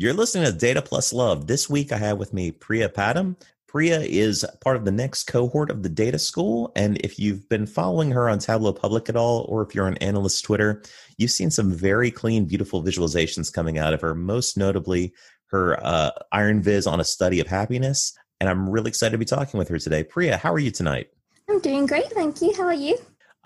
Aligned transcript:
You're 0.00 0.14
listening 0.14 0.44
to 0.44 0.56
Data 0.56 0.80
Plus 0.80 1.12
Love. 1.12 1.48
This 1.48 1.68
week 1.68 1.90
I 1.90 1.96
have 1.96 2.18
with 2.18 2.32
me 2.32 2.52
Priya 2.52 2.88
Padham. 2.88 3.34
Priya 3.66 3.98
is 3.98 4.46
part 4.60 4.76
of 4.76 4.84
the 4.84 4.92
next 4.92 5.24
cohort 5.24 5.72
of 5.72 5.82
the 5.82 5.88
Data 5.88 6.20
School. 6.20 6.70
And 6.76 6.98
if 6.98 7.18
you've 7.18 7.48
been 7.48 7.66
following 7.66 8.12
her 8.12 8.28
on 8.28 8.38
Tableau 8.38 8.72
Public 8.72 9.08
at 9.08 9.16
all, 9.16 9.44
or 9.48 9.60
if 9.62 9.74
you're 9.74 9.88
on 9.88 9.96
Analyst 9.96 10.44
Twitter, 10.44 10.84
you've 11.16 11.32
seen 11.32 11.50
some 11.50 11.72
very 11.72 12.12
clean, 12.12 12.44
beautiful 12.44 12.80
visualizations 12.80 13.52
coming 13.52 13.76
out 13.76 13.92
of 13.92 14.00
her, 14.00 14.14
most 14.14 14.56
notably 14.56 15.12
her 15.46 15.84
uh, 15.84 16.12
Iron 16.30 16.62
Viz 16.62 16.86
on 16.86 17.00
a 17.00 17.04
study 17.04 17.40
of 17.40 17.48
happiness. 17.48 18.16
And 18.38 18.48
I'm 18.48 18.70
really 18.70 18.90
excited 18.90 19.10
to 19.10 19.18
be 19.18 19.24
talking 19.24 19.58
with 19.58 19.68
her 19.68 19.80
today. 19.80 20.04
Priya, 20.04 20.36
how 20.36 20.52
are 20.52 20.60
you 20.60 20.70
tonight? 20.70 21.08
I'm 21.50 21.58
doing 21.58 21.86
great. 21.86 22.06
Thank 22.12 22.40
you. 22.40 22.54
How 22.56 22.66
are 22.66 22.72
you? 22.72 22.98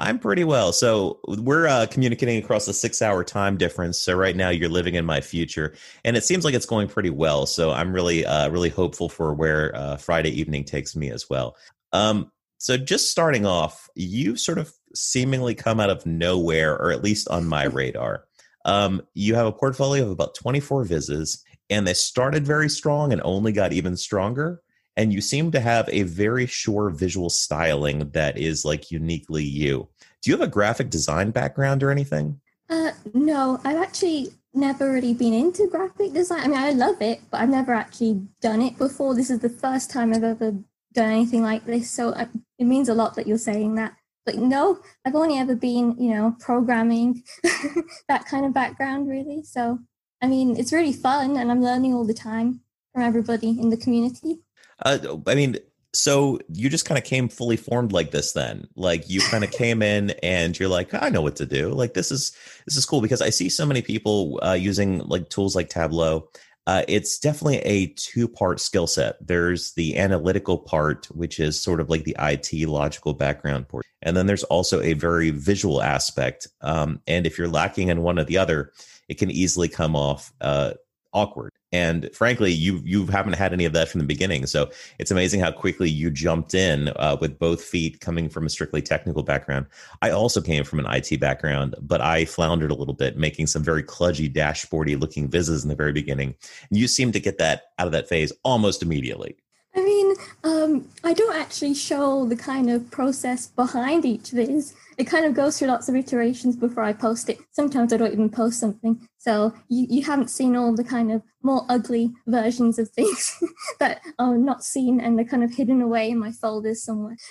I'm 0.02 0.18
pretty 0.18 0.42
well. 0.42 0.72
So 0.72 1.20
we're 1.28 1.68
uh, 1.68 1.86
communicating 1.88 2.42
across 2.42 2.66
a 2.66 2.74
six 2.74 3.00
hour 3.00 3.22
time 3.22 3.56
difference. 3.56 3.98
So 3.98 4.14
right 4.14 4.34
now 4.34 4.48
you're 4.48 4.68
living 4.68 4.96
in 4.96 5.04
my 5.06 5.20
future, 5.20 5.74
and 6.04 6.16
it 6.16 6.24
seems 6.24 6.44
like 6.44 6.54
it's 6.54 6.66
going 6.66 6.88
pretty 6.88 7.10
well. 7.10 7.46
So 7.46 7.70
I'm 7.70 7.92
really, 7.92 8.26
uh, 8.26 8.50
really 8.50 8.68
hopeful 8.68 9.08
for 9.08 9.32
where 9.32 9.74
uh, 9.76 9.96
Friday 9.96 10.30
evening 10.30 10.64
takes 10.64 10.96
me 10.96 11.10
as 11.10 11.30
well. 11.30 11.56
Um, 11.92 12.32
so 12.58 12.76
just 12.76 13.12
starting 13.12 13.46
off, 13.46 13.88
you 13.94 14.36
sort 14.36 14.58
of 14.58 14.72
seemingly 14.92 15.54
come 15.54 15.78
out 15.78 15.90
of 15.90 16.04
nowhere, 16.04 16.74
or 16.74 16.90
at 16.90 17.04
least 17.04 17.28
on 17.28 17.46
my 17.46 17.64
radar. 17.66 18.24
Um, 18.64 19.02
you 19.14 19.36
have 19.36 19.46
a 19.46 19.52
portfolio 19.52 20.04
of 20.04 20.10
about 20.10 20.34
24 20.34 20.84
vises, 20.84 21.44
and 21.70 21.86
they 21.86 21.94
started 21.94 22.44
very 22.44 22.68
strong 22.68 23.12
and 23.12 23.22
only 23.24 23.52
got 23.52 23.72
even 23.72 23.96
stronger 23.96 24.62
and 24.96 25.12
you 25.12 25.20
seem 25.20 25.50
to 25.52 25.60
have 25.60 25.88
a 25.90 26.02
very 26.02 26.46
sure 26.46 26.90
visual 26.90 27.30
styling 27.30 28.10
that 28.10 28.36
is 28.36 28.64
like 28.64 28.90
uniquely 28.90 29.44
you. 29.44 29.88
Do 30.20 30.30
you 30.30 30.36
have 30.36 30.46
a 30.46 30.50
graphic 30.50 30.90
design 30.90 31.30
background 31.30 31.82
or 31.82 31.90
anything? 31.90 32.40
Uh, 32.68 32.92
no, 33.14 33.60
I've 33.64 33.82
actually 33.82 34.32
never 34.54 34.92
really 34.92 35.14
been 35.14 35.32
into 35.32 35.68
graphic 35.68 36.12
design. 36.12 36.40
I 36.40 36.48
mean, 36.48 36.58
I 36.58 36.70
love 36.70 37.00
it, 37.00 37.20
but 37.30 37.40
I've 37.40 37.48
never 37.48 37.72
actually 37.72 38.22
done 38.40 38.62
it 38.62 38.78
before. 38.78 39.14
This 39.14 39.30
is 39.30 39.40
the 39.40 39.48
first 39.48 39.90
time 39.90 40.12
I've 40.12 40.24
ever 40.24 40.54
done 40.92 41.10
anything 41.10 41.42
like 41.42 41.64
this, 41.64 41.90
so 41.90 42.14
I, 42.14 42.28
it 42.58 42.64
means 42.64 42.88
a 42.88 42.94
lot 42.94 43.14
that 43.16 43.26
you're 43.26 43.38
saying 43.38 43.74
that. 43.76 43.94
But 44.24 44.36
no, 44.36 44.78
I've 45.04 45.16
only 45.16 45.38
ever 45.38 45.56
been, 45.56 45.96
you 45.98 46.14
know, 46.14 46.36
programming, 46.38 47.24
that 48.08 48.26
kind 48.26 48.46
of 48.46 48.54
background, 48.54 49.08
really. 49.08 49.42
So, 49.42 49.80
I 50.20 50.28
mean, 50.28 50.56
it's 50.56 50.72
really 50.72 50.92
fun, 50.92 51.36
and 51.36 51.50
I'm 51.50 51.62
learning 51.62 51.94
all 51.94 52.04
the 52.04 52.14
time 52.14 52.60
from 52.92 53.02
everybody 53.02 53.50
in 53.50 53.70
the 53.70 53.76
community. 53.76 54.38
Uh, 54.80 55.16
I 55.26 55.34
mean, 55.34 55.56
so 55.94 56.38
you 56.52 56.70
just 56.70 56.84
kind 56.84 56.98
of 56.98 57.04
came 57.04 57.28
fully 57.28 57.56
formed 57.56 57.92
like 57.92 58.10
this 58.10 58.32
then 58.32 58.66
like 58.76 59.08
you 59.08 59.20
kind 59.20 59.44
of 59.44 59.50
came 59.52 59.82
in 59.82 60.10
and 60.22 60.58
you're 60.58 60.68
like 60.68 60.92
i 60.94 61.08
know 61.08 61.22
what 61.22 61.36
to 61.36 61.46
do. 61.46 61.70
Like 61.70 61.94
this 61.94 62.10
is 62.10 62.32
this 62.66 62.76
is 62.76 62.86
cool 62.86 63.00
because 63.00 63.22
i 63.22 63.30
see 63.30 63.48
so 63.48 63.66
many 63.66 63.82
people 63.82 64.40
uh, 64.42 64.52
using 64.52 65.00
like 65.00 65.28
tools 65.28 65.54
like 65.54 65.68
tableau. 65.68 66.28
Uh, 66.64 66.84
it's 66.86 67.18
definitely 67.18 67.58
a 67.58 67.88
two 67.88 68.28
part 68.28 68.60
skill 68.60 68.86
set. 68.86 69.16
There's 69.20 69.72
the 69.72 69.98
analytical 69.98 70.58
part 70.58 71.06
which 71.06 71.40
is 71.40 71.60
sort 71.60 71.80
of 71.80 71.90
like 71.90 72.04
the 72.04 72.16
it 72.16 72.68
logical 72.68 73.14
background 73.14 73.68
part 73.68 73.84
and 74.00 74.16
then 74.16 74.26
there's 74.26 74.44
also 74.44 74.80
a 74.80 74.92
very 74.94 75.30
visual 75.30 75.82
aspect 75.82 76.46
um, 76.60 77.00
and 77.06 77.26
if 77.26 77.36
you're 77.36 77.48
lacking 77.48 77.88
in 77.88 78.02
one 78.02 78.18
or 78.18 78.24
the 78.24 78.38
other 78.38 78.72
it 79.08 79.18
can 79.18 79.30
easily 79.30 79.68
come 79.68 79.96
off 79.96 80.32
uh, 80.40 80.72
awkward. 81.12 81.52
And 81.72 82.10
frankly, 82.12 82.52
you 82.52 82.82
you 82.84 83.06
haven't 83.06 83.32
had 83.34 83.52
any 83.52 83.64
of 83.64 83.72
that 83.72 83.88
from 83.88 84.00
the 84.00 84.06
beginning. 84.06 84.46
So 84.46 84.70
it's 84.98 85.10
amazing 85.10 85.40
how 85.40 85.50
quickly 85.50 85.88
you 85.88 86.10
jumped 86.10 86.54
in 86.54 86.88
uh, 86.96 87.16
with 87.20 87.38
both 87.38 87.62
feet 87.64 88.00
coming 88.00 88.28
from 88.28 88.44
a 88.44 88.50
strictly 88.50 88.82
technical 88.82 89.22
background. 89.22 89.66
I 90.02 90.10
also 90.10 90.40
came 90.40 90.64
from 90.64 90.80
an 90.80 90.86
IT 90.88 91.18
background, 91.18 91.74
but 91.80 92.00
I 92.00 92.26
floundered 92.26 92.70
a 92.70 92.74
little 92.74 92.94
bit, 92.94 93.16
making 93.16 93.46
some 93.46 93.62
very 93.62 93.82
kludgy, 93.82 94.32
dashboardy 94.32 95.00
looking 95.00 95.30
vizzes 95.30 95.62
in 95.62 95.70
the 95.70 95.74
very 95.74 95.92
beginning. 95.92 96.34
And 96.68 96.78
you 96.78 96.88
seem 96.88 97.10
to 97.12 97.20
get 97.20 97.38
that 97.38 97.62
out 97.78 97.86
of 97.86 97.92
that 97.92 98.08
phase 98.08 98.32
almost 98.44 98.82
immediately. 98.82 99.36
I 99.74 99.82
mean, 99.82 100.14
um, 100.44 100.88
I 101.02 101.14
don't 101.14 101.34
actually 101.34 101.72
show 101.72 102.26
the 102.26 102.36
kind 102.36 102.68
of 102.68 102.90
process 102.90 103.46
behind 103.46 104.04
each 104.04 104.30
viz 104.30 104.74
it 105.02 105.08
kind 105.08 105.26
of 105.26 105.34
goes 105.34 105.58
through 105.58 105.66
lots 105.66 105.88
of 105.88 105.96
iterations 105.96 106.54
before 106.54 106.84
I 106.84 106.92
post 106.92 107.28
it. 107.28 107.40
Sometimes 107.50 107.92
I 107.92 107.96
don't 107.96 108.12
even 108.12 108.30
post 108.30 108.60
something. 108.60 109.08
So 109.18 109.52
you, 109.68 109.88
you 109.90 110.02
haven't 110.04 110.30
seen 110.30 110.54
all 110.54 110.72
the 110.76 110.84
kind 110.84 111.10
of 111.10 111.22
more 111.42 111.66
ugly 111.68 112.12
versions 112.28 112.78
of 112.78 112.88
things 112.90 113.42
that 113.80 114.00
are 114.20 114.38
not 114.38 114.62
seen 114.62 115.00
and 115.00 115.18
they're 115.18 115.24
kind 115.24 115.42
of 115.42 115.52
hidden 115.52 115.82
away 115.82 116.10
in 116.10 116.20
my 116.20 116.30
folders 116.30 116.84
somewhere. 116.84 117.16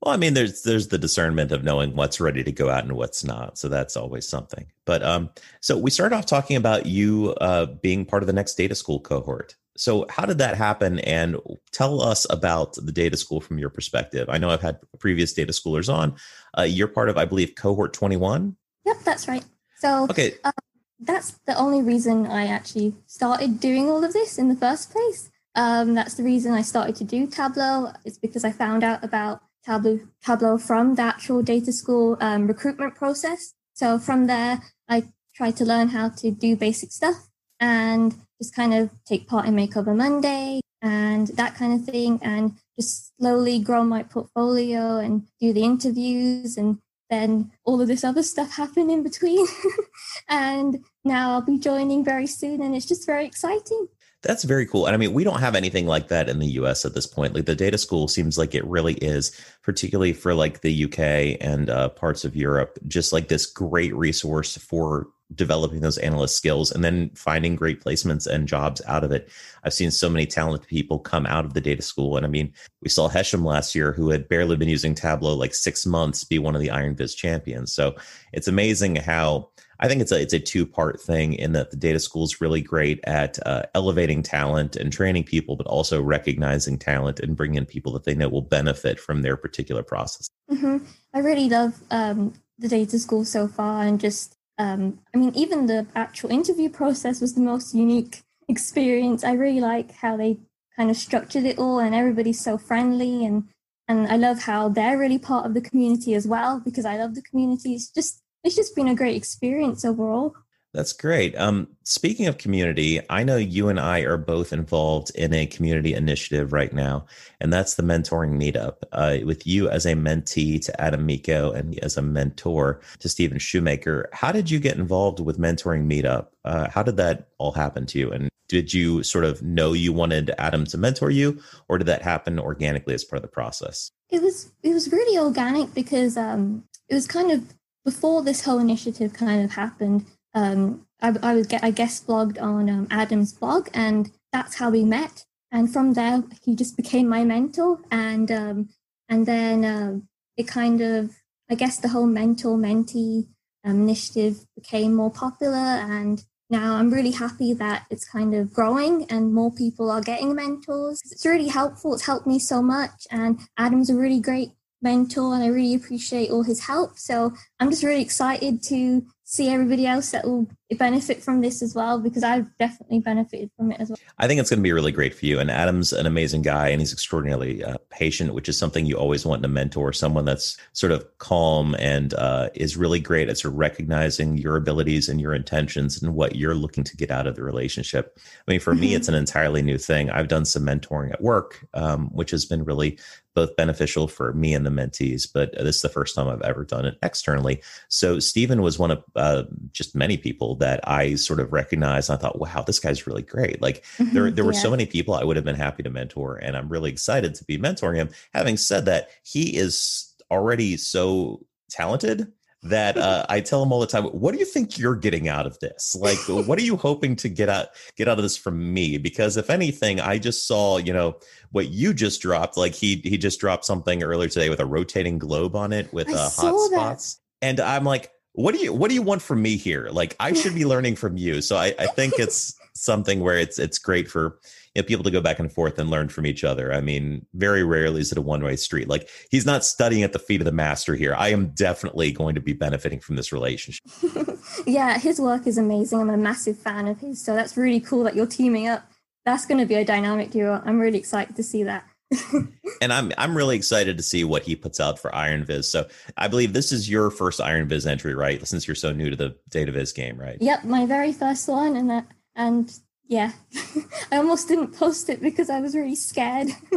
Well, 0.00 0.14
I 0.14 0.16
mean, 0.16 0.34
there's 0.34 0.62
there's 0.62 0.86
the 0.86 0.96
discernment 0.96 1.50
of 1.50 1.64
knowing 1.64 1.96
what's 1.96 2.20
ready 2.20 2.44
to 2.44 2.52
go 2.52 2.70
out 2.70 2.84
and 2.84 2.92
what's 2.92 3.24
not. 3.24 3.58
So 3.58 3.68
that's 3.68 3.96
always 3.96 4.28
something. 4.28 4.66
But 4.84 5.02
um, 5.02 5.30
so 5.60 5.76
we 5.76 5.90
started 5.90 6.14
off 6.14 6.24
talking 6.24 6.56
about 6.56 6.86
you 6.86 7.34
uh, 7.40 7.66
being 7.82 8.06
part 8.06 8.22
of 8.22 8.28
the 8.28 8.32
next 8.32 8.54
data 8.54 8.76
school 8.76 9.00
cohort. 9.00 9.56
So, 9.78 10.06
how 10.10 10.26
did 10.26 10.38
that 10.38 10.56
happen? 10.56 10.98
And 11.00 11.36
tell 11.72 12.02
us 12.02 12.26
about 12.30 12.74
the 12.74 12.92
data 12.92 13.16
school 13.16 13.40
from 13.40 13.58
your 13.58 13.70
perspective. 13.70 14.28
I 14.28 14.38
know 14.38 14.50
I've 14.50 14.62
had 14.62 14.78
previous 14.98 15.32
data 15.32 15.52
schoolers 15.52 15.92
on. 15.92 16.16
Uh, 16.56 16.62
you're 16.62 16.88
part 16.88 17.08
of, 17.08 17.16
I 17.16 17.24
believe, 17.24 17.54
cohort 17.54 17.92
21. 17.92 18.56
Yep, 18.86 18.96
that's 19.04 19.28
right. 19.28 19.44
So, 19.78 20.06
okay. 20.10 20.34
Uh, 20.44 20.52
that's 21.00 21.32
the 21.46 21.56
only 21.56 21.82
reason 21.82 22.26
I 22.26 22.46
actually 22.46 22.94
started 23.06 23.60
doing 23.60 23.88
all 23.88 24.02
of 24.04 24.12
this 24.12 24.38
in 24.38 24.48
the 24.48 24.56
first 24.56 24.90
place. 24.90 25.30
Um, 25.54 25.94
that's 25.94 26.14
the 26.14 26.24
reason 26.24 26.52
I 26.52 26.62
started 26.62 26.96
to 26.96 27.04
do 27.04 27.26
Tableau. 27.26 27.92
It's 28.04 28.18
because 28.18 28.44
I 28.44 28.50
found 28.50 28.82
out 28.82 29.04
about 29.04 29.42
Tableau, 29.64 30.00
Tableau 30.24 30.58
from 30.58 30.96
the 30.96 31.02
actual 31.02 31.42
data 31.42 31.72
school 31.72 32.16
um, 32.20 32.46
recruitment 32.46 32.94
process. 32.94 33.54
So 33.74 33.98
from 33.98 34.26
there, 34.26 34.60
I 34.88 35.04
tried 35.34 35.56
to 35.58 35.64
learn 35.64 35.88
how 35.88 36.08
to 36.08 36.30
do 36.30 36.56
basic 36.56 36.90
stuff 36.90 37.28
and 37.60 38.16
just 38.40 38.54
kind 38.54 38.74
of 38.74 38.90
take 39.04 39.28
part 39.28 39.46
in 39.46 39.54
Makeover 39.54 39.96
Monday 39.96 40.60
and 40.80 41.28
that 41.28 41.56
kind 41.56 41.72
of 41.72 41.84
thing, 41.84 42.20
and 42.22 42.52
just 42.78 43.16
slowly 43.18 43.58
grow 43.58 43.82
my 43.82 44.02
portfolio 44.04 44.98
and 44.98 45.26
do 45.40 45.52
the 45.52 45.64
interviews. 45.64 46.56
And 46.56 46.78
then 47.10 47.50
all 47.64 47.80
of 47.80 47.88
this 47.88 48.04
other 48.04 48.22
stuff 48.22 48.52
happened 48.52 48.90
in 48.90 49.02
between. 49.02 49.44
and 50.28 50.84
now 51.04 51.32
I'll 51.32 51.42
be 51.42 51.58
joining 51.58 52.04
very 52.04 52.26
soon, 52.26 52.62
and 52.62 52.76
it's 52.76 52.86
just 52.86 53.06
very 53.06 53.26
exciting. 53.26 53.88
That's 54.22 54.42
very 54.42 54.66
cool. 54.66 54.86
And 54.86 54.94
I 54.94 54.98
mean, 54.98 55.12
we 55.12 55.22
don't 55.22 55.40
have 55.40 55.54
anything 55.54 55.86
like 55.86 56.08
that 56.08 56.28
in 56.28 56.40
the 56.40 56.46
US 56.46 56.84
at 56.84 56.94
this 56.94 57.06
point. 57.06 57.34
Like 57.34 57.46
the 57.46 57.54
data 57.54 57.78
school 57.78 58.08
seems 58.08 58.36
like 58.36 58.54
it 58.54 58.66
really 58.66 58.94
is, 58.94 59.38
particularly 59.62 60.12
for 60.12 60.34
like 60.34 60.60
the 60.60 60.84
UK 60.84 61.38
and 61.40 61.70
uh, 61.70 61.90
parts 61.90 62.24
of 62.24 62.34
Europe, 62.34 62.78
just 62.88 63.12
like 63.12 63.28
this 63.28 63.46
great 63.46 63.94
resource 63.94 64.56
for 64.56 65.08
developing 65.34 65.80
those 65.80 65.98
analyst 65.98 66.36
skills 66.36 66.70
and 66.72 66.82
then 66.82 67.10
finding 67.14 67.54
great 67.54 67.82
placements 67.82 68.26
and 68.26 68.48
jobs 68.48 68.80
out 68.86 69.04
of 69.04 69.12
it. 69.12 69.30
I've 69.64 69.74
seen 69.74 69.90
so 69.90 70.08
many 70.08 70.26
talented 70.26 70.68
people 70.68 70.98
come 70.98 71.26
out 71.26 71.44
of 71.44 71.54
the 71.54 71.60
data 71.60 71.82
school. 71.82 72.16
And 72.16 72.24
I 72.24 72.28
mean, 72.28 72.52
we 72.82 72.88
saw 72.88 73.08
Hesham 73.08 73.44
last 73.44 73.74
year, 73.74 73.92
who 73.92 74.10
had 74.10 74.28
barely 74.28 74.56
been 74.56 74.68
using 74.68 74.94
Tableau 74.94 75.34
like 75.34 75.54
six 75.54 75.84
months, 75.84 76.24
be 76.24 76.38
one 76.38 76.54
of 76.54 76.62
the 76.62 76.70
Iron 76.70 76.96
Viz 76.96 77.14
champions. 77.14 77.72
So 77.72 77.94
it's 78.32 78.48
amazing 78.48 78.96
how 78.96 79.50
I 79.80 79.86
think 79.86 80.00
it's 80.00 80.10
a 80.10 80.20
it's 80.20 80.32
a 80.32 80.40
two 80.40 80.66
part 80.66 81.00
thing 81.00 81.34
in 81.34 81.52
that 81.52 81.70
the 81.70 81.76
data 81.76 82.00
school 82.00 82.24
is 82.24 82.40
really 82.40 82.60
great 82.60 83.00
at 83.04 83.38
uh, 83.46 83.62
elevating 83.74 84.22
talent 84.22 84.74
and 84.76 84.92
training 84.92 85.24
people, 85.24 85.56
but 85.56 85.66
also 85.66 86.02
recognizing 86.02 86.78
talent 86.78 87.20
and 87.20 87.36
bringing 87.36 87.58
in 87.58 87.66
people 87.66 87.92
that 87.92 88.04
they 88.04 88.14
know 88.14 88.28
will 88.28 88.42
benefit 88.42 88.98
from 88.98 89.22
their 89.22 89.36
particular 89.36 89.82
process. 89.82 90.28
Mm-hmm. 90.50 90.78
I 91.14 91.18
really 91.20 91.48
love 91.48 91.80
um, 91.90 92.34
the 92.58 92.68
data 92.68 92.98
school 92.98 93.24
so 93.24 93.46
far, 93.46 93.84
and 93.84 94.00
just 94.00 94.34
um, 94.58 95.00
I 95.14 95.18
mean, 95.18 95.32
even 95.34 95.66
the 95.66 95.86
actual 95.94 96.30
interview 96.30 96.68
process 96.68 97.20
was 97.20 97.34
the 97.34 97.40
most 97.40 97.74
unique 97.74 98.22
experience. 98.48 99.24
I 99.24 99.32
really 99.32 99.60
like 99.60 99.92
how 99.92 100.16
they 100.16 100.38
kind 100.76 100.90
of 100.90 100.96
structured 100.96 101.44
it 101.44 101.58
all, 101.58 101.78
and 101.78 101.94
everybody's 101.94 102.40
so 102.40 102.58
friendly 102.58 103.24
and 103.24 103.44
and 103.90 104.06
I 104.06 104.16
love 104.16 104.42
how 104.42 104.68
they're 104.68 104.98
really 104.98 105.18
part 105.18 105.46
of 105.46 105.54
the 105.54 105.62
community 105.62 106.14
as 106.14 106.26
well 106.26 106.60
because 106.60 106.84
I 106.84 106.98
love 106.98 107.14
the 107.14 107.22
community. 107.22 107.74
It's 107.74 107.88
just 107.88 108.20
it's 108.44 108.56
just 108.56 108.76
been 108.76 108.88
a 108.88 108.94
great 108.94 109.16
experience 109.16 109.84
overall. 109.84 110.34
That's 110.78 110.92
great. 110.92 111.36
Um, 111.36 111.66
speaking 111.82 112.28
of 112.28 112.38
community, 112.38 113.00
I 113.10 113.24
know 113.24 113.36
you 113.36 113.68
and 113.68 113.80
I 113.80 114.02
are 114.02 114.16
both 114.16 114.52
involved 114.52 115.10
in 115.16 115.34
a 115.34 115.44
community 115.44 115.92
initiative 115.92 116.52
right 116.52 116.72
now, 116.72 117.06
and 117.40 117.52
that's 117.52 117.74
the 117.74 117.82
mentoring 117.82 118.40
meetup. 118.40 118.84
Uh, 118.92 119.26
with 119.26 119.44
you 119.44 119.68
as 119.68 119.86
a 119.86 119.94
mentee 119.94 120.64
to 120.64 120.80
Adam 120.80 121.04
Mico 121.04 121.50
and 121.50 121.76
as 121.80 121.96
a 121.96 122.02
mentor 122.02 122.80
to 123.00 123.08
Stephen 123.08 123.40
Shoemaker, 123.40 124.08
how 124.12 124.30
did 124.30 124.52
you 124.52 124.60
get 124.60 124.76
involved 124.76 125.18
with 125.18 125.36
mentoring 125.36 125.90
meetup? 125.90 126.28
Uh, 126.44 126.70
how 126.70 126.84
did 126.84 126.96
that 126.98 127.26
all 127.38 127.50
happen 127.50 127.84
to 127.86 127.98
you? 127.98 128.12
And 128.12 128.28
did 128.48 128.72
you 128.72 129.02
sort 129.02 129.24
of 129.24 129.42
know 129.42 129.72
you 129.72 129.92
wanted 129.92 130.30
Adam 130.38 130.64
to 130.66 130.78
mentor 130.78 131.10
you, 131.10 131.42
or 131.68 131.78
did 131.78 131.88
that 131.88 132.02
happen 132.02 132.38
organically 132.38 132.94
as 132.94 133.02
part 133.02 133.18
of 133.18 133.22
the 133.22 133.34
process? 133.34 133.90
It 134.10 134.22
was 134.22 134.52
it 134.62 134.74
was 134.74 134.92
really 134.92 135.18
organic 135.18 135.74
because 135.74 136.16
um, 136.16 136.62
it 136.88 136.94
was 136.94 137.08
kind 137.08 137.32
of 137.32 137.52
before 137.84 138.22
this 138.22 138.44
whole 138.44 138.60
initiative 138.60 139.12
kind 139.12 139.42
of 139.42 139.50
happened, 139.50 140.04
um, 140.38 140.86
I, 141.00 141.14
I 141.22 141.34
was 141.34 141.48
I 141.52 141.70
guest 141.70 142.06
blogged 142.06 142.40
on 142.40 142.70
um, 142.70 142.86
Adam's 142.90 143.32
blog, 143.32 143.68
and 143.74 144.10
that's 144.32 144.56
how 144.56 144.70
we 144.70 144.84
met. 144.84 145.24
And 145.50 145.72
from 145.72 145.94
there, 145.94 146.22
he 146.44 146.54
just 146.54 146.76
became 146.76 147.08
my 147.08 147.24
mentor, 147.24 147.80
and 147.90 148.30
um, 148.30 148.68
and 149.08 149.26
then 149.26 149.64
uh, 149.64 149.98
it 150.36 150.46
kind 150.46 150.80
of 150.80 151.16
I 151.50 151.54
guess 151.54 151.78
the 151.78 151.88
whole 151.88 152.06
mentor 152.06 152.56
mentee 152.56 153.28
um, 153.64 153.82
initiative 153.82 154.44
became 154.54 154.94
more 154.94 155.10
popular, 155.10 155.56
and 155.98 156.24
now. 156.50 156.76
I'm 156.76 156.90
really 156.90 157.10
happy 157.10 157.52
that 157.54 157.84
it's 157.90 158.08
kind 158.08 158.34
of 158.34 158.54
growing 158.54 159.04
and 159.10 159.34
more 159.34 159.52
people 159.52 159.90
are 159.90 160.00
getting 160.00 160.34
mentors. 160.34 160.98
It's 161.12 161.26
really 161.26 161.48
helpful. 161.48 161.92
It's 161.92 162.06
helped 162.06 162.26
me 162.26 162.38
so 162.38 162.62
much. 162.62 163.06
And 163.10 163.40
Adam's 163.58 163.90
a 163.90 163.94
really 163.94 164.20
great 164.20 164.52
mentor 164.80 165.34
and 165.34 165.42
I 165.42 165.48
really 165.48 165.74
appreciate 165.74 166.30
all 166.30 166.44
his 166.44 166.60
help. 166.60 166.98
So 166.98 167.34
I'm 167.60 167.70
just 167.70 167.82
really 167.82 168.02
excited 168.02 168.62
to 168.64 169.04
see 169.24 169.48
everybody 169.50 169.86
else 169.86 170.12
that 170.12 170.24
will 170.24 170.48
benefit 170.78 171.22
from 171.22 171.42
this 171.42 171.60
as 171.60 171.74
well 171.74 172.00
because 172.00 172.22
I've 172.22 172.46
definitely 172.56 173.00
benefited 173.00 173.50
from 173.56 173.72
it 173.72 173.78
as 173.78 173.90
well. 173.90 173.98
I 174.18 174.26
think 174.26 174.40
it's 174.40 174.48
going 174.48 174.60
to 174.60 174.62
be 174.62 174.72
really 174.72 174.92
great 174.92 175.14
for 175.14 175.26
you. 175.26 175.38
And 175.38 175.50
Adam's 175.50 175.92
an 175.92 176.06
amazing 176.06 176.40
guy 176.40 176.68
and 176.68 176.80
he's 176.80 176.94
extraordinarily 176.94 177.62
uh, 177.62 177.76
patient, 177.90 178.32
which 178.32 178.48
is 178.48 178.56
something 178.56 178.86
you 178.86 178.96
always 178.96 179.26
want 179.26 179.40
in 179.40 179.44
a 179.44 179.52
mentor, 179.52 179.92
someone 179.92 180.24
that's 180.24 180.56
sort 180.72 180.92
of 180.92 181.06
calm 181.18 181.74
and 181.78 182.14
uh, 182.14 182.48
is 182.54 182.78
really 182.78 183.00
great 183.00 183.28
at 183.28 183.36
sort 183.36 183.52
of 183.52 183.58
recognizing 183.58 184.38
your 184.38 184.56
abilities 184.56 185.10
and 185.10 185.20
your 185.20 185.34
intentions 185.34 186.02
and 186.02 186.14
what 186.14 186.36
you're 186.36 186.54
looking 186.54 186.84
to 186.84 186.96
get 186.96 187.10
out 187.10 187.26
of 187.26 187.36
the 187.36 187.42
relationship. 187.42 188.18
I 188.18 188.50
mean, 188.50 188.60
for 188.60 188.72
mm-hmm. 188.72 188.80
me, 188.80 188.94
it's 188.94 189.08
an 189.08 189.14
entirely 189.14 189.60
new 189.60 189.76
thing. 189.78 190.10
I've 190.10 190.28
done 190.28 190.46
some 190.46 190.64
mentoring 190.64 191.12
at 191.12 191.20
work, 191.20 191.66
um, 191.74 192.08
which 192.14 192.30
has 192.30 192.46
been 192.46 192.64
really 192.64 192.98
both 193.34 193.54
beneficial 193.54 194.08
for 194.08 194.32
me 194.32 194.52
and 194.52 194.66
the 194.66 194.70
mentees, 194.70 195.28
but 195.32 195.52
this 195.52 195.76
is 195.76 195.82
the 195.82 195.88
first 195.88 196.16
time 196.16 196.28
I've 196.28 196.42
ever 196.42 196.64
done 196.64 196.84
it 196.84 196.98
externally. 197.02 197.47
So 197.88 198.18
Stephen 198.18 198.62
was 198.62 198.78
one 198.78 198.90
of 198.90 199.04
uh, 199.16 199.44
just 199.72 199.94
many 199.94 200.16
people 200.16 200.56
that 200.56 200.80
I 200.88 201.14
sort 201.14 201.40
of 201.40 201.52
recognized. 201.52 202.10
I 202.10 202.16
thought, 202.16 202.38
wow, 202.38 202.62
this 202.66 202.78
guy's 202.78 203.06
really 203.06 203.22
great. 203.22 203.60
Like 203.62 203.84
mm-hmm, 203.98 204.14
there, 204.14 204.30
there 204.30 204.44
were 204.44 204.52
yeah. 204.52 204.60
so 204.60 204.70
many 204.70 204.86
people 204.86 205.14
I 205.14 205.24
would 205.24 205.36
have 205.36 205.44
been 205.44 205.54
happy 205.54 205.82
to 205.82 205.90
mentor, 205.90 206.36
and 206.36 206.56
I'm 206.56 206.68
really 206.68 206.90
excited 206.90 207.34
to 207.36 207.44
be 207.44 207.58
mentoring 207.58 207.96
him. 207.96 208.10
Having 208.34 208.58
said 208.58 208.84
that, 208.86 209.10
he 209.22 209.56
is 209.56 210.14
already 210.30 210.76
so 210.76 211.40
talented 211.70 212.32
that 212.62 212.96
uh, 212.98 213.26
I 213.28 213.40
tell 213.40 213.62
him 213.62 213.72
all 213.72 213.80
the 213.80 213.86
time, 213.86 214.04
"What 214.04 214.32
do 214.32 214.38
you 214.38 214.44
think 214.44 214.78
you're 214.78 214.96
getting 214.96 215.28
out 215.28 215.46
of 215.46 215.58
this? 215.60 215.96
Like, 215.98 216.18
what 216.28 216.58
are 216.58 216.62
you 216.62 216.76
hoping 216.76 217.16
to 217.16 217.28
get 217.28 217.48
out 217.48 217.68
get 217.96 218.08
out 218.08 218.18
of 218.18 218.22
this 218.22 218.36
from 218.36 218.72
me? 218.72 218.98
Because 218.98 219.36
if 219.36 219.50
anything, 219.50 220.00
I 220.00 220.18
just 220.18 220.46
saw, 220.46 220.78
you 220.78 220.92
know, 220.92 221.16
what 221.52 221.68
you 221.68 221.94
just 221.94 222.20
dropped. 222.20 222.56
Like 222.56 222.74
he 222.74 222.96
he 223.04 223.18
just 223.18 223.40
dropped 223.40 223.64
something 223.64 224.02
earlier 224.02 224.28
today 224.28 224.48
with 224.48 224.60
a 224.60 224.66
rotating 224.66 225.18
globe 225.18 225.56
on 225.56 225.72
it 225.72 225.92
with 225.92 226.08
uh, 226.08 226.28
hot 226.30 226.58
spots, 226.58 227.20
and 227.42 227.60
I'm 227.60 227.84
like, 227.84 228.10
what 228.32 228.54
do 228.54 228.60
you 228.60 228.72
what 228.72 228.88
do 228.88 228.94
you 228.94 229.02
want 229.02 229.22
from 229.22 229.42
me 229.42 229.56
here? 229.56 229.88
Like, 229.90 230.14
I 230.20 230.32
should 230.32 230.54
be 230.54 230.64
learning 230.64 230.96
from 230.96 231.16
you. 231.16 231.40
So 231.40 231.56
I, 231.56 231.74
I 231.78 231.86
think 231.86 232.14
it's 232.18 232.58
something 232.74 233.20
where 233.20 233.38
it's 233.38 233.58
it's 233.58 233.78
great 233.78 234.08
for 234.08 234.38
you 234.74 234.82
know, 234.82 234.86
people 234.86 235.02
to 235.04 235.10
go 235.10 235.20
back 235.20 235.38
and 235.38 235.52
forth 235.52 235.78
and 235.78 235.90
learn 235.90 236.08
from 236.08 236.24
each 236.26 236.44
other. 236.44 236.72
I 236.72 236.80
mean, 236.80 237.26
very 237.34 237.64
rarely 237.64 238.00
is 238.00 238.12
it 238.12 238.18
a 238.18 238.22
one 238.22 238.44
way 238.44 238.56
street. 238.56 238.88
Like 238.88 239.08
he's 239.30 239.46
not 239.46 239.64
studying 239.64 240.04
at 240.04 240.12
the 240.12 240.18
feet 240.18 240.40
of 240.40 240.44
the 240.44 240.52
master 240.52 240.94
here. 240.94 241.14
I 241.16 241.30
am 241.30 241.48
definitely 241.48 242.12
going 242.12 242.36
to 242.36 242.40
be 242.40 242.52
benefiting 242.52 243.00
from 243.00 243.16
this 243.16 243.32
relationship. 243.32 243.84
yeah, 244.66 244.98
his 244.98 245.20
work 245.20 245.46
is 245.46 245.58
amazing. 245.58 246.00
I'm 246.00 246.10
a 246.10 246.16
massive 246.16 246.58
fan 246.58 246.86
of 246.86 247.00
his. 247.00 247.24
So 247.24 247.34
that's 247.34 247.56
really 247.56 247.80
cool 247.80 248.04
that 248.04 248.14
you're 248.14 248.26
teaming 248.26 248.68
up. 248.68 248.88
That's 249.24 249.46
going 249.46 249.58
to 249.58 249.66
be 249.66 249.74
a 249.74 249.84
dynamic 249.84 250.30
duo. 250.30 250.62
I'm 250.64 250.78
really 250.78 250.98
excited 250.98 251.36
to 251.36 251.42
see 251.42 251.64
that. 251.64 251.84
and 252.80 252.92
I'm 252.92 253.12
I'm 253.18 253.36
really 253.36 253.56
excited 253.56 253.96
to 253.96 254.02
see 254.02 254.24
what 254.24 254.42
he 254.42 254.56
puts 254.56 254.80
out 254.80 254.98
for 254.98 255.14
Iron 255.14 255.44
Viz. 255.44 255.70
So 255.70 255.86
I 256.16 256.28
believe 256.28 256.52
this 256.52 256.72
is 256.72 256.88
your 256.88 257.10
first 257.10 257.40
Iron 257.40 257.68
Viz 257.68 257.86
entry, 257.86 258.14
right? 258.14 258.46
Since 258.46 258.66
you're 258.66 258.74
so 258.74 258.92
new 258.92 259.10
to 259.10 259.16
the 259.16 259.36
Data 259.50 259.72
Viz 259.72 259.92
game, 259.92 260.18
right? 260.18 260.38
Yep, 260.40 260.64
my 260.64 260.86
very 260.86 261.12
first 261.12 261.48
one, 261.48 261.76
and 261.76 261.90
that 261.90 262.06
and 262.34 262.72
yeah, 263.06 263.32
I 264.12 264.16
almost 264.16 264.48
didn't 264.48 264.76
post 264.76 265.08
it 265.08 265.20
because 265.20 265.50
I 265.50 265.60
was 265.60 265.74
really 265.74 265.96
scared. 265.96 266.48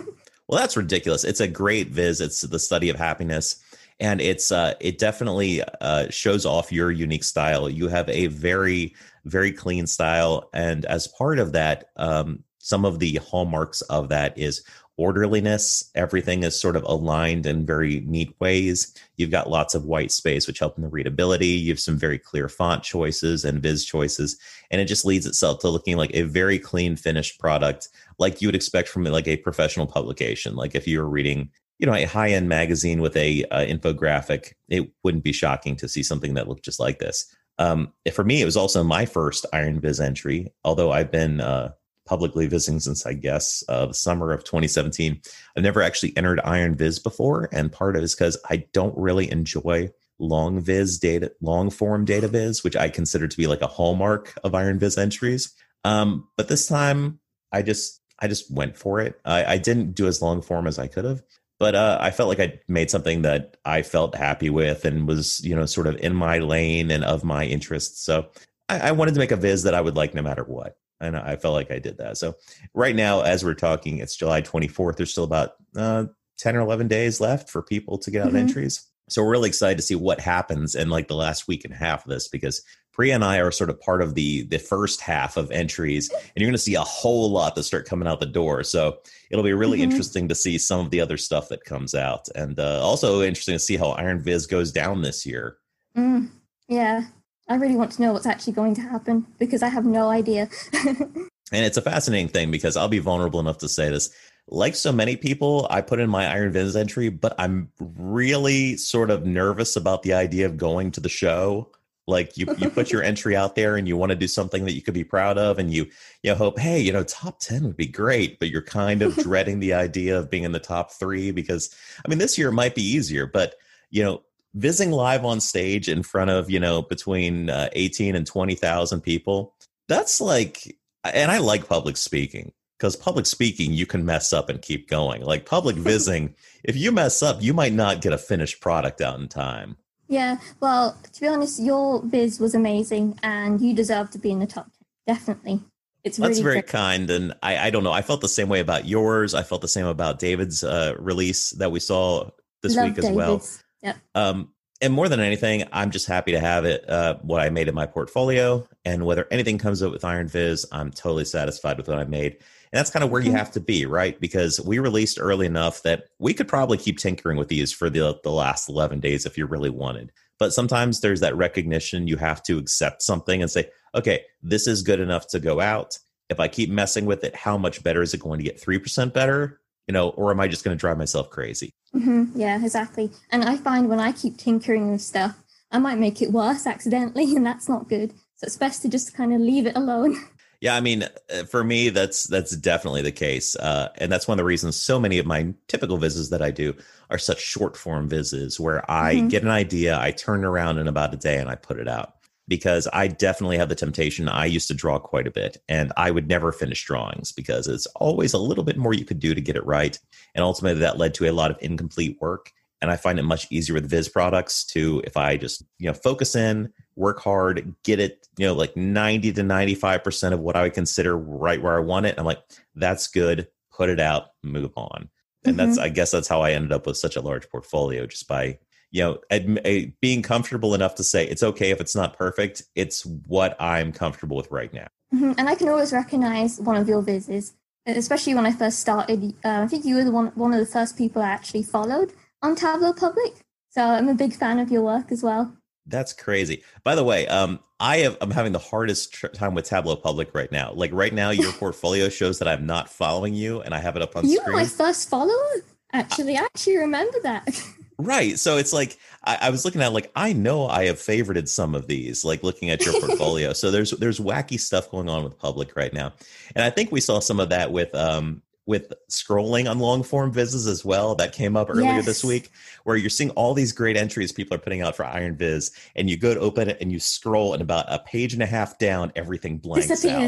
well, 0.48 0.60
that's 0.60 0.78
ridiculous. 0.78 1.24
It's 1.24 1.42
a 1.42 1.48
great 1.48 1.90
viz. 1.90 2.20
It's 2.20 2.42
the 2.42 2.60
study 2.60 2.90
of 2.90 2.98
happiness, 2.98 3.62
and 4.00 4.20
it's 4.20 4.52
uh, 4.52 4.74
it 4.82 4.98
definitely 4.98 5.62
uh, 5.80 6.10
shows 6.10 6.46
off 6.46 6.72
your 6.72 6.92
unique 6.92 7.24
style. 7.24 7.70
You 7.70 7.88
have 7.88 8.10
a 8.10 8.28
very 8.28 8.96
very 9.24 9.54
clean 9.54 9.88
style, 9.88 10.50
and 10.54 10.86
as 10.86 11.08
part 11.08 11.40
of 11.40 11.54
that, 11.54 11.90
um, 11.96 12.44
some 12.60 12.86
of 12.86 13.00
the 13.00 13.16
hallmarks 13.16 13.82
of 13.82 14.10
that 14.10 14.38
is 14.38 14.64
orderliness. 15.02 15.90
Everything 15.96 16.44
is 16.44 16.60
sort 16.60 16.76
of 16.76 16.84
aligned 16.84 17.48
in 17.48 17.66
very 17.66 18.02
neat 18.02 18.36
ways. 18.40 18.96
You've 19.18 19.32
got 19.32 19.50
lots 19.50 19.74
of 19.74 19.86
white 19.86 20.12
space, 20.12 20.46
which 20.46 20.60
help 20.60 20.78
in 20.78 20.84
the 20.84 20.90
readability. 20.90 21.48
You 21.48 21.72
have 21.72 21.80
some 21.80 21.98
very 21.98 22.20
clear 22.20 22.48
font 22.48 22.84
choices 22.84 23.44
and 23.44 23.64
viz 23.64 23.84
choices, 23.84 24.40
and 24.70 24.80
it 24.80 24.86
just 24.86 25.04
leads 25.04 25.26
itself 25.26 25.60
to 25.60 25.70
looking 25.70 25.98
like 25.98 26.12
a 26.14 26.22
very 26.22 26.60
clean, 26.60 26.96
finished 26.96 27.40
product, 27.40 27.90
like 28.20 28.42
you 28.42 28.48
would 28.48 28.56
expect 28.56 28.90
from 28.90 29.04
like 29.06 29.28
a 29.28 29.38
professional 29.38 29.88
publication. 29.88 30.56
Like 30.56 30.76
if 30.76 30.88
you 30.88 31.00
were 31.00 31.10
reading, 31.10 31.50
you 31.80 31.88
know, 31.88 31.96
a 31.96 32.04
high-end 32.04 32.48
magazine 32.48 33.02
with 33.02 33.18
a 33.18 33.44
uh, 33.46 33.66
infographic, 33.66 34.54
it 34.70 34.92
wouldn't 35.04 35.24
be 35.24 35.34
shocking 35.34 35.76
to 35.78 35.90
see 35.90 36.04
something 36.04 36.36
that 36.36 36.48
looked 36.48 36.64
just 36.64 36.80
like 36.80 37.00
this. 37.00 37.36
Um, 37.58 37.92
for 38.14 38.24
me, 38.24 38.42
it 38.42 38.46
was 38.46 38.58
also 38.58 38.84
my 38.84 39.06
first 39.06 39.48
Iron 39.52 39.80
Viz 39.80 40.00
entry, 40.00 40.54
although 40.64 40.92
I've 40.92 41.12
been 41.12 41.42
uh, 41.42 41.72
publicly 42.12 42.46
visiting 42.46 42.82
since 42.82 43.06
I 43.06 43.14
guess 43.14 43.64
the 43.70 43.94
summer 43.94 44.34
of 44.34 44.44
2017. 44.44 45.22
I've 45.56 45.64
never 45.64 45.82
actually 45.82 46.12
entered 46.18 46.42
Iron 46.44 46.76
Viz 46.76 47.00
before, 47.00 47.48
and 47.54 47.72
part 47.72 47.96
of 47.96 48.02
it 48.02 48.04
is 48.04 48.14
because 48.14 48.38
I 48.50 48.66
don't 48.74 48.98
really 48.98 49.32
enjoy 49.32 49.92
long 50.20 50.60
viz 50.60 51.00
data, 51.00 51.32
long 51.40 51.70
form 51.70 52.04
data 52.04 52.28
viz, 52.28 52.66
which 52.66 52.76
I 52.76 52.90
consider 52.90 53.30
to 53.30 53.38
be 53.38 53.48
like 53.48 53.62
a 53.62 53.68
hallmark 53.68 54.38
of 54.44 54.54
Iron 54.54 54.78
Viz 54.78 54.98
entries. 54.98 55.54
Um, 55.86 56.28
but 56.36 56.50
this 56.50 56.68
time, 56.68 57.22
I 57.54 57.62
just 57.62 58.02
I 58.20 58.28
just 58.28 58.54
went 58.54 58.76
for 58.76 59.00
it. 59.00 59.18
I, 59.24 59.54
I 59.54 59.58
didn't 59.58 59.94
do 59.94 60.06
as 60.08 60.22
long 60.22 60.42
form 60.42 60.68
as 60.68 60.78
I 60.78 60.88
could 60.88 61.06
have, 61.06 61.24
but 61.60 61.76
uh, 61.76 61.98
I 62.02 62.12
felt 62.12 62.28
like 62.28 62.42
I 62.42 62.60
made 62.68 62.92
something 62.92 63.22
that 63.22 63.56
I 63.64 63.84
felt 63.84 64.16
happy 64.16 64.50
with 64.50 64.84
and 64.84 65.08
was 65.08 65.40
you 65.46 65.56
know 65.56 65.66
sort 65.66 65.88
of 65.88 65.96
in 65.96 66.14
my 66.14 66.40
lane 66.40 66.92
and 66.92 67.06
of 67.06 67.24
my 67.24 67.46
interests. 67.46 68.04
So 68.04 68.28
I 68.68 68.92
wanted 68.92 69.14
to 69.14 69.20
make 69.20 69.32
a 69.32 69.38
viz 69.38 69.64
that 69.64 69.74
I 69.74 69.82
would 69.82 69.96
like 69.96 70.14
no 70.14 70.22
matter 70.22 70.44
what 70.44 70.78
and 71.02 71.18
I 71.18 71.36
felt 71.36 71.56
like 71.56 71.72
I 71.72 71.80
did 71.80 71.98
that. 71.98 72.18
So 72.18 72.36
right 72.74 72.96
now, 72.96 73.22
as 73.22 73.44
we're 73.44 73.54
talking, 73.54 73.98
it's 73.98 74.16
July 74.16 74.42
24th. 74.42 74.98
There's 74.98 75.12
still 75.12 75.24
about 75.24 75.56
uh, 75.76 76.06
10 76.38 76.56
or 76.56 76.62
11 76.62 76.88
days 76.88 77.20
left 77.20 77.50
for 77.50 77.62
people 77.62 77.98
to 78.00 78.12
get 78.12 78.22
out 78.22 78.30
mm-hmm. 78.30 78.38
entries. 78.38 78.88
So 79.10 79.24
we're 79.24 79.32
really 79.32 79.50
excited 79.50 79.78
to 79.78 79.84
see 79.84 79.96
what 79.96 80.22
happens 80.22 80.76
in 80.76 80.90
like 80.90 81.08
the 81.08 81.16
last 81.16 81.48
week 81.48 81.66
and 81.66 81.74
a 81.74 81.78
half 81.78 82.06
of 82.06 82.10
this 82.10 82.30
because 82.30 82.64
Priya 82.94 83.16
and 83.16 83.24
I 83.24 83.40
are 83.40 83.52
sort 83.52 83.70
of 83.70 83.80
part 83.80 84.02
of 84.02 84.16
the 84.16 84.44
the 84.44 84.58
first 84.58 85.02
half 85.02 85.38
of 85.38 85.50
entries, 85.52 86.10
and 86.10 86.22
you're 86.36 86.48
going 86.48 86.54
to 86.54 86.58
see 86.58 86.76
a 86.76 86.82
whole 86.82 87.32
lot 87.32 87.56
that 87.56 87.64
start 87.64 87.88
coming 87.88 88.08
out 88.08 88.20
the 88.20 88.26
door. 88.26 88.64
So 88.64 89.00
it'll 89.30 89.44
be 89.44 89.54
really 89.54 89.80
mm-hmm. 89.80 89.92
interesting 89.92 90.28
to 90.28 90.36
see 90.36 90.58
some 90.58 90.82
of 90.82 90.92
the 90.92 91.00
other 91.00 91.18
stuff 91.18 91.50
that 91.50 91.64
comes 91.64 91.96
out, 91.96 92.28
and 92.36 92.60
uh, 92.60 92.82
also 92.84 93.22
interesting 93.22 93.56
to 93.56 93.60
see 93.60 93.78
how 93.78 93.92
Iron 93.92 94.22
Viz 94.22 94.46
goes 94.46 94.72
down 94.72 95.02
this 95.02 95.26
year. 95.26 95.58
Mm, 95.96 96.30
yeah, 96.68 97.06
I 97.52 97.56
really 97.56 97.76
want 97.76 97.92
to 97.94 98.02
know 98.02 98.14
what's 98.14 98.26
actually 98.26 98.54
going 98.54 98.76
to 98.76 98.82
happen 98.82 99.28
because 99.38 99.62
I 99.62 99.68
have 99.68 99.86
no 99.86 100.08
idea. 100.08 100.48
and 100.88 101.30
it's 101.52 101.76
a 101.76 101.82
fascinating 101.82 102.30
thing 102.30 102.50
because 102.50 102.78
I'll 102.78 102.88
be 102.88 103.00
vulnerable 103.00 103.42
enough 103.42 103.58
to 103.58 103.68
say 103.68 103.90
this. 103.90 104.10
Like 104.48 104.74
so 104.74 104.94
many 104.94 105.18
people, 105.18 105.68
I 105.70 105.82
put 105.82 106.00
in 106.00 106.10
my 106.10 106.32
Iron 106.32 106.54
Viz 106.54 106.78
entry, 106.78 107.10
but 107.10 107.36
I'm 107.38 107.70
really 107.78 108.78
sort 108.78 109.12
of 109.12 109.26
nervous 109.26 109.76
about 109.76 110.02
the 110.04 110.14
idea 110.14 110.46
of 110.46 110.56
going 110.56 110.92
to 110.92 111.02
the 111.02 111.10
show. 111.10 111.70
Like 112.08 112.38
you, 112.38 112.48
you 112.58 112.70
put 112.70 112.90
your 112.90 113.04
entry 113.12 113.36
out 113.36 113.56
there 113.56 113.76
and 113.76 113.86
you 113.86 113.98
want 113.98 114.12
to 114.12 114.16
do 114.16 114.30
something 114.30 114.64
that 114.64 114.74
you 114.74 114.82
could 114.82 114.94
be 114.94 115.04
proud 115.04 115.38
of, 115.38 115.60
and 115.60 115.74
you, 115.74 115.88
you 116.24 116.34
hope, 116.34 116.58
hey, 116.58 116.80
you 116.80 116.94
know, 116.94 117.04
top 117.04 117.42
10 117.42 117.66
would 117.66 117.78
be 117.78 117.86
great, 117.86 118.40
but 118.40 118.50
you're 118.50 118.62
kind 118.62 119.02
of 119.02 119.14
dreading 119.18 119.60
the 119.60 119.74
idea 119.74 120.18
of 120.18 120.30
being 120.30 120.46
in 120.46 120.54
the 120.54 120.60
top 120.60 120.94
three 120.94 121.32
because, 121.32 121.76
I 122.06 122.08
mean, 122.08 122.18
this 122.18 122.38
year 122.38 122.50
might 122.50 122.76
be 122.76 122.82
easier, 122.82 123.26
but, 123.26 123.56
you 123.90 124.04
know, 124.04 124.24
visiting 124.54 124.92
live 124.92 125.24
on 125.24 125.40
stage 125.40 125.88
in 125.88 126.04
front 126.04 126.30
of 126.30 126.50
you 126.50 126.60
know 126.60 126.82
between 126.82 127.50
uh, 127.50 127.70
18 127.74 128.16
and 128.16 128.28
20,000 128.28 129.02
people 129.02 129.54
that's 129.88 130.20
like 130.20 130.78
and 131.04 131.32
I 131.32 131.40
like 131.40 131.68
public 131.68 131.98
speaking 131.98 132.52
because 132.78 132.96
public 132.96 133.26
speaking 133.26 133.74
you 133.74 133.86
can 133.86 134.06
mess 134.06 134.34
up 134.34 134.50
and 134.50 134.62
keep 134.62 134.90
going 134.90 135.22
like 135.24 135.46
public 135.46 135.76
visiting 135.78 136.36
if 136.64 136.76
you 136.76 136.92
mess 136.92 137.24
up 137.24 137.42
you 137.42 137.54
might 137.54 137.74
not 137.74 138.02
get 138.02 138.14
a 138.14 138.18
finished 138.18 138.60
product 138.60 139.02
out 139.02 139.20
in 139.20 139.28
time 139.28 139.78
yeah 140.08 140.38
well 140.60 140.98
to 141.14 141.22
be 141.22 141.28
honest 141.28 141.62
your 141.62 142.02
viz 142.04 142.40
was 142.40 142.54
amazing 142.54 143.18
and 143.24 143.62
you 143.62 143.74
deserve 143.74 144.10
to 144.10 144.18
be 144.18 144.32
in 144.32 144.40
the 144.40 144.48
top 144.48 144.66
10 145.08 145.16
definitely 145.16 145.62
it's 146.04 146.20
really 146.20 146.30
that's 146.30 146.40
very 146.40 146.56
great. 146.56 146.68
kind 146.68 147.10
and 147.10 147.34
I, 147.42 147.68
I 147.68 147.70
don't 147.70 147.84
know 147.84 147.92
i 147.92 148.02
felt 148.02 148.22
the 148.22 148.28
same 148.28 148.50
way 148.50 148.60
about 148.60 148.86
yours 148.86 149.34
i 149.34 149.44
felt 149.44 149.62
the 149.62 149.68
same 149.68 149.86
about 149.86 150.20
david's 150.20 150.64
uh, 150.64 150.96
release 151.00 151.52
that 151.52 151.72
we 151.72 151.80
saw 151.80 152.30
this 152.62 152.76
Love 152.76 152.90
week 152.90 152.98
as 152.98 153.06
David's. 153.06 153.18
well 153.18 153.44
yeah. 153.82 153.96
Um, 154.16 154.50
and 154.82 154.94
more 154.94 155.08
than 155.08 155.20
anything, 155.20 155.64
I'm 155.72 155.92
just 155.92 156.08
happy 156.08 156.32
to 156.32 156.40
have 156.40 156.66
it, 156.66 156.90
uh, 156.90 157.18
what 157.22 157.40
I 157.40 157.50
made 157.52 157.68
in 157.68 157.76
my 157.76 157.86
portfolio. 157.86 158.68
And 158.84 159.06
whether 159.06 159.28
anything 159.30 159.60
comes 159.60 159.84
up 159.84 159.92
with 159.92 160.04
Iron 160.04 160.28
Viz, 160.28 160.66
I'm 160.72 160.90
totally 160.92 161.26
satisfied 161.26 161.78
with 161.78 161.88
what 161.88 162.00
I 162.00 162.04
made. 162.06 162.34
And 162.34 162.80
that's 162.80 162.90
kind 162.90 163.04
of 163.04 163.12
where 163.12 163.22
you 163.22 163.30
mm-hmm. 163.30 163.38
have 163.38 163.52
to 163.52 163.60
be, 163.60 163.86
right? 163.86 164.20
Because 164.20 164.60
we 164.60 164.80
released 164.80 165.20
early 165.22 165.46
enough 165.46 165.84
that 165.84 166.06
we 166.18 166.34
could 166.34 166.48
probably 166.48 166.80
keep 166.80 166.98
tinkering 166.98 167.38
with 167.38 167.50
these 167.50 167.72
for 167.72 167.92
the, 167.92 168.20
the 168.24 168.32
last 168.32 168.70
11 168.70 169.02
days 169.02 169.26
if 169.26 169.38
you 169.38 169.46
really 169.46 169.70
wanted. 169.70 170.12
But 170.40 170.54
sometimes 170.54 171.02
there's 171.02 171.20
that 171.20 171.38
recognition 171.38 172.08
you 172.08 172.18
have 172.18 172.42
to 172.44 172.58
accept 172.58 173.04
something 173.04 173.42
and 173.42 173.52
say, 173.52 173.70
okay, 173.94 174.24
this 174.42 174.66
is 174.66 174.82
good 174.82 175.00
enough 175.00 175.28
to 175.28 175.40
go 175.40 175.60
out. 175.60 176.00
If 176.30 176.40
I 176.40 176.48
keep 176.48 176.72
messing 176.72 177.06
with 177.06 177.24
it, 177.24 177.36
how 177.36 177.58
much 177.58 177.84
better 177.84 178.02
is 178.02 178.16
it 178.16 178.22
going 178.22 178.40
to 178.40 178.46
get 178.46 178.60
3% 178.60 179.14
better? 179.14 179.61
You 179.92 179.94
know, 179.94 180.12
or 180.12 180.32
am 180.32 180.40
I 180.40 180.48
just 180.48 180.64
going 180.64 180.76
to 180.76 180.80
drive 180.80 180.98
myself 180.98 181.30
crazy? 181.30 181.74
Mm-hmm. 181.94 182.40
Yeah, 182.40 182.64
exactly. 182.64 183.12
And 183.30 183.44
I 183.44 183.58
find 183.58 183.90
when 183.90 184.00
I 184.00 184.14
keep 184.14 184.38
tinkering 184.38 184.90
with 184.90 185.02
stuff, 185.02 185.36
I 185.70 185.80
might 185.80 186.00
make 186.00 186.22
it 186.22 186.32
worse 186.32 186.66
accidentally, 186.66 187.36
and 187.36 187.46
that's 187.46 187.68
not 187.68 187.90
good. 187.90 188.12
So 188.38 188.46
it's 188.46 188.56
best 188.56 188.82
to 188.84 188.90
just 188.90 189.14
kind 189.14 189.34
of 189.34 189.42
leave 189.42 189.68
it 189.68 189.76
alone. 189.76 190.16
Yeah, 190.64 190.76
I 190.76 190.80
mean, 190.80 191.06
uh, 191.34 191.46
for 191.46 191.64
me, 191.64 191.90
that's 191.90 192.28
that's 192.28 192.56
definitely 192.56 193.02
the 193.02 193.12
case, 193.12 193.56
uh, 193.56 193.90
and 193.98 194.12
that's 194.12 194.28
one 194.28 194.36
of 194.36 194.44
the 194.44 194.46
reasons 194.46 194.76
so 194.76 195.00
many 195.00 195.18
of 195.18 195.26
my 195.26 195.52
typical 195.68 195.98
vises 195.98 196.30
that 196.30 196.44
I 196.44 196.52
do 196.52 196.76
are 197.10 197.18
such 197.18 197.42
short 197.42 197.76
form 197.76 198.08
vises, 198.08 198.60
where 198.60 198.80
I 198.88 199.16
mm-hmm. 199.16 199.30
get 199.30 199.42
an 199.42 199.50
idea, 199.50 200.00
I 200.00 200.12
turn 200.12 200.46
around 200.46 200.78
in 200.78 200.88
about 200.88 201.16
a 201.16 201.18
day, 201.18 201.40
and 201.40 201.50
I 201.50 201.56
put 201.56 201.80
it 201.80 201.88
out. 201.88 202.14
Because 202.48 202.88
I 202.92 203.08
definitely 203.08 203.58
have 203.58 203.70
the 203.70 203.76
temptation. 203.76 204.28
I 204.28 204.46
used 204.46 204.68
to 204.68 204.74
draw 204.74 205.00
quite 205.00 205.28
a 205.28 205.32
bit, 205.32 205.58
and 205.70 205.94
I 205.96 206.12
would 206.12 206.28
never 206.28 206.52
finish 206.52 206.84
drawings 206.84 207.32
because 207.32 207.68
it's 207.68 207.86
always 207.96 208.34
a 208.34 208.40
little 208.40 208.64
bit 208.64 208.78
more 208.78 208.94
you 208.94 209.06
could 209.06 209.20
do 209.20 209.34
to 209.34 209.42
get 209.42 209.56
it 209.56 209.66
right, 209.66 209.98
and 210.36 210.44
ultimately 210.44 210.82
that 210.82 210.98
led 210.98 211.14
to 211.16 211.30
a 211.30 211.32
lot 211.32 211.52
of 211.52 211.58
incomplete 211.62 212.18
work. 212.20 212.52
And 212.82 212.90
I 212.90 212.96
find 212.96 213.20
it 213.20 213.24
much 213.24 213.46
easier 213.52 213.76
with 213.76 213.90
Viz 213.90 214.10
products 214.10 214.66
to 214.66 215.04
if 215.06 215.16
I 215.16 215.38
just 215.38 215.64
you 215.78 215.88
know 215.88 215.94
focus 215.94 216.36
in, 216.36 216.74
work 216.96 217.20
hard, 217.20 217.74
get 217.84 218.00
it, 218.00 218.28
you 218.38 218.46
know, 218.46 218.54
like 218.54 218.76
90 218.76 219.34
to 219.34 219.42
95% 219.42 220.34
of 220.34 220.40
what 220.40 220.56
I 220.56 220.64
would 220.64 220.74
consider 220.74 221.18
right 221.18 221.62
where 221.62 221.78
I 221.78 221.82
want 221.82 222.06
it. 222.06 222.16
I'm 222.18 222.26
like, 222.26 222.42
that's 222.76 223.08
good. 223.08 223.48
Put 223.72 223.90
it 223.90 224.00
out, 224.00 224.28
move 224.44 224.72
on. 224.76 225.10
And 225.44 225.58
mm-hmm. 225.58 225.68
that's, 225.68 225.78
I 225.80 225.90
guess 225.90 226.12
that's 226.12 226.28
how 226.28 226.42
I 226.42 226.52
ended 226.52 226.72
up 226.72 226.86
with 226.86 226.98
such 226.98 227.16
a 227.16 227.22
large 227.22 227.50
portfolio 227.50 228.06
just 228.06 228.28
by, 228.28 228.60
you 228.92 229.02
know, 229.02 229.92
being 230.02 230.22
comfortable 230.22 230.76
enough 230.76 230.96
to 230.96 231.04
say 231.04 231.26
it's 231.26 231.44
okay 231.44 231.72
if 231.72 231.80
it's 231.80 231.96
not 231.96 232.18
perfect. 232.18 232.64
It's 232.76 233.06
what 233.06 233.56
I'm 233.60 233.92
comfortable 233.92 234.38
with 234.38 234.52
right 234.52 234.74
now. 234.74 234.88
Mm-hmm. 235.14 235.34
And 235.38 235.50
I 235.50 235.56
can 235.56 235.70
always 235.70 235.94
recognize 235.94 236.60
one 236.60 236.76
of 236.76 236.88
your 236.88 237.02
vises, 237.02 237.54
especially 237.86 238.36
when 238.36 238.46
I 238.46 238.52
first 238.52 238.80
started. 238.80 239.34
Uh, 239.44 239.62
I 239.62 239.68
think 239.68 239.86
you 239.86 239.96
were 239.96 240.04
the 240.04 240.12
one, 240.12 240.28
one 240.36 240.54
of 240.54 240.60
the 240.60 240.66
first 240.66 240.98
people 240.98 241.22
I 241.22 241.30
actually 241.30 241.64
followed 241.64 242.14
on 242.42 242.56
Tableau 242.56 242.94
Public. 242.94 243.34
So 243.70 243.82
I'm 243.82 244.10
a 244.10 244.14
big 244.14 244.34
fan 244.34 244.60
of 244.60 244.70
your 244.70 244.82
work 244.82 245.12
as 245.12 245.24
well. 245.24 245.56
That's 245.86 246.14
crazy. 246.14 246.64
By 246.84 246.96
the 246.96 247.04
way, 247.04 247.28
um, 247.28 247.60
I 247.80 247.98
have, 248.00 248.18
I'm 248.22 248.32
having 248.32 248.52
the 248.52 248.60
hardest 248.60 249.14
tr- 249.14 249.28
time 249.28 249.56
with 249.56 249.66
Tableau 249.66 249.96
Public 249.96 250.34
right 250.36 250.52
now. 250.52 250.74
Like 250.74 250.92
right 250.94 251.14
now, 251.14 251.32
your 251.32 251.52
portfolio 251.54 252.10
shows 252.10 252.40
that 252.40 252.48
I'm 252.48 252.66
not 252.66 252.90
following 252.90 253.34
you, 253.34 253.62
and 253.62 253.74
I 253.74 253.80
have 253.80 253.96
it 253.96 254.02
up 254.02 254.16
on. 254.16 254.28
You 254.28 254.38
screen. 254.38 254.54
were 254.54 254.60
my 254.60 254.66
first 254.66 255.10
follower. 255.10 255.64
Actually, 255.92 256.38
I 256.38 256.44
actually 256.44 256.78
remember 256.78 257.18
that. 257.24 257.64
Right. 258.02 258.40
So 258.40 258.58
it's 258.58 258.74
like 258.74 258.98
I, 259.24 259.38
I, 259.44 259.50
was 259.50 259.66
looking 259.66 259.82
at 259.82 259.94
like 259.94 260.12
I 260.16 260.34
know 260.34 260.68
I 260.68 260.86
have 260.86 260.98
favorited 260.98 261.48
some 261.48 261.76
of 261.76 261.88
these, 261.88 262.26
like 262.26 262.44
looking 262.44 262.70
at 262.70 262.86
your 262.86 263.00
portfolio. 263.00 263.54
so 263.54 263.72
there's 263.72 263.92
there's 263.92 264.20
wacky 264.20 264.60
stuff 264.60 264.90
going 264.90 265.10
on 265.10 265.24
with 265.24 265.38
public 265.38 265.76
right 265.76 265.94
now. 265.94 266.14
And 266.56 266.64
I 266.64 266.70
think 266.70 266.92
we 266.92 267.02
saw 267.02 267.20
some 267.20 267.40
of 267.40 267.50
that 267.50 267.72
with 267.72 267.94
um 267.96 268.42
with 268.66 268.94
scrolling 269.10 269.70
on 269.70 269.80
long 269.80 270.04
form 270.04 270.32
vises 270.32 270.68
as 270.68 270.86
well 270.86 271.16
that 271.16 271.34
came 271.34 271.58
up 271.58 271.70
earlier 271.70 271.96
yes. 271.96 272.06
this 272.06 272.24
week 272.24 272.52
where 272.84 272.96
you're 272.96 273.10
seeing 273.10 273.32
all 273.32 273.54
these 273.54 273.72
great 273.72 273.98
entries 273.98 274.32
people 274.32 274.56
are 274.56 274.60
putting 274.60 274.82
out 274.82 274.96
for 274.96 275.04
iron 275.04 275.36
viz 275.36 275.72
and 275.96 276.10
you 276.10 276.16
go 276.16 276.34
to 276.34 276.40
open 276.40 276.70
it 276.70 276.78
and 276.80 276.92
you 276.92 277.00
scroll 277.00 277.54
and 277.54 277.62
about 277.62 277.86
a 277.90 277.98
page 278.00 278.34
and 278.34 278.44
a 278.44 278.46
half 278.46 278.78
down 278.78 279.12
everything 279.16 279.58
blanks 279.58 280.06
out 280.06 280.22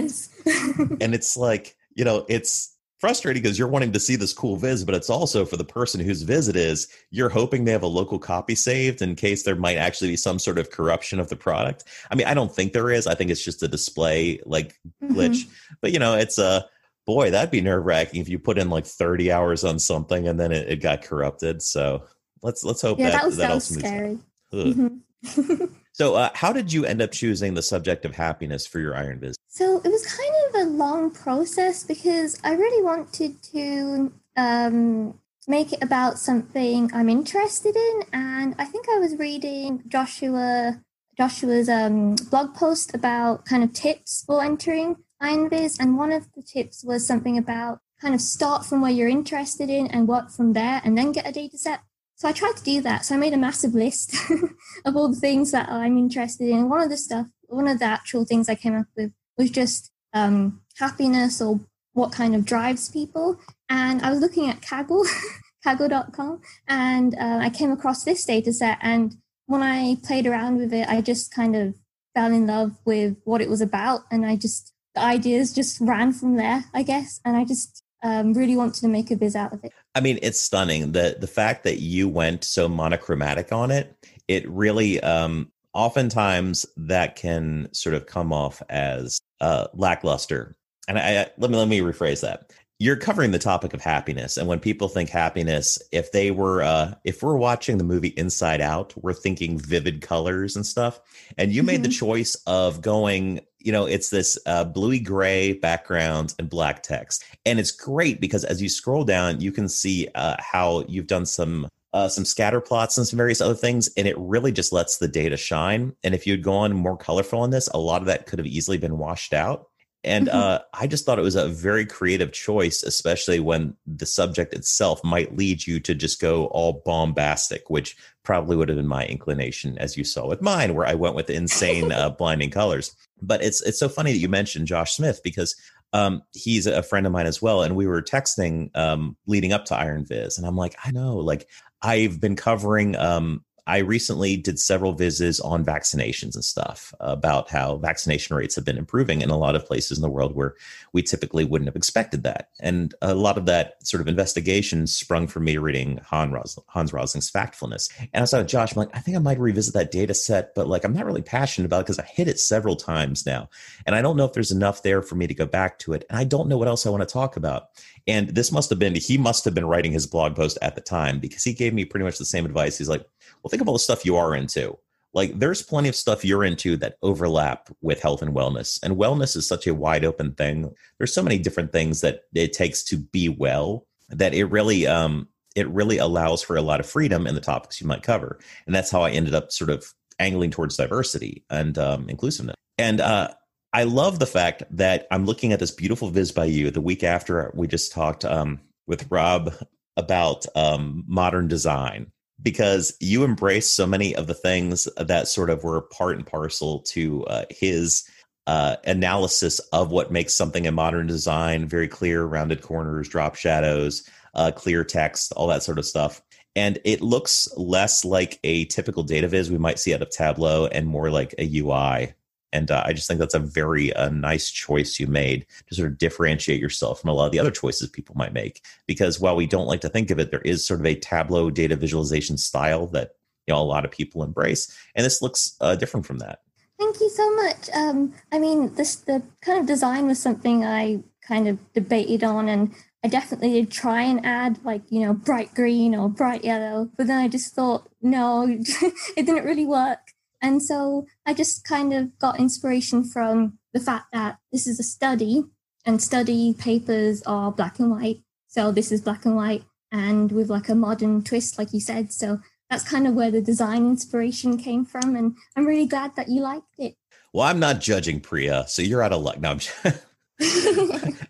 and 1.00 1.14
it's 1.14 1.38
like 1.38 1.76
you 1.94 2.04
know 2.04 2.26
it's 2.28 2.73
frustrating 3.04 3.44
because 3.44 3.60
you're 3.60 3.68
wanting 3.68 3.92
to 3.92 4.00
see 4.00 4.16
this 4.16 4.32
cool 4.32 4.56
viz 4.56 4.86
but 4.86 4.96
it's 4.96 5.10
also 5.10 5.44
for 5.44 5.58
the 5.58 5.64
person 5.66 6.00
whose 6.00 6.22
viz 6.22 6.48
it 6.48 6.56
is 6.56 6.88
you're 7.12 7.28
hoping 7.28 7.66
they 7.66 7.72
have 7.74 7.84
a 7.84 7.88
local 7.88 8.18
copy 8.18 8.56
saved 8.56 9.02
in 9.02 9.14
case 9.14 9.44
there 9.44 9.58
might 9.58 9.76
actually 9.76 10.10
be 10.10 10.16
some 10.16 10.40
sort 10.40 10.58
of 10.58 10.72
corruption 10.72 11.20
of 11.20 11.28
the 11.28 11.36
product 11.36 11.84
i 12.12 12.16
mean 12.16 12.28
i 12.28 12.34
don't 12.34 12.56
think 12.56 12.72
there 12.72 12.90
is 12.90 13.06
i 13.06 13.14
think 13.14 13.30
it's 13.30 13.44
just 13.44 13.62
a 13.62 13.68
display 13.68 14.40
like 14.46 14.80
glitch 15.04 15.44
mm-hmm. 15.44 15.74
but 15.82 15.92
you 15.92 16.00
know 16.00 16.16
it's 16.16 16.38
a 16.38 16.46
uh, 16.46 16.62
boy, 17.06 17.32
that'd 17.32 17.52
be 17.52 17.62
nerve 17.62 17.86
wracking 17.86 18.22
if 18.22 18.30
you 18.30 18.40
put 18.40 18.58
in 18.58 18.70
like 18.70 18.86
30 18.86 19.32
hours 19.32 19.64
on 19.64 19.80
something 19.80 20.28
and 20.28 20.40
then 20.40 20.52
it, 20.52 20.70
it 20.70 20.82
got 20.82 21.02
corrupted. 21.02 21.62
So 21.62 22.06
let's 22.42 22.64
let's 22.64 22.82
hope 22.82 23.00
yeah, 23.00 23.12
that 23.12 23.22
that, 23.22 23.26
was, 23.26 23.38
that 23.38 23.52
also 23.52 23.80
scary. 23.80 24.20
Mm-hmm. 24.54 25.66
so 25.94 26.16
uh, 26.16 26.30
how 26.34 26.54
did 26.54 26.72
you 26.72 26.86
end 26.86 27.02
up 27.02 27.12
choosing 27.12 27.54
the 27.54 27.62
subject 27.62 28.06
of 28.06 28.16
happiness 28.16 28.68
for 28.68 28.80
your 28.80 28.96
iron 28.96 29.20
viz? 29.20 29.36
So 29.48 29.82
it 29.84 29.90
was 29.90 30.06
kind 30.06 30.33
of 30.56 30.68
a 30.68 30.70
long 30.70 31.12
process 31.12 31.84
because 31.84 32.40
I 32.44 32.54
really 32.54 32.84
wanted 32.84 33.42
to 33.54 34.12
um, 34.38 35.20
make 35.48 35.74
it 35.74 35.84
about 35.84 36.20
something 36.20 36.92
I'm 36.94 37.10
interested 37.10 37.76
in, 37.76 38.04
and 38.14 38.56
I 38.58 38.66
think 38.66 38.88
I 38.90 39.00
was 39.00 39.18
reading 39.18 39.84
Joshua 39.88 40.82
Joshua's 41.16 41.70
um, 41.70 42.16
blog 42.32 42.56
post 42.56 42.96
about 42.96 43.46
kind 43.46 43.64
of 43.64 43.72
tips 43.72 44.24
for 44.26 44.44
entering 44.44 44.98
IronViz, 45.22 45.80
and 45.80 45.98
one 45.98 46.12
of 46.12 46.28
the 46.36 46.42
tips 46.42 46.84
was 46.84 47.06
something 47.06 47.38
about 47.38 47.80
kind 48.02 48.16
of 48.16 48.22
start 48.22 48.66
from 48.66 48.82
where 48.82 48.92
you're 48.92 49.08
interested 49.08 49.70
in 49.70 49.88
and 49.88 50.08
work 50.08 50.32
from 50.32 50.54
there, 50.54 50.82
and 50.84 50.98
then 50.98 51.12
get 51.12 51.28
a 51.28 51.32
data 51.32 51.58
set. 51.58 51.82
So 52.16 52.30
I 52.30 52.32
tried 52.32 52.58
to 52.58 52.64
do 52.64 52.82
that. 52.82 53.06
So 53.06 53.16
I 53.16 53.18
made 53.18 53.34
a 53.34 53.38
massive 53.38 53.74
list 53.74 54.16
of 54.86 54.96
all 54.96 55.10
the 55.10 55.20
things 55.20 55.52
that 55.52 55.70
I'm 55.70 55.98
interested 55.98 56.48
in. 56.48 56.70
One 56.70 56.82
of 56.82 56.90
the 56.90 56.98
stuff, 56.98 57.28
one 57.48 57.68
of 57.68 57.80
the 57.80 57.86
actual 57.86 58.24
things 58.24 58.48
I 58.48 58.56
came 58.56 58.76
up 58.76 58.88
with 58.96 59.12
was 59.38 59.50
just 59.50 59.93
um, 60.14 60.62
happiness 60.78 61.42
or 61.42 61.60
what 61.94 62.12
kind 62.12 62.36
of 62.36 62.46
drives 62.46 62.90
people. 62.90 63.40
And 63.70 64.02
I 64.02 64.10
was 64.10 64.20
looking 64.20 64.50
at 64.50 64.62
Kaggle, 64.62 65.06
kaggle.com, 65.66 66.42
and 66.68 67.16
uh, 67.16 67.40
I 67.42 67.50
came 67.50 67.72
across 67.72 68.04
this 68.04 68.26
data 68.26 68.52
set. 68.52 68.78
And 68.82 69.16
when 69.46 69.64
I 69.64 69.98
played 70.04 70.28
around 70.28 70.58
with 70.58 70.74
it, 70.74 70.88
I 70.88 71.02
just 71.02 71.34
kind 71.34 71.56
of 71.56 71.76
fell 72.14 72.32
in 72.32 72.48
love 72.48 72.78
with 72.86 73.18
what 73.24 73.42
it 73.42 73.50
was 73.50 73.62
about. 73.62 74.02
And 74.12 74.26
I 74.26 74.36
just 74.36 74.74
the 74.96 75.02
ideas 75.02 75.54
just 75.54 75.80
ran 75.82 76.14
from 76.14 76.36
there, 76.36 76.66
I 76.74 76.84
guess. 76.84 77.20
And 77.26 77.36
I 77.36 77.46
just 77.46 77.84
um, 78.04 78.34
really 78.34 78.56
wanted 78.56 78.82
to 78.82 78.88
make 78.88 79.10
a 79.12 79.16
viz 79.16 79.36
out 79.36 79.54
of 79.54 79.64
it. 79.64 79.72
I 79.96 80.02
mean, 80.02 80.20
it's 80.22 80.40
stunning. 80.40 80.92
The 80.92 81.18
the 81.20 81.28
fact 81.28 81.64
that 81.64 81.80
you 81.80 82.10
went 82.10 82.44
so 82.44 82.68
monochromatic 82.68 83.52
on 83.52 83.72
it, 83.72 83.96
it 84.28 84.48
really 84.50 85.00
um 85.02 85.52
oftentimes 85.74 86.66
that 86.78 87.16
can 87.16 87.68
sort 87.74 87.96
of 87.96 88.06
come 88.06 88.32
off 88.32 88.62
as 88.70 89.20
uh 89.42 89.68
lackluster. 89.74 90.56
And 90.88 91.00
I, 91.00 91.22
I 91.22 91.32
let 91.38 91.52
me 91.52 91.58
let 91.58 91.68
me 91.68 91.80
rephrase 91.80 92.22
that 92.22 92.52
you're 92.84 92.98
covering 92.98 93.32
the 93.32 93.40
topic 93.40 93.74
of 93.74 93.82
happiness 93.82 94.36
and 94.36 94.46
when 94.48 94.60
people 94.60 94.90
think 94.90 95.10
happiness 95.10 95.82
if 95.94 96.12
they 96.12 96.32
were 96.32 96.62
uh 96.62 96.94
if 97.06 97.24
we're 97.24 97.38
watching 97.38 97.78
the 97.78 97.84
movie 97.84 98.14
inside 98.18 98.60
out 98.60 98.94
we're 99.02 99.14
thinking 99.14 99.58
vivid 99.58 100.02
colors 100.02 100.56
and 100.56 100.66
stuff 100.66 101.00
and 101.38 101.54
you 101.54 101.62
mm-hmm. 101.62 101.68
made 101.68 101.84
the 101.84 101.88
mm-hmm. 101.88 102.06
choice 102.06 102.36
of 102.48 102.82
going 102.82 103.40
you 103.60 103.72
know 103.72 103.86
it's 103.86 104.10
this 104.10 104.38
uh, 104.48 104.66
bluey 104.66 105.00
gray 105.00 105.54
background 105.54 106.34
and 106.40 106.50
black 106.50 106.84
text 106.84 107.24
and 107.46 107.58
it's 107.58 107.72
great 107.72 108.20
because 108.20 108.44
as 108.44 108.62
you 108.62 108.68
scroll 108.68 109.06
down 109.06 109.40
you 109.40 109.52
can 109.52 109.70
see 109.70 110.10
uh, 110.16 110.36
how 110.40 110.84
you've 110.88 111.08
done 111.08 111.26
some 111.26 111.68
uh, 111.94 112.10
some 112.10 112.26
scatter 112.26 112.60
plots 112.60 112.98
and 112.98 113.08
some 113.08 113.18
various 113.18 113.40
other 113.40 113.54
things, 113.54 113.90
and 113.96 114.08
it 114.08 114.18
really 114.18 114.52
just 114.52 114.74
lets 114.74 114.98
the 114.98 115.08
data 115.08 115.38
shine. 115.38 115.96
And 116.04 116.16
if 116.16 116.26
you'd 116.26 116.44
gone 116.44 116.74
more 116.74 116.98
colorful 116.98 117.40
on 117.42 117.52
this, 117.52 117.68
a 117.68 117.78
lot 117.78 118.02
of 118.02 118.08
that 118.08 118.26
could 118.26 118.40
have 118.40 118.48
easily 118.48 118.78
been 118.78 118.98
washed 118.98 119.34
out. 119.34 119.68
And 120.04 120.28
mm-hmm. 120.28 120.38
uh, 120.38 120.60
I 120.74 120.88
just 120.88 121.06
thought 121.06 121.20
it 121.20 121.24
was 121.24 121.36
a 121.36 121.48
very 121.48 121.86
creative 121.86 122.34
choice, 122.34 122.84
especially 122.84 123.40
when 123.40 123.76
the 123.86 124.06
subject 124.06 124.54
itself 124.54 125.04
might 125.04 125.38
lead 125.38 125.66
you 125.66 125.80
to 125.82 125.96
just 125.96 126.20
go 126.20 126.48
all 126.48 126.82
bombastic, 126.86 127.70
which 127.70 127.96
probably 128.24 128.58
would 128.58 128.70
have 128.70 128.78
been 128.78 128.88
my 128.88 129.06
inclination, 129.06 129.78
as 129.78 129.96
you 129.96 130.04
saw 130.04 130.28
with 130.28 130.42
mine, 130.42 130.76
where 130.76 130.88
I 130.88 130.96
went 130.96 131.16
with 131.16 131.30
insane, 131.30 131.92
uh, 131.92 132.10
blinding 132.18 132.50
colors. 132.50 132.96
But 133.22 133.42
it's 133.44 133.62
it's 133.62 133.80
so 133.80 133.88
funny 133.88 134.12
that 134.12 134.20
you 134.20 134.28
mentioned 134.28 134.68
Josh 134.68 134.96
Smith 134.96 135.22
because 135.24 135.56
um, 135.94 136.24
he's 136.34 136.66
a 136.66 136.84
friend 136.84 137.06
of 137.06 137.14
mine 137.14 137.28
as 137.28 137.42
well, 137.42 137.62
and 137.62 137.76
we 137.76 137.88
were 137.88 138.02
texting 138.02 138.76
um, 138.76 139.16
leading 139.28 139.54
up 139.54 139.66
to 139.66 139.78
Iron 139.78 140.06
Viz, 140.06 140.38
and 140.38 140.46
I'm 140.46 140.58
like, 140.58 140.76
I 140.84 140.92
know, 140.92 141.18
like 141.18 141.48
I've 141.84 142.20
been 142.20 142.36
covering 142.36 142.96
um, 142.96 143.44
I 143.66 143.78
recently 143.78 144.36
did 144.36 144.60
several 144.60 144.92
visits 144.94 145.40
on 145.40 145.64
vaccinations 145.64 146.36
and 146.36 146.44
stuff 146.44 146.94
about 147.00 147.50
how 147.50 147.78
vaccination 147.78 148.36
rates 148.36 148.56
have 148.56 148.66
been 148.66 148.78
improving 148.78 149.22
in 149.22 149.30
a 149.30 149.38
lot 149.38 149.56
of 149.56 149.66
places 149.66 149.98
in 149.98 150.02
the 150.02 150.10
world 150.10 150.36
where 150.36 150.56
we 150.92 151.02
typically 151.02 151.46
wouldn't 151.46 151.70
have 151.70 151.76
expected 151.76 152.24
that. 152.24 152.50
And 152.60 152.94
a 153.02 153.14
lot 153.14 153.38
of 153.38 153.46
that 153.46 153.76
sort 153.88 154.02
of 154.02 154.08
investigation 154.08 154.86
sprung 154.86 155.28
from 155.28 155.46
me 155.46 155.58
reading 155.58 156.00
Hans, 156.04 156.34
Ros- 156.34 156.60
Hans 156.68 156.92
Rosling's 156.92 157.32
Factfulness. 157.32 157.90
And 158.14 158.28
I 158.34 158.38
like, 158.38 158.48
Josh, 158.48 158.74
I'm 158.74 158.80
like, 158.80 158.96
I 158.96 159.00
think 159.00 159.16
I 159.16 159.22
might 159.22 159.40
revisit 159.40 159.74
that 159.76 159.92
data 159.92 160.14
set, 160.14 160.54
but 160.56 160.68
like, 160.68 160.84
I'm 160.84 160.94
not 160.94 161.06
really 161.06 161.22
passionate 161.22 161.66
about 161.66 161.80
it 161.80 161.84
because 161.86 162.00
I 162.00 162.06
hit 162.06 162.28
it 162.28 162.40
several 162.40 162.76
times 162.76 163.26
now. 163.26 163.50
And 163.86 163.96
I 163.96 164.02
don't 164.02 164.18
know 164.18 164.26
if 164.26 164.34
there's 164.34 164.52
enough 164.52 164.84
there 164.84 165.02
for 165.02 165.16
me 165.16 165.28
to 165.28 165.34
go 165.34 165.46
back 165.46 165.80
to 165.80 165.94
it. 165.94 166.06
And 166.10 166.20
I 166.20 166.26
don't 166.26 166.50
know 166.50 166.58
what 166.58 166.68
else 166.68 166.86
I 166.86 166.90
want 166.90 167.08
to 167.08 167.14
talk 167.14 167.38
about. 167.38 167.70
And 168.08 168.30
this 168.30 168.52
must 168.52 168.70
have 168.70 168.80
been, 168.80 168.96
he 168.96 169.18
must 169.18 169.46
have 169.46 169.54
been 169.54 169.68
writing 169.68 169.94
his 169.94 170.06
blog 170.06 170.36
post 170.36 170.58
at 170.62 170.76
the 170.76 170.82
time 170.82 171.20
because 171.20 171.46
he 171.46 171.54
gave 171.54 171.74
me 171.74 171.86
pretty 171.86 172.04
much 172.04 172.18
the 172.18 172.26
same 172.26 172.46
advice. 172.46 172.78
He's 172.78 172.90
like, 172.90 173.06
well, 173.44 173.50
think 173.50 173.62
of 173.62 173.68
all 173.68 173.74
the 173.74 173.80
stuff 173.80 174.06
you 174.06 174.16
are 174.16 174.36
into. 174.36 174.78
Like, 175.14 175.38
there's 175.38 175.62
plenty 175.62 175.90
of 175.90 175.96
stuff 175.96 176.26
you're 176.26 176.44
into 176.44 176.76
that 176.78 176.96
overlap 177.04 177.70
with 177.82 178.02
health 178.02 178.24
and 178.24 178.34
wellness. 178.34 178.80
And 178.82 178.98
wellness 178.98 179.36
is 179.36 179.48
such 179.48 179.68
a 179.68 179.76
wide 179.76 180.06
open 180.06 180.34
thing. 180.34 180.74
There's 180.98 181.14
so 181.14 181.22
many 181.22 181.38
different 181.38 181.72
things 181.72 182.02
that 182.02 182.22
it 182.34 182.54
takes 182.54 182.84
to 182.86 182.98
be 182.98 183.30
well 183.30 183.86
that 184.10 184.34
it 184.34 184.46
really, 184.46 184.88
um, 184.88 185.28
it 185.56 185.70
really 185.70 186.00
allows 186.00 186.42
for 186.42 186.56
a 186.56 186.64
lot 186.64 186.80
of 186.80 186.88
freedom 186.88 187.28
in 187.28 187.36
the 187.36 187.42
topics 187.42 187.80
you 187.80 187.86
might 187.86 188.02
cover. 188.02 188.40
And 188.66 188.74
that's 188.74 188.90
how 188.90 189.04
I 189.04 189.12
ended 189.12 189.36
up 189.36 189.52
sort 189.52 189.70
of 189.70 189.94
angling 190.18 190.50
towards 190.50 190.78
diversity 190.78 191.44
and 191.50 191.78
um, 191.78 192.10
inclusiveness. 192.10 192.56
And 192.80 193.00
uh, 193.00 193.30
I 193.72 193.84
love 193.84 194.18
the 194.18 194.26
fact 194.26 194.64
that 194.72 195.08
I'm 195.12 195.26
looking 195.26 195.54
at 195.54 195.60
this 195.60 195.72
beautiful 195.72 196.10
viz 196.10 196.32
by 196.32 196.46
you 196.46 196.72
the 196.72 196.82
week 196.82 197.04
after 197.04 197.52
we 197.54 197.68
just 197.68 197.92
talked 197.92 198.26
um, 198.26 198.62
with 198.88 199.06
Rob 199.12 199.54
about 199.96 200.46
um, 200.56 201.04
modern 201.08 201.48
design 201.48 202.12
because 202.42 202.96
you 203.00 203.24
embrace 203.24 203.70
so 203.70 203.86
many 203.86 204.16
of 204.16 204.28
the 204.28 204.34
things 204.34 204.88
that 204.98 205.28
sort 205.28 205.50
of 205.50 205.64
were 205.64 205.82
part 205.82 206.18
and 206.18 206.26
parcel 206.26 206.80
to 206.82 207.24
uh, 207.26 207.46
his 207.50 208.04
uh, 208.48 208.76
analysis 208.86 209.60
of 209.72 209.92
what 209.92 210.12
makes 210.12 210.34
something 210.34 210.68
a 210.68 210.72
modern 210.72 211.08
design 211.08 211.68
very 211.68 211.88
clear, 211.88 212.26
rounded 212.26 212.62
corners, 212.62 213.08
drop 213.08 213.36
shadows, 213.36 214.08
uh, 214.36 214.52
clear 214.52 214.84
text, 214.84 215.32
all 215.34 215.48
that 215.48 215.64
sort 215.64 215.80
of 215.80 215.86
stuff. 215.86 216.22
And 216.56 216.80
it 216.84 217.02
looks 217.02 217.48
less 217.58 218.06
like 218.06 218.40
a 218.44 218.66
typical 218.66 219.04
data 219.04 219.28
viz 219.28 219.50
we 219.50 219.58
might 219.58 219.80
see 219.80 219.94
out 219.94 220.02
of 220.02 220.10
Tableau 220.10 220.68
and 220.68 220.86
more 220.86 221.10
like 221.10 221.34
a 221.38 221.60
UI 221.60 222.14
and 222.54 222.70
uh, 222.70 222.84
I 222.86 222.94
just 222.94 223.08
think 223.08 223.20
that's 223.20 223.34
a 223.34 223.40
very 223.40 223.92
uh, 223.94 224.10
nice 224.10 224.50
choice 224.50 225.00
you 225.00 225.08
made 225.08 225.46
to 225.68 225.76
sort 225.76 225.92
of 225.92 225.98
differentiate 225.98 226.62
yourself 226.62 227.02
from 227.02 227.10
a 227.10 227.14
lot 227.14 227.26
of 227.26 227.32
the 227.32 227.40
other 227.40 227.52
choices 227.52 227.90
people 227.90 228.16
might 228.16 228.32
make. 228.32 228.62
Because 228.88 229.20
while 229.20 229.36
we 229.36 229.48
don't 229.48 229.68
like 229.68 229.82
to 229.82 229.90
think 229.90 230.12
of 230.12 230.20
it, 230.20 230.32
there 230.32 230.42
is 230.42 230.66
sort 230.66 230.80
of 230.80 230.86
a 230.86 230.96
Tableau 230.96 231.50
data 231.50 231.76
visualization 231.76 232.38
style 232.38 232.88
that 232.88 233.16
you 233.48 233.54
know 233.54 233.60
a 233.60 233.64
lot 233.64 233.84
of 233.84 233.92
people 233.92 234.24
embrace, 234.24 234.74
and 234.96 235.04
this 235.04 235.22
looks 235.22 235.58
uh, 235.60 235.76
different 235.76 236.06
from 236.06 236.20
that. 236.20 236.40
Thank 236.80 237.00
you 237.02 237.10
so 237.10 237.36
much. 237.36 237.70
Um, 237.74 238.14
I 238.32 238.40
mean, 238.40 238.74
this 238.76 238.96
the 238.96 239.24
kind 239.42 239.60
of 239.60 239.66
design 239.66 240.06
was 240.06 240.20
something 240.20 240.64
I 240.64 241.04
kind 241.28 241.48
of 241.48 241.58
debated 241.74 242.24
on, 242.24 242.48
and 242.48 242.74
I 243.04 243.08
definitely 243.08 243.54
did 243.54 243.72
try 243.72 244.04
and 244.04 244.26
add 244.26 244.64
like 244.64 244.84
you 244.90 245.02
know 245.02 245.14
bright 245.14 245.54
green 245.56 245.96
or 245.96 246.08
bright 246.08 246.46
yellow, 246.46 246.90
but 246.98 247.08
then 247.08 247.18
I 247.18 247.28
just 247.28 247.56
thought 247.56 247.90
no, 248.02 248.48
it 248.48 249.26
didn't 249.26 249.46
really 249.46 249.66
work. 249.66 250.13
And 250.44 250.62
so 250.62 251.08
I 251.26 251.34
just 251.34 251.64
kind 251.64 251.94
of 251.94 252.20
got 252.20 252.40
inspiration 252.40 253.06
from 253.06 253.58
the 253.74 253.80
fact 253.80 254.08
that 254.12 254.38
this 254.52 254.68
is 254.68 254.80
a 254.80 254.84
study 254.84 255.46
and 255.86 256.02
study 256.02 256.54
papers 256.54 257.24
are 257.24 257.52
black 257.52 257.80
and 257.80 257.90
white. 257.90 258.18
So 258.48 258.72
this 258.72 258.92
is 258.92 259.02
black 259.02 259.26
and 259.26 259.36
white 259.36 259.64
and 259.92 260.32
with 260.32 260.50
like 260.50 260.68
a 260.68 260.76
modern 260.76 261.24
twist, 261.24 261.58
like 261.58 261.74
you 261.74 261.80
said. 261.80 262.12
So 262.12 262.40
that's 262.70 262.88
kind 262.88 263.08
of 263.08 263.14
where 263.14 263.32
the 263.32 263.42
design 263.42 263.88
inspiration 263.88 264.58
came 264.58 264.86
from. 264.86 265.16
And 265.16 265.38
I'm 265.56 265.66
really 265.66 265.88
glad 265.88 266.16
that 266.18 266.28
you 266.28 266.42
liked 266.42 266.76
it. 266.78 266.96
Well, 267.34 267.48
I'm 267.48 267.60
not 267.60 267.80
judging 267.80 268.20
Priya, 268.20 268.66
so 268.68 268.82
you're 268.82 269.02
out 269.02 269.14
of 269.14 269.22
luck. 269.22 269.40
No, 269.40 269.52
I'm 269.52 269.60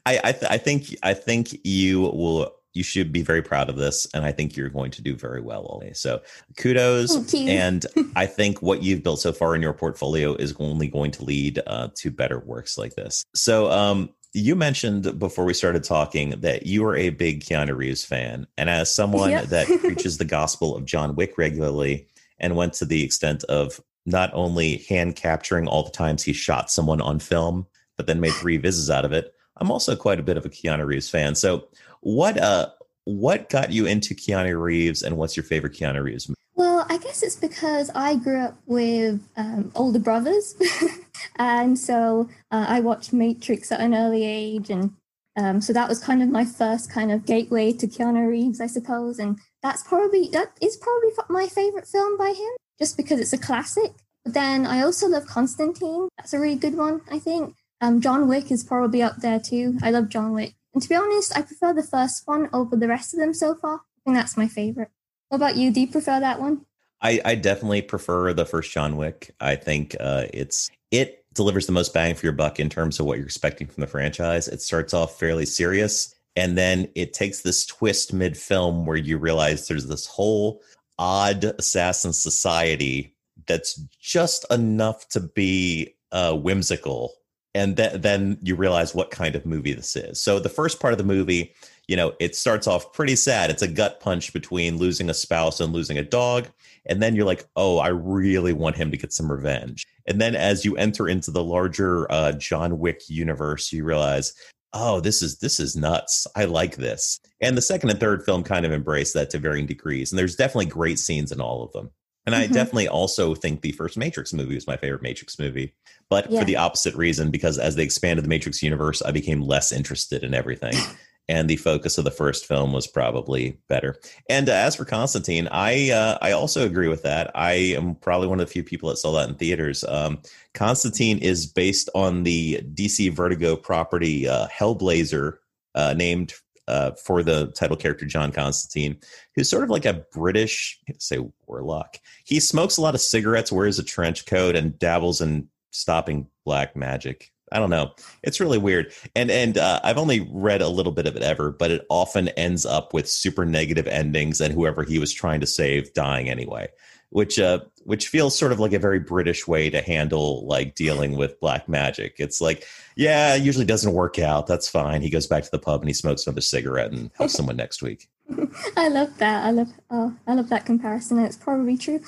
I 0.05 0.19
I, 0.23 0.31
th- 0.31 0.51
I 0.51 0.57
think 0.57 0.95
I 1.03 1.13
think 1.13 1.65
you 1.65 2.01
will 2.01 2.51
you 2.73 2.83
should 2.83 3.11
be 3.11 3.21
very 3.21 3.41
proud 3.41 3.69
of 3.69 3.77
this 3.77 4.07
and 4.13 4.25
i 4.25 4.31
think 4.31 4.55
you're 4.55 4.69
going 4.69 4.91
to 4.91 5.01
do 5.01 5.15
very 5.15 5.41
well 5.41 5.65
Ollie. 5.65 5.93
so 5.93 6.21
kudos 6.57 7.33
and 7.33 7.85
i 8.15 8.25
think 8.25 8.61
what 8.61 8.83
you've 8.83 9.03
built 9.03 9.19
so 9.19 9.31
far 9.31 9.55
in 9.55 9.61
your 9.61 9.73
portfolio 9.73 10.35
is 10.35 10.53
only 10.59 10.87
going 10.87 11.11
to 11.11 11.23
lead 11.23 11.61
uh, 11.67 11.89
to 11.95 12.11
better 12.11 12.39
works 12.39 12.77
like 12.77 12.95
this 12.95 13.23
so 13.33 13.71
um, 13.71 14.09
you 14.33 14.55
mentioned 14.55 15.19
before 15.19 15.45
we 15.45 15.53
started 15.53 15.83
talking 15.83 16.31
that 16.41 16.65
you 16.65 16.83
are 16.85 16.95
a 16.95 17.09
big 17.09 17.43
keanu 17.43 17.75
reeves 17.75 18.03
fan 18.03 18.47
and 18.57 18.69
as 18.69 18.93
someone 18.93 19.29
yep. 19.29 19.45
that 19.45 19.67
preaches 19.79 20.17
the 20.17 20.25
gospel 20.25 20.75
of 20.75 20.85
john 20.85 21.15
wick 21.15 21.37
regularly 21.37 22.07
and 22.39 22.55
went 22.55 22.73
to 22.73 22.85
the 22.85 23.03
extent 23.03 23.43
of 23.45 23.79
not 24.05 24.31
only 24.33 24.77
hand 24.89 25.15
capturing 25.15 25.67
all 25.67 25.83
the 25.83 25.91
times 25.91 26.23
he 26.23 26.33
shot 26.33 26.69
someone 26.69 26.99
on 27.01 27.19
film 27.19 27.65
but 27.95 28.07
then 28.07 28.19
made 28.19 28.33
three 28.33 28.57
visits 28.57 28.89
out 28.89 29.05
of 29.05 29.13
it 29.13 29.32
i'm 29.57 29.71
also 29.71 29.95
quite 29.95 30.19
a 30.19 30.23
bit 30.23 30.37
of 30.37 30.45
a 30.45 30.49
keanu 30.49 30.85
reeves 30.85 31.09
fan 31.09 31.35
so 31.35 31.67
what 32.01 32.37
uh 32.37 32.67
what 33.05 33.49
got 33.49 33.71
you 33.71 33.85
into 33.85 34.13
Keanu 34.13 34.59
Reeves 34.61 35.03
and 35.03 35.17
what's 35.17 35.35
your 35.35 35.43
favorite 35.43 35.73
Keanu 35.73 36.03
Reeves 36.03 36.29
movie? 36.29 36.39
Well, 36.55 36.85
I 36.89 36.97
guess 36.97 37.23
it's 37.23 37.35
because 37.35 37.89
I 37.95 38.15
grew 38.15 38.39
up 38.39 38.57
with 38.65 39.21
um, 39.35 39.71
older 39.75 39.99
brothers. 39.99 40.55
and 41.37 41.77
so 41.77 42.29
uh, 42.51 42.65
I 42.67 42.79
watched 42.79 43.11
Matrix 43.11 43.71
at 43.71 43.81
an 43.81 43.95
early 43.95 44.23
age. 44.23 44.69
And 44.69 44.93
um, 45.35 45.61
so 45.61 45.73
that 45.73 45.89
was 45.89 45.99
kind 45.99 46.21
of 46.21 46.29
my 46.29 46.45
first 46.45 46.91
kind 46.91 47.11
of 47.11 47.25
gateway 47.25 47.73
to 47.73 47.87
Keanu 47.87 48.29
Reeves, 48.29 48.61
I 48.61 48.67
suppose. 48.67 49.19
And 49.19 49.39
that's 49.61 49.83
probably, 49.83 50.29
that 50.31 50.55
is 50.61 50.77
probably 50.77 51.09
my 51.29 51.47
favorite 51.47 51.87
film 51.87 52.17
by 52.17 52.29
him, 52.29 52.51
just 52.79 52.97
because 52.97 53.19
it's 53.19 53.33
a 53.33 53.37
classic. 53.37 53.91
But 54.23 54.35
then 54.35 54.65
I 54.65 54.83
also 54.83 55.07
love 55.07 55.25
Constantine. 55.25 56.07
That's 56.17 56.33
a 56.33 56.39
really 56.39 56.55
good 56.55 56.77
one, 56.77 57.01
I 57.11 57.19
think. 57.19 57.55
Um, 57.83 57.99
John 57.99 58.29
Wick 58.29 58.49
is 58.49 58.63
probably 58.63 59.01
up 59.01 59.17
there 59.17 59.41
too. 59.41 59.77
I 59.83 59.91
love 59.91 60.07
John 60.07 60.31
Wick. 60.31 60.55
And 60.73 60.81
to 60.81 60.87
be 60.87 60.95
honest, 60.95 61.37
I 61.37 61.41
prefer 61.41 61.73
the 61.73 61.83
first 61.83 62.25
one 62.25 62.47
over 62.53 62.77
the 62.77 62.87
rest 62.87 63.13
of 63.13 63.19
them 63.19 63.33
so 63.33 63.55
far. 63.55 63.75
I 63.75 63.99
think 64.05 64.15
that's 64.15 64.37
my 64.37 64.47
favorite. 64.47 64.87
What 65.27 65.35
about 65.35 65.57
you? 65.57 65.69
Do 65.69 65.81
you 65.81 65.87
prefer 65.89 66.21
that 66.21 66.39
one? 66.39 66.65
I, 67.01 67.19
I 67.25 67.35
definitely 67.35 67.81
prefer 67.81 68.31
the 68.31 68.45
first 68.45 68.71
John 68.71 68.95
Wick. 68.95 69.35
I 69.41 69.57
think 69.57 69.97
uh, 69.99 70.27
it's 70.33 70.71
it 70.91 71.25
delivers 71.33 71.65
the 71.65 71.73
most 71.73 71.93
bang 71.93 72.15
for 72.15 72.25
your 72.25 72.31
buck 72.31 72.57
in 72.57 72.69
terms 72.69 73.01
of 73.01 73.05
what 73.05 73.17
you're 73.17 73.25
expecting 73.25 73.67
from 73.67 73.81
the 73.81 73.87
franchise. 73.87 74.47
It 74.47 74.61
starts 74.61 74.93
off 74.93 75.19
fairly 75.19 75.45
serious, 75.45 76.15
and 76.37 76.57
then 76.57 76.87
it 76.95 77.13
takes 77.13 77.41
this 77.41 77.65
twist 77.65 78.13
mid 78.13 78.37
film 78.37 78.85
where 78.85 78.95
you 78.95 79.17
realize 79.17 79.67
there's 79.67 79.87
this 79.87 80.05
whole 80.05 80.61
odd 80.97 81.43
assassin 81.59 82.13
society 82.13 83.13
that's 83.45 83.75
just 83.99 84.45
enough 84.49 85.09
to 85.09 85.19
be 85.19 85.93
uh, 86.13 86.33
whimsical 86.33 87.15
and 87.55 87.77
th- 87.77 88.01
then 88.01 88.37
you 88.41 88.55
realize 88.55 88.95
what 88.95 89.11
kind 89.11 89.35
of 89.35 89.45
movie 89.45 89.73
this 89.73 89.95
is. 89.95 90.19
So 90.19 90.39
the 90.39 90.49
first 90.49 90.79
part 90.79 90.93
of 90.93 90.97
the 90.97 91.03
movie, 91.03 91.53
you 91.87 91.95
know, 91.95 92.13
it 92.19 92.35
starts 92.35 92.67
off 92.67 92.93
pretty 92.93 93.15
sad. 93.15 93.49
It's 93.49 93.61
a 93.61 93.67
gut 93.67 93.99
punch 93.99 94.33
between 94.33 94.77
losing 94.77 95.09
a 95.09 95.13
spouse 95.13 95.59
and 95.59 95.73
losing 95.73 95.97
a 95.97 96.03
dog. 96.03 96.47
And 96.85 97.01
then 97.01 97.15
you're 97.15 97.25
like, 97.25 97.45
oh, 97.55 97.77
I 97.79 97.89
really 97.89 98.53
want 98.53 98.75
him 98.75 98.91
to 98.91 98.97
get 98.97 99.13
some 99.13 99.31
revenge. 99.31 99.85
And 100.07 100.19
then 100.19 100.35
as 100.35 100.65
you 100.65 100.75
enter 100.75 101.07
into 101.07 101.31
the 101.31 101.43
larger 101.43 102.11
uh, 102.11 102.33
John 102.33 102.79
Wick 102.79 103.01
universe, 103.07 103.71
you 103.71 103.85
realize, 103.85 104.33
oh, 104.73 104.99
this 104.99 105.21
is 105.21 105.37
this 105.39 105.59
is 105.59 105.75
nuts. 105.75 106.27
I 106.35 106.45
like 106.45 106.77
this. 106.77 107.19
And 107.41 107.55
the 107.55 107.61
second 107.61 107.89
and 107.89 107.99
third 107.99 108.23
film 108.23 108.43
kind 108.43 108.65
of 108.65 108.71
embrace 108.71 109.13
that 109.13 109.29
to 109.29 109.39
varying 109.39 109.65
degrees. 109.65 110.11
And 110.11 110.19
there's 110.19 110.35
definitely 110.35 110.65
great 110.65 110.99
scenes 110.99 111.31
in 111.31 111.39
all 111.39 111.63
of 111.63 111.71
them. 111.73 111.91
And 112.25 112.33
mm-hmm. 112.33 112.43
I 112.43 112.47
definitely 112.47 112.87
also 112.87 113.35
think 113.35 113.61
the 113.61 113.71
first 113.73 113.97
Matrix 113.97 114.33
movie 114.33 114.55
was 114.55 114.67
my 114.67 114.77
favorite 114.77 115.01
Matrix 115.01 115.37
movie, 115.39 115.73
but 116.09 116.31
yeah. 116.31 116.39
for 116.39 116.45
the 116.45 116.57
opposite 116.57 116.95
reason, 116.95 117.31
because 117.31 117.57
as 117.59 117.75
they 117.75 117.83
expanded 117.83 118.23
the 118.23 118.29
Matrix 118.29 118.63
universe, 118.63 119.01
I 119.01 119.11
became 119.11 119.41
less 119.41 119.71
interested 119.71 120.23
in 120.23 120.33
everything. 120.33 120.75
and 121.29 121.49
the 121.49 121.55
focus 121.55 121.97
of 121.97 122.03
the 122.03 122.11
first 122.11 122.45
film 122.45 122.73
was 122.73 122.85
probably 122.85 123.57
better. 123.69 123.95
And 124.29 124.49
uh, 124.49 124.53
as 124.53 124.75
for 124.75 124.85
Constantine, 124.85 125.47
I 125.51 125.91
uh, 125.91 126.17
I 126.21 126.31
also 126.31 126.65
agree 126.65 126.89
with 126.89 127.03
that. 127.03 127.31
I 127.33 127.53
am 127.53 127.95
probably 127.95 128.27
one 128.27 128.39
of 128.39 128.47
the 128.47 128.51
few 128.51 128.63
people 128.63 128.89
that 128.89 128.97
saw 128.97 129.13
that 129.13 129.29
in 129.29 129.35
theaters. 129.35 129.83
Um, 129.85 130.21
Constantine 130.53 131.17
is 131.19 131.45
based 131.45 131.89
on 131.95 132.23
the 132.23 132.61
DC 132.73 133.11
Vertigo 133.11 133.55
property 133.55 134.27
uh, 134.27 134.47
Hellblazer, 134.47 135.37
uh, 135.75 135.93
named 135.95 136.33
uh, 136.67 136.91
for 136.91 137.23
the 137.23 137.47
title 137.51 137.77
character 137.77 138.05
John 138.05 138.31
Constantine, 138.31 138.97
who's 139.35 139.49
sort 139.49 139.63
of 139.63 139.69
like 139.69 139.85
a 139.85 140.05
British, 140.13 140.79
say 140.99 141.19
warlock. 141.47 141.97
He 142.25 142.39
smokes 142.39 142.77
a 142.77 142.81
lot 142.81 142.95
of 142.95 143.01
cigarettes, 143.01 143.51
wears 143.51 143.79
a 143.79 143.83
trench 143.83 144.25
coat, 144.25 144.55
and 144.55 144.77
dabbles 144.79 145.21
in 145.21 145.47
stopping 145.71 146.27
black 146.45 146.75
magic. 146.75 147.31
I 147.51 147.59
don't 147.59 147.69
know. 147.69 147.91
It's 148.23 148.39
really 148.39 148.57
weird, 148.57 148.93
and 149.15 149.29
and 149.29 149.57
uh, 149.57 149.79
I've 149.83 149.99
only 149.99 150.27
read 150.31 150.61
a 150.61 150.69
little 150.69 150.91
bit 150.91 151.05
of 151.05 151.15
it 151.15 151.21
ever, 151.21 151.51
but 151.51 151.69
it 151.69 151.85
often 151.89 152.29
ends 152.29 152.65
up 152.65 152.93
with 152.93 153.07
super 153.07 153.45
negative 153.45 153.87
endings, 153.87 154.41
and 154.41 154.53
whoever 154.53 154.83
he 154.83 154.97
was 154.97 155.13
trying 155.13 155.41
to 155.41 155.47
save 155.47 155.93
dying 155.93 156.29
anyway 156.29 156.69
which 157.13 157.37
uh, 157.37 157.59
which 157.85 158.07
feels 158.07 158.37
sort 158.37 158.51
of 158.51 158.59
like 158.59 158.73
a 158.73 158.79
very 158.79 158.99
British 158.99 159.47
way 159.47 159.69
to 159.69 159.81
handle 159.81 160.45
like 160.45 160.75
dealing 160.75 161.17
with 161.17 161.39
black 161.39 161.67
magic. 161.67 162.15
It's 162.17 162.41
like, 162.41 162.65
yeah, 162.95 163.35
it 163.35 163.43
usually 163.43 163.65
doesn't 163.65 163.93
work 163.93 164.19
out. 164.19 164.47
That's 164.47 164.69
fine. 164.69 165.01
He 165.01 165.09
goes 165.09 165.27
back 165.27 165.43
to 165.43 165.51
the 165.51 165.59
pub 165.59 165.81
and 165.81 165.89
he 165.89 165.93
smokes 165.93 166.25
another 166.25 166.41
cigarette 166.41 166.91
and 166.91 167.11
helps 167.15 167.33
someone 167.37 167.57
next 167.57 167.81
week. 167.81 168.09
I 168.77 168.87
love 168.87 169.17
that. 169.17 169.45
I 169.45 169.51
love 169.51 169.69
oh, 169.89 170.15
I 170.27 170.33
love 170.33 170.49
that 170.49 170.65
comparison. 170.65 171.19
It's 171.19 171.37
probably 171.37 171.77
true. 171.77 171.99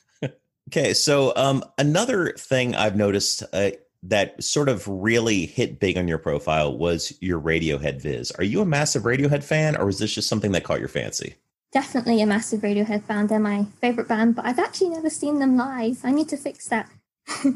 okay, 0.68 0.94
so 0.94 1.32
um, 1.36 1.64
another 1.78 2.32
thing 2.32 2.74
I've 2.74 2.96
noticed. 2.96 3.42
Uh, 3.52 3.70
that 4.06 4.44
sort 4.44 4.68
of 4.68 4.86
really 4.86 5.46
hit 5.46 5.80
big 5.80 5.96
on 5.96 6.06
your 6.06 6.18
profile 6.18 6.76
was 6.76 7.16
your 7.22 7.40
Radiohead 7.40 8.02
viz. 8.02 8.30
Are 8.32 8.44
you 8.44 8.60
a 8.60 8.66
massive 8.66 9.04
Radiohead 9.04 9.42
fan, 9.42 9.76
or 9.76 9.86
was 9.86 9.98
this 9.98 10.12
just 10.12 10.28
something 10.28 10.52
that 10.52 10.62
caught 10.62 10.78
your 10.78 10.90
fancy? 10.90 11.36
Definitely 11.74 12.22
a 12.22 12.26
massive 12.26 12.60
Radiohead 12.60 13.02
fan. 13.02 13.26
They're 13.26 13.40
my 13.40 13.66
favorite 13.80 14.08
band, 14.08 14.36
but 14.36 14.46
I've 14.46 14.60
actually 14.60 14.90
never 14.90 15.10
seen 15.10 15.40
them 15.40 15.56
live. 15.56 16.00
I 16.04 16.12
need 16.12 16.28
to 16.28 16.36
fix 16.36 16.68
that. 16.68 16.88
well, 17.44 17.54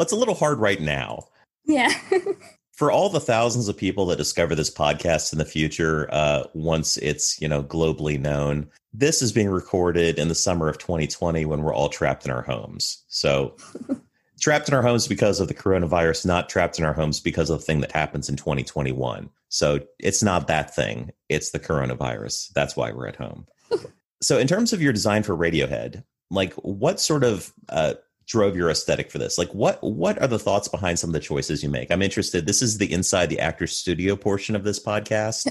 it's 0.00 0.12
a 0.12 0.16
little 0.16 0.34
hard 0.34 0.58
right 0.58 0.80
now. 0.80 1.28
Yeah. 1.64 1.92
For 2.72 2.90
all 2.90 3.10
the 3.10 3.20
thousands 3.20 3.68
of 3.68 3.76
people 3.76 4.06
that 4.06 4.16
discover 4.16 4.54
this 4.54 4.70
podcast 4.70 5.32
in 5.32 5.38
the 5.38 5.44
future, 5.44 6.08
uh, 6.10 6.44
once 6.54 6.96
it's 6.96 7.40
you 7.40 7.46
know 7.46 7.62
globally 7.62 8.18
known, 8.18 8.68
this 8.92 9.22
is 9.22 9.32
being 9.32 9.50
recorded 9.50 10.18
in 10.18 10.28
the 10.28 10.34
summer 10.34 10.68
of 10.68 10.78
2020 10.78 11.44
when 11.44 11.62
we're 11.62 11.74
all 11.74 11.90
trapped 11.90 12.24
in 12.24 12.32
our 12.32 12.42
homes. 12.42 13.04
So 13.08 13.56
trapped 14.40 14.68
in 14.68 14.74
our 14.74 14.82
homes 14.82 15.06
because 15.06 15.40
of 15.40 15.48
the 15.48 15.54
coronavirus, 15.54 16.24
not 16.24 16.48
trapped 16.48 16.78
in 16.78 16.84
our 16.86 16.94
homes 16.94 17.20
because 17.20 17.50
of 17.50 17.60
the 17.60 17.64
thing 17.66 17.80
that 17.82 17.92
happens 17.92 18.30
in 18.30 18.36
2021. 18.36 19.28
So 19.50 19.80
it's 19.98 20.22
not 20.22 20.46
that 20.46 20.74
thing, 20.74 21.12
it's 21.28 21.50
the 21.50 21.60
coronavirus. 21.60 22.50
That's 22.54 22.76
why 22.76 22.92
we're 22.92 23.08
at 23.08 23.16
home. 23.16 23.46
So, 24.20 24.38
in 24.38 24.46
terms 24.46 24.72
of 24.72 24.82
your 24.82 24.92
design 24.92 25.22
for 25.22 25.36
Radiohead, 25.36 26.04
like 26.30 26.52
what 26.54 27.00
sort 27.00 27.24
of 27.24 27.52
uh, 27.68 27.94
drove 28.26 28.56
your 28.56 28.70
aesthetic 28.70 29.10
for 29.10 29.18
this? 29.18 29.38
Like, 29.38 29.52
what 29.54 29.82
what 29.82 30.20
are 30.20 30.28
the 30.28 30.38
thoughts 30.38 30.68
behind 30.68 30.98
some 30.98 31.10
of 31.10 31.14
the 31.14 31.20
choices 31.20 31.62
you 31.62 31.68
make? 31.68 31.90
I'm 31.90 32.02
interested. 32.02 32.46
This 32.46 32.62
is 32.62 32.78
the 32.78 32.92
inside 32.92 33.30
the 33.30 33.40
actor 33.40 33.66
studio 33.66 34.16
portion 34.16 34.56
of 34.56 34.64
this 34.64 34.82
podcast. 34.82 35.50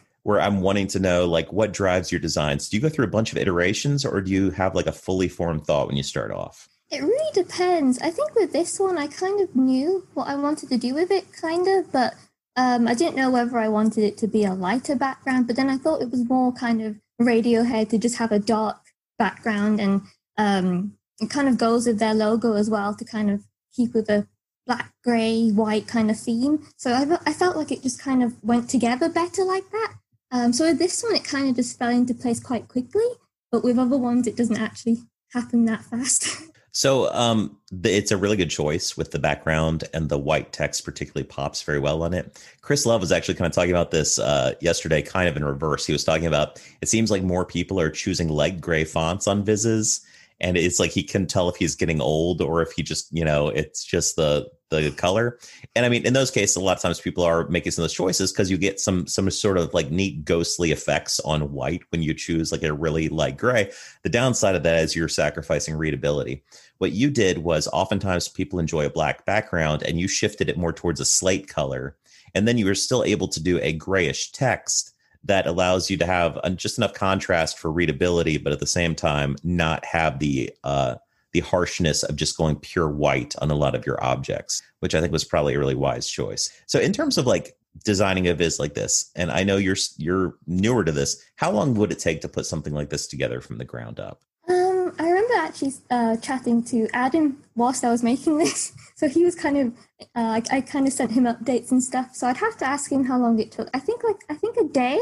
where 0.24 0.40
I'm 0.40 0.62
wanting 0.62 0.86
to 0.88 0.98
know 0.98 1.26
like 1.26 1.52
what 1.52 1.72
drives 1.72 2.10
your 2.10 2.18
designs. 2.18 2.68
Do 2.68 2.76
you 2.76 2.82
go 2.82 2.88
through 2.88 3.04
a 3.04 3.10
bunch 3.10 3.30
of 3.30 3.38
iterations 3.38 4.04
or 4.06 4.22
do 4.22 4.32
you 4.32 4.50
have 4.52 4.74
like 4.74 4.86
a 4.86 4.92
fully 4.92 5.28
formed 5.28 5.66
thought 5.66 5.86
when 5.86 5.96
you 5.96 6.02
start 6.02 6.32
off? 6.32 6.66
It 6.90 7.02
really 7.02 7.32
depends. 7.32 7.98
I 7.98 8.10
think 8.10 8.34
with 8.34 8.52
this 8.52 8.78
one, 8.80 8.98
I 8.98 9.06
kind 9.06 9.40
of 9.40 9.54
knew 9.54 10.06
what 10.14 10.28
I 10.28 10.34
wanted 10.36 10.70
to 10.70 10.78
do 10.78 10.94
with 10.94 11.10
it, 11.10 11.32
kind 11.32 11.66
of, 11.68 11.92
but 11.92 12.14
um, 12.56 12.88
I 12.88 12.94
didn't 12.94 13.16
know 13.16 13.30
whether 13.30 13.58
I 13.58 13.68
wanted 13.68 14.04
it 14.04 14.16
to 14.18 14.26
be 14.26 14.44
a 14.44 14.54
lighter 14.54 14.96
background. 14.96 15.46
But 15.46 15.56
then 15.56 15.68
I 15.68 15.76
thought 15.76 16.02
it 16.02 16.10
was 16.10 16.28
more 16.28 16.52
kind 16.52 16.80
of 16.82 16.96
Radiohead 17.20 17.90
to 17.90 17.98
just 17.98 18.16
have 18.18 18.32
a 18.32 18.38
dark 18.38 18.78
background, 19.18 19.80
and 19.80 20.02
um, 20.36 20.96
it 21.20 21.30
kind 21.30 21.48
of 21.48 21.58
goes 21.58 21.86
with 21.86 21.98
their 21.98 22.14
logo 22.14 22.54
as 22.54 22.68
well 22.68 22.94
to 22.94 23.04
kind 23.04 23.30
of 23.30 23.44
keep 23.74 23.94
with 23.94 24.08
a 24.08 24.26
black, 24.66 24.92
grey, 25.02 25.50
white 25.50 25.86
kind 25.86 26.10
of 26.10 26.18
theme. 26.18 26.66
So 26.76 26.92
I, 26.92 27.18
I 27.26 27.32
felt 27.32 27.56
like 27.56 27.70
it 27.70 27.82
just 27.82 28.00
kind 28.00 28.22
of 28.22 28.42
went 28.42 28.68
together 28.70 29.08
better 29.08 29.44
like 29.44 29.70
that. 29.70 29.94
Um, 30.30 30.52
so 30.52 30.64
with 30.66 30.78
this 30.78 31.02
one, 31.02 31.14
it 31.14 31.24
kind 31.24 31.48
of 31.48 31.56
just 31.56 31.78
fell 31.78 31.90
into 31.90 32.14
place 32.14 32.40
quite 32.40 32.68
quickly. 32.68 33.06
But 33.52 33.62
with 33.62 33.78
other 33.78 33.98
ones, 33.98 34.26
it 34.26 34.36
doesn't 34.36 34.60
actually 34.60 34.98
happen 35.32 35.64
that 35.66 35.84
fast. 35.84 36.42
So 36.74 37.08
um, 37.14 37.56
it's 37.84 38.10
a 38.10 38.16
really 38.16 38.36
good 38.36 38.50
choice 38.50 38.96
with 38.96 39.12
the 39.12 39.20
background 39.20 39.84
and 39.94 40.08
the 40.08 40.18
white 40.18 40.52
text 40.52 40.84
particularly 40.84 41.24
pops 41.24 41.62
very 41.62 41.78
well 41.78 42.02
on 42.02 42.12
it. 42.12 42.36
Chris 42.62 42.84
Love 42.84 43.00
was 43.00 43.12
actually 43.12 43.34
kind 43.34 43.46
of 43.46 43.52
talking 43.52 43.70
about 43.70 43.92
this 43.92 44.18
uh, 44.18 44.54
yesterday, 44.60 45.00
kind 45.00 45.28
of 45.28 45.36
in 45.36 45.44
reverse. 45.44 45.86
He 45.86 45.92
was 45.92 46.02
talking 46.02 46.26
about 46.26 46.60
it 46.82 46.88
seems 46.88 47.12
like 47.12 47.22
more 47.22 47.46
people 47.46 47.78
are 47.78 47.90
choosing 47.90 48.28
light 48.28 48.60
gray 48.60 48.82
fonts 48.82 49.28
on 49.28 49.44
Vizes, 49.44 50.00
and 50.40 50.56
it's 50.56 50.80
like 50.80 50.90
he 50.90 51.04
can 51.04 51.28
tell 51.28 51.48
if 51.48 51.54
he's 51.54 51.76
getting 51.76 52.00
old 52.00 52.42
or 52.42 52.60
if 52.60 52.72
he 52.72 52.82
just 52.82 53.08
you 53.12 53.24
know 53.24 53.48
it's 53.48 53.84
just 53.84 54.16
the 54.16 54.50
the 54.82 54.90
color. 54.90 55.38
And 55.76 55.84
I 55.84 55.88
mean, 55.88 56.06
in 56.06 56.12
those 56.12 56.30
cases, 56.30 56.56
a 56.56 56.60
lot 56.60 56.76
of 56.76 56.82
times 56.82 57.00
people 57.00 57.24
are 57.24 57.48
making 57.48 57.72
some 57.72 57.82
of 57.82 57.88
those 57.88 57.94
choices 57.94 58.32
because 58.32 58.50
you 58.50 58.58
get 58.58 58.80
some 58.80 59.06
some 59.06 59.30
sort 59.30 59.58
of 59.58 59.72
like 59.74 59.90
neat 59.90 60.24
ghostly 60.24 60.72
effects 60.72 61.20
on 61.20 61.52
white 61.52 61.82
when 61.90 62.02
you 62.02 62.14
choose 62.14 62.52
like 62.52 62.62
a 62.62 62.72
really 62.72 63.08
light 63.08 63.36
gray. 63.36 63.70
The 64.02 64.08
downside 64.08 64.54
of 64.54 64.62
that 64.62 64.82
is 64.82 64.96
you're 64.96 65.08
sacrificing 65.08 65.76
readability. 65.76 66.42
What 66.78 66.92
you 66.92 67.10
did 67.10 67.38
was 67.38 67.68
oftentimes 67.68 68.28
people 68.28 68.58
enjoy 68.58 68.86
a 68.86 68.90
black 68.90 69.24
background 69.24 69.82
and 69.82 69.98
you 69.98 70.08
shifted 70.08 70.48
it 70.48 70.58
more 70.58 70.72
towards 70.72 71.00
a 71.00 71.04
slate 71.04 71.48
color. 71.48 71.96
And 72.34 72.48
then 72.48 72.58
you 72.58 72.66
were 72.66 72.74
still 72.74 73.04
able 73.04 73.28
to 73.28 73.42
do 73.42 73.60
a 73.62 73.72
grayish 73.72 74.32
text 74.32 74.94
that 75.24 75.46
allows 75.46 75.90
you 75.90 75.96
to 75.96 76.06
have 76.06 76.38
just 76.56 76.78
enough 76.78 76.92
contrast 76.92 77.58
for 77.58 77.72
readability, 77.72 78.36
but 78.36 78.52
at 78.52 78.60
the 78.60 78.66
same 78.66 78.94
time, 78.94 79.36
not 79.42 79.84
have 79.84 80.18
the 80.18 80.52
uh, 80.64 80.96
the 81.34 81.40
harshness 81.40 82.04
of 82.04 82.16
just 82.16 82.38
going 82.38 82.56
pure 82.56 82.88
white 82.88 83.34
on 83.42 83.50
a 83.50 83.56
lot 83.56 83.74
of 83.74 83.84
your 83.84 84.02
objects, 84.02 84.62
which 84.78 84.94
I 84.94 85.00
think 85.00 85.12
was 85.12 85.24
probably 85.24 85.54
a 85.54 85.58
really 85.58 85.74
wise 85.74 86.08
choice. 86.08 86.48
So 86.66 86.78
in 86.78 86.92
terms 86.92 87.18
of 87.18 87.26
like 87.26 87.56
designing 87.84 88.28
a 88.28 88.34
viz 88.34 88.60
like 88.60 88.74
this, 88.74 89.10
and 89.16 89.30
I 89.32 89.42
know 89.42 89.56
you're 89.56 89.76
you're 89.98 90.36
newer 90.46 90.84
to 90.84 90.92
this, 90.92 91.22
how 91.36 91.50
long 91.50 91.74
would 91.74 91.90
it 91.90 91.98
take 91.98 92.20
to 92.22 92.28
put 92.28 92.46
something 92.46 92.72
like 92.72 92.88
this 92.88 93.08
together 93.08 93.40
from 93.40 93.58
the 93.58 93.64
ground 93.64 93.98
up? 93.98 94.22
Um, 94.48 94.94
I 94.98 95.08
remember 95.08 95.34
actually 95.38 95.72
uh, 95.90 96.16
chatting 96.18 96.62
to 96.64 96.88
Adam 96.92 97.42
whilst 97.56 97.82
I 97.84 97.90
was 97.90 98.02
making 98.02 98.38
this. 98.38 98.72
So 98.96 99.08
he 99.08 99.24
was 99.24 99.34
kind 99.34 99.58
of, 99.58 99.66
uh, 100.14 100.38
I, 100.38 100.42
I 100.52 100.60
kind 100.60 100.86
of 100.86 100.92
sent 100.92 101.10
him 101.10 101.24
updates 101.24 101.72
and 101.72 101.82
stuff. 101.82 102.14
So 102.14 102.28
I'd 102.28 102.36
have 102.36 102.56
to 102.58 102.64
ask 102.64 102.92
him 102.92 103.04
how 103.04 103.18
long 103.18 103.40
it 103.40 103.50
took. 103.50 103.68
I 103.74 103.80
think 103.80 104.04
like 104.04 104.22
I 104.30 104.34
think 104.34 104.56
a 104.56 104.68
day, 104.68 105.00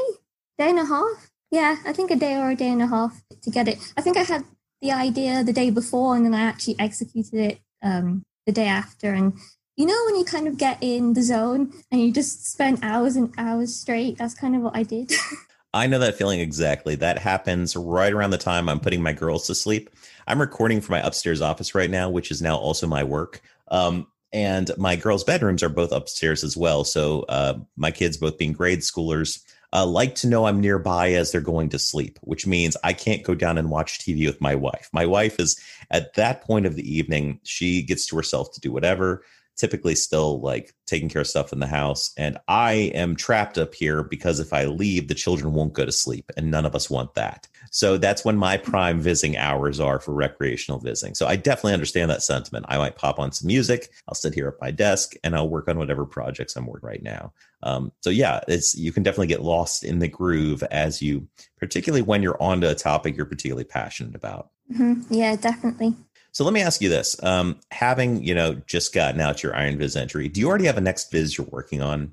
day 0.58 0.70
and 0.70 0.78
a 0.78 0.86
half. 0.86 1.30
Yeah, 1.50 1.76
I 1.84 1.92
think 1.92 2.10
a 2.10 2.16
day 2.16 2.36
or 2.36 2.48
a 2.48 2.56
day 2.56 2.70
and 2.70 2.80
a 2.80 2.86
half 2.86 3.22
to 3.42 3.50
get 3.50 3.68
it. 3.68 3.92
I 3.94 4.00
think 4.00 4.16
I 4.16 4.22
had 4.22 4.44
the 4.82 4.92
idea 4.92 5.44
the 5.44 5.52
day 5.52 5.70
before 5.70 6.16
and 6.16 6.26
then 6.26 6.34
I 6.34 6.42
actually 6.42 6.76
executed 6.78 7.34
it 7.34 7.60
um, 7.82 8.24
the 8.46 8.52
day 8.52 8.66
after. 8.66 9.14
And 9.14 9.38
you 9.76 9.86
know, 9.86 10.02
when 10.04 10.16
you 10.16 10.24
kind 10.24 10.46
of 10.46 10.58
get 10.58 10.78
in 10.82 11.14
the 11.14 11.22
zone 11.22 11.72
and 11.90 12.00
you 12.00 12.12
just 12.12 12.50
spend 12.50 12.80
hours 12.82 13.16
and 13.16 13.32
hours 13.38 13.74
straight, 13.74 14.18
that's 14.18 14.34
kind 14.34 14.54
of 14.54 14.62
what 14.62 14.76
I 14.76 14.82
did. 14.82 15.12
I 15.74 15.86
know 15.86 15.98
that 16.00 16.16
feeling 16.16 16.40
exactly. 16.40 16.96
That 16.96 17.18
happens 17.18 17.74
right 17.74 18.12
around 18.12 18.30
the 18.30 18.38
time 18.38 18.68
I'm 18.68 18.80
putting 18.80 19.02
my 19.02 19.14
girls 19.14 19.46
to 19.46 19.54
sleep. 19.54 19.88
I'm 20.26 20.40
recording 20.40 20.82
for 20.82 20.92
my 20.92 21.00
upstairs 21.00 21.40
office 21.40 21.74
right 21.74 21.88
now, 21.88 22.10
which 22.10 22.30
is 22.30 22.42
now 22.42 22.56
also 22.56 22.86
my 22.86 23.02
work. 23.02 23.40
Um, 23.68 24.06
and 24.34 24.70
my 24.76 24.96
girls' 24.96 25.24
bedrooms 25.24 25.62
are 25.62 25.70
both 25.70 25.92
upstairs 25.92 26.44
as 26.44 26.56
well. 26.56 26.84
So 26.84 27.22
uh, 27.22 27.58
my 27.76 27.90
kids, 27.90 28.18
both 28.18 28.36
being 28.36 28.52
grade 28.52 28.80
schoolers, 28.80 29.40
uh, 29.72 29.86
like 29.86 30.14
to 30.16 30.26
know 30.26 30.46
I'm 30.46 30.60
nearby 30.60 31.12
as 31.12 31.32
they're 31.32 31.40
going 31.40 31.70
to 31.70 31.78
sleep, 31.78 32.18
which 32.22 32.46
means 32.46 32.76
I 32.84 32.92
can't 32.92 33.22
go 33.22 33.34
down 33.34 33.58
and 33.58 33.70
watch 33.70 33.98
TV 33.98 34.26
with 34.26 34.40
my 34.40 34.54
wife. 34.54 34.88
My 34.92 35.06
wife 35.06 35.40
is 35.40 35.58
at 35.90 36.14
that 36.14 36.42
point 36.42 36.66
of 36.66 36.76
the 36.76 36.96
evening, 36.96 37.40
she 37.42 37.82
gets 37.82 38.06
to 38.06 38.16
herself 38.16 38.52
to 38.52 38.60
do 38.60 38.72
whatever 38.72 39.24
typically 39.56 39.94
still 39.94 40.40
like 40.40 40.74
taking 40.86 41.08
care 41.08 41.22
of 41.22 41.28
stuff 41.28 41.52
in 41.52 41.60
the 41.60 41.66
house. 41.66 42.12
And 42.16 42.38
I 42.48 42.72
am 42.94 43.16
trapped 43.16 43.58
up 43.58 43.74
here 43.74 44.02
because 44.02 44.40
if 44.40 44.52
I 44.52 44.64
leave, 44.64 45.08
the 45.08 45.14
children 45.14 45.52
won't 45.52 45.74
go 45.74 45.84
to 45.84 45.92
sleep. 45.92 46.30
And 46.36 46.50
none 46.50 46.66
of 46.66 46.74
us 46.74 46.90
want 46.90 47.14
that. 47.14 47.48
So 47.72 47.96
that's 47.96 48.22
when 48.22 48.36
my 48.36 48.58
prime 48.58 49.00
visiting 49.00 49.38
hours 49.38 49.80
are 49.80 49.98
for 49.98 50.12
recreational 50.12 50.78
visiting. 50.78 51.14
So 51.14 51.26
I 51.26 51.36
definitely 51.36 51.72
understand 51.72 52.10
that 52.10 52.22
sentiment. 52.22 52.66
I 52.68 52.76
might 52.76 52.96
pop 52.96 53.18
on 53.18 53.32
some 53.32 53.46
music. 53.46 53.88
I'll 54.06 54.14
sit 54.14 54.34
here 54.34 54.48
at 54.48 54.60
my 54.60 54.70
desk 54.70 55.14
and 55.24 55.34
I'll 55.34 55.48
work 55.48 55.68
on 55.68 55.78
whatever 55.78 56.04
projects 56.04 56.54
I'm 56.54 56.66
working 56.66 56.86
right 56.86 57.02
now. 57.02 57.32
Um, 57.62 57.90
so 58.02 58.10
yeah, 58.10 58.40
it's 58.46 58.74
you 58.74 58.92
can 58.92 59.02
definitely 59.02 59.28
get 59.28 59.42
lost 59.42 59.84
in 59.84 60.00
the 60.00 60.08
groove 60.08 60.62
as 60.64 61.00
you, 61.00 61.26
particularly 61.58 62.02
when 62.02 62.22
you're 62.22 62.40
onto 62.42 62.68
a 62.68 62.74
topic 62.74 63.16
you're 63.16 63.24
particularly 63.24 63.64
passionate 63.64 64.14
about. 64.14 64.50
Mm-hmm. 64.70 65.14
Yeah, 65.14 65.36
definitely. 65.36 65.94
So 66.32 66.44
let 66.44 66.52
me 66.52 66.60
ask 66.60 66.82
you 66.82 66.90
this: 66.90 67.22
um, 67.22 67.58
having 67.70 68.22
you 68.22 68.34
know 68.34 68.54
just 68.66 68.92
gotten 68.92 69.20
out 69.20 69.42
your 69.42 69.56
Iron 69.56 69.78
Viz 69.78 69.96
entry, 69.96 70.28
do 70.28 70.40
you 70.40 70.48
already 70.48 70.66
have 70.66 70.78
a 70.78 70.82
next 70.82 71.10
Viz 71.10 71.38
you're 71.38 71.46
working 71.46 71.80
on? 71.80 72.12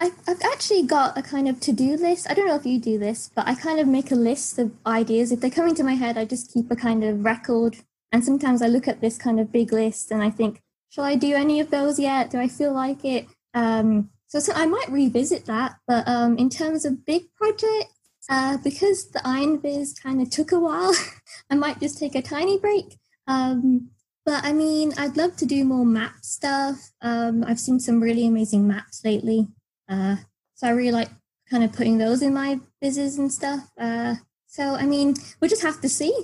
I 0.00 0.12
I've 0.26 0.42
actually 0.42 0.82
got 0.82 1.16
a 1.16 1.22
kind 1.22 1.48
of 1.48 1.60
to-do 1.60 1.96
list. 1.96 2.26
I 2.28 2.34
don't 2.34 2.48
know 2.48 2.56
if 2.56 2.66
you 2.66 2.78
do 2.78 2.98
this, 2.98 3.30
but 3.34 3.46
I 3.46 3.54
kind 3.54 3.78
of 3.78 3.86
make 3.86 4.10
a 4.10 4.16
list 4.16 4.58
of 4.58 4.72
ideas. 4.86 5.32
If 5.32 5.40
they 5.40 5.50
come 5.50 5.68
into 5.68 5.84
my 5.84 5.94
head, 5.94 6.18
I 6.18 6.24
just 6.24 6.52
keep 6.52 6.70
a 6.70 6.76
kind 6.76 7.04
of 7.04 7.24
record. 7.24 7.76
And 8.12 8.24
sometimes 8.24 8.62
I 8.62 8.66
look 8.66 8.88
at 8.88 9.00
this 9.00 9.18
kind 9.18 9.40
of 9.40 9.52
big 9.52 9.72
list 9.72 10.10
and 10.10 10.22
I 10.22 10.30
think, 10.30 10.62
shall 10.88 11.04
I 11.04 11.16
do 11.16 11.34
any 11.34 11.60
of 11.60 11.70
those 11.70 11.98
yet? 11.98 12.30
Do 12.30 12.38
I 12.38 12.48
feel 12.48 12.72
like 12.72 13.04
it? 13.04 13.26
Um, 13.54 14.10
so, 14.28 14.38
so 14.40 14.52
I 14.52 14.66
might 14.66 14.90
revisit 14.90 15.46
that. 15.46 15.76
But 15.86 16.06
um, 16.08 16.36
in 16.38 16.48
terms 16.48 16.84
of 16.84 17.04
big 17.04 17.32
projects, 17.34 17.92
uh, 18.28 18.56
because 18.58 19.10
the 19.10 19.20
Iron 19.24 19.60
Viz 19.60 19.92
kind 19.92 20.22
of 20.22 20.30
took 20.30 20.52
a 20.52 20.58
while, 20.58 20.94
I 21.50 21.54
might 21.54 21.80
just 21.80 21.98
take 21.98 22.14
a 22.14 22.22
tiny 22.22 22.58
break. 22.58 22.98
Um, 23.26 23.90
but 24.24 24.44
I 24.44 24.52
mean, 24.52 24.92
I'd 24.96 25.16
love 25.16 25.36
to 25.36 25.46
do 25.46 25.64
more 25.64 25.84
map 25.84 26.16
stuff. 26.22 26.90
Um, 27.02 27.44
I've 27.46 27.60
seen 27.60 27.78
some 27.78 28.00
really 28.00 28.26
amazing 28.26 28.66
maps 28.66 29.04
lately. 29.04 29.48
Uh, 29.88 30.16
so 30.54 30.66
I 30.66 30.70
really 30.70 30.92
like 30.92 31.10
kind 31.50 31.64
of 31.64 31.72
putting 31.72 31.98
those 31.98 32.22
in 32.22 32.34
my 32.34 32.60
vizes 32.82 33.18
and 33.18 33.32
stuff. 33.32 33.70
Uh, 33.78 34.16
so, 34.46 34.74
I 34.74 34.86
mean, 34.86 35.14
we'll 35.40 35.50
just 35.50 35.62
have 35.62 35.80
to 35.80 35.88
see. 35.88 36.14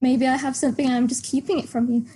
Maybe 0.00 0.26
I 0.26 0.36
have 0.36 0.56
something 0.56 0.86
and 0.86 0.94
I'm 0.94 1.08
just 1.08 1.24
keeping 1.24 1.58
it 1.58 1.68
from 1.68 1.90
you. 1.90 2.06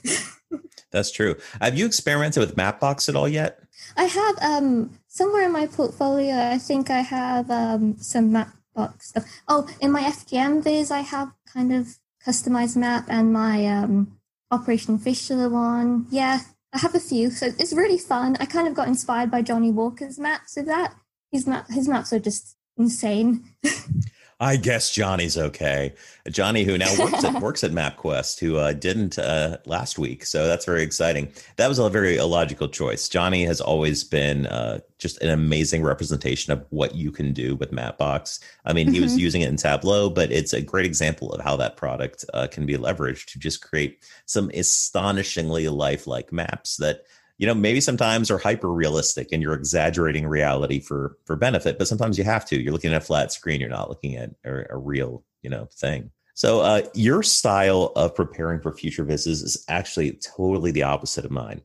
That's 0.93 1.11
true. 1.11 1.37
Have 1.61 1.77
you 1.77 1.87
experimented 1.87 2.41
with 2.41 2.57
Mapbox 2.57 3.09
at 3.09 3.17
all 3.17 3.29
yet? 3.29 3.61
I 3.97 4.05
have 4.05 4.39
um, 4.43 4.99
somewhere 5.09 5.47
in 5.47 5.53
my 5.53 5.67
portfolio. 5.67 6.51
I 6.51 6.59
think 6.59 6.91
I 6.91 7.01
have 7.01 7.51
um, 7.51 7.97
some 7.99 8.31
Mapbox 8.31 9.03
stuff. 9.03 9.25
Oh, 9.49 9.69
in 9.81 9.91
my 9.91 10.03
FGM 10.03 10.63
viz, 10.63 10.91
I 10.91 11.01
have 11.01 11.33
kind 11.53 11.73
of 11.73 11.97
customized 12.25 12.77
map 12.77 13.07
and 13.09 13.33
my 13.33 13.67
um, 13.67 14.19
Operation 14.51 14.99
Fistula 14.99 15.49
one. 15.49 16.07
Yeah, 16.11 16.41
I 16.73 16.79
have 16.79 16.95
a 16.95 17.01
few, 17.01 17.31
so 17.31 17.47
it's 17.59 17.73
really 17.73 17.99
fun. 17.99 18.37
I 18.41 18.47
kind 18.47 18.67
of 18.67 18.75
got 18.75 18.89
inspired 18.89 19.31
by 19.31 19.43
Jonni 19.43 19.73
Walker's 19.73 20.19
maps 20.19 20.57
of 20.57 20.67
that. 20.67 20.95
His 21.31 21.47
map, 21.47 21.71
his 21.71 21.89
maps 21.89 22.13
are 22.13 22.19
just 22.19 22.57
insane. 22.77 23.45
I 24.41 24.57
guess 24.57 24.91
Jonni's 24.91 25.39
okay. 25.39 25.95
Jonni, 26.29 26.65
who 26.65 26.77
now 26.77 26.93
works 26.99 27.25
at 27.25 27.35
works 27.43 27.65
at 27.65 27.71
MapQuest, 27.71 28.41
who 28.41 28.57
uh, 28.57 28.73
didn't 28.73 29.19
uh, 29.19 29.59
last 29.67 29.99
week, 29.99 30.25
so 30.25 30.47
that's 30.47 30.65
very 30.65 30.83
exciting. 30.83 31.33
That 31.57 31.69
was 31.69 31.79
a 31.79 31.89
very 31.89 32.17
illogical 32.17 32.69
choice. 32.69 33.09
Jonni 33.09 33.47
has 33.47 33.61
always 33.61 34.05
been 34.05 34.47
uh, 34.47 34.81
just 34.99 35.21
an 35.23 35.31
amazing 35.31 35.83
representation 35.83 36.53
of 36.53 36.65
what 36.71 36.95
you 36.95 37.11
can 37.11 37.33
do 37.33 37.57
with 37.57 37.73
Mapbox. 37.73 38.41
I 38.65 38.73
mean, 38.73 38.87
mm-hmm. 38.87 38.95
he 38.95 39.01
was 39.01 39.13
mm-hmm. 39.13 39.21
using 39.21 39.41
it 39.43 39.49
in 39.49 39.57
Tableau, 39.57 40.11
but 40.11 40.33
it's 40.33 40.53
a 40.53 40.61
great 40.61 40.87
example 40.87 41.33
of 41.33 41.45
how 41.45 41.57
that 41.57 41.77
product 41.77 42.25
uh, 42.35 42.47
can 42.51 42.67
be 42.67 42.77
leveraged 42.77 43.27
to 43.33 43.39
just 43.39 43.63
create 43.63 44.05
some 44.27 44.51
astonishingly 44.55 45.69
lifelike 45.69 46.33
maps 46.33 46.77
that 46.77 47.05
you 47.43 47.49
know 47.49 47.55
maybe 47.55 47.81
sometimes 47.81 48.31
are 48.31 48.39
hyper 48.39 48.73
realistic 48.73 49.31
and 49.33 49.43
you're 49.43 49.53
exaggerating 49.53 50.29
reality 50.29 50.79
for 50.79 51.17
for 51.25 51.35
benefit 51.35 51.77
but 51.77 51.89
sometimes 51.89 52.17
you 52.17 52.23
have 52.23 52.45
to 52.47 52.63
you're 52.63 52.73
looking 52.73 52.93
at 52.93 53.03
a 53.03 53.05
flat 53.05 53.33
screen 53.33 53.61
you're 53.61 53.69
not 53.69 53.89
looking 53.89 54.15
at 54.15 54.31
a, 54.45 54.63
a 54.71 54.77
real 54.79 55.25
you 55.43 55.51
know 55.51 55.67
thing 55.73 56.13
so 56.35 56.61
uh, 56.61 56.83
your 56.95 57.25
style 57.25 57.93
of 57.97 58.15
preparing 58.15 58.61
for 58.61 58.73
future 58.73 59.03
visits 59.03 59.43
is 59.43 59.65
actually 59.69 60.13
totally 60.37 60.71
the 60.71 60.85
opposite 60.85 61.25
of 61.25 61.33
mine 61.33 61.63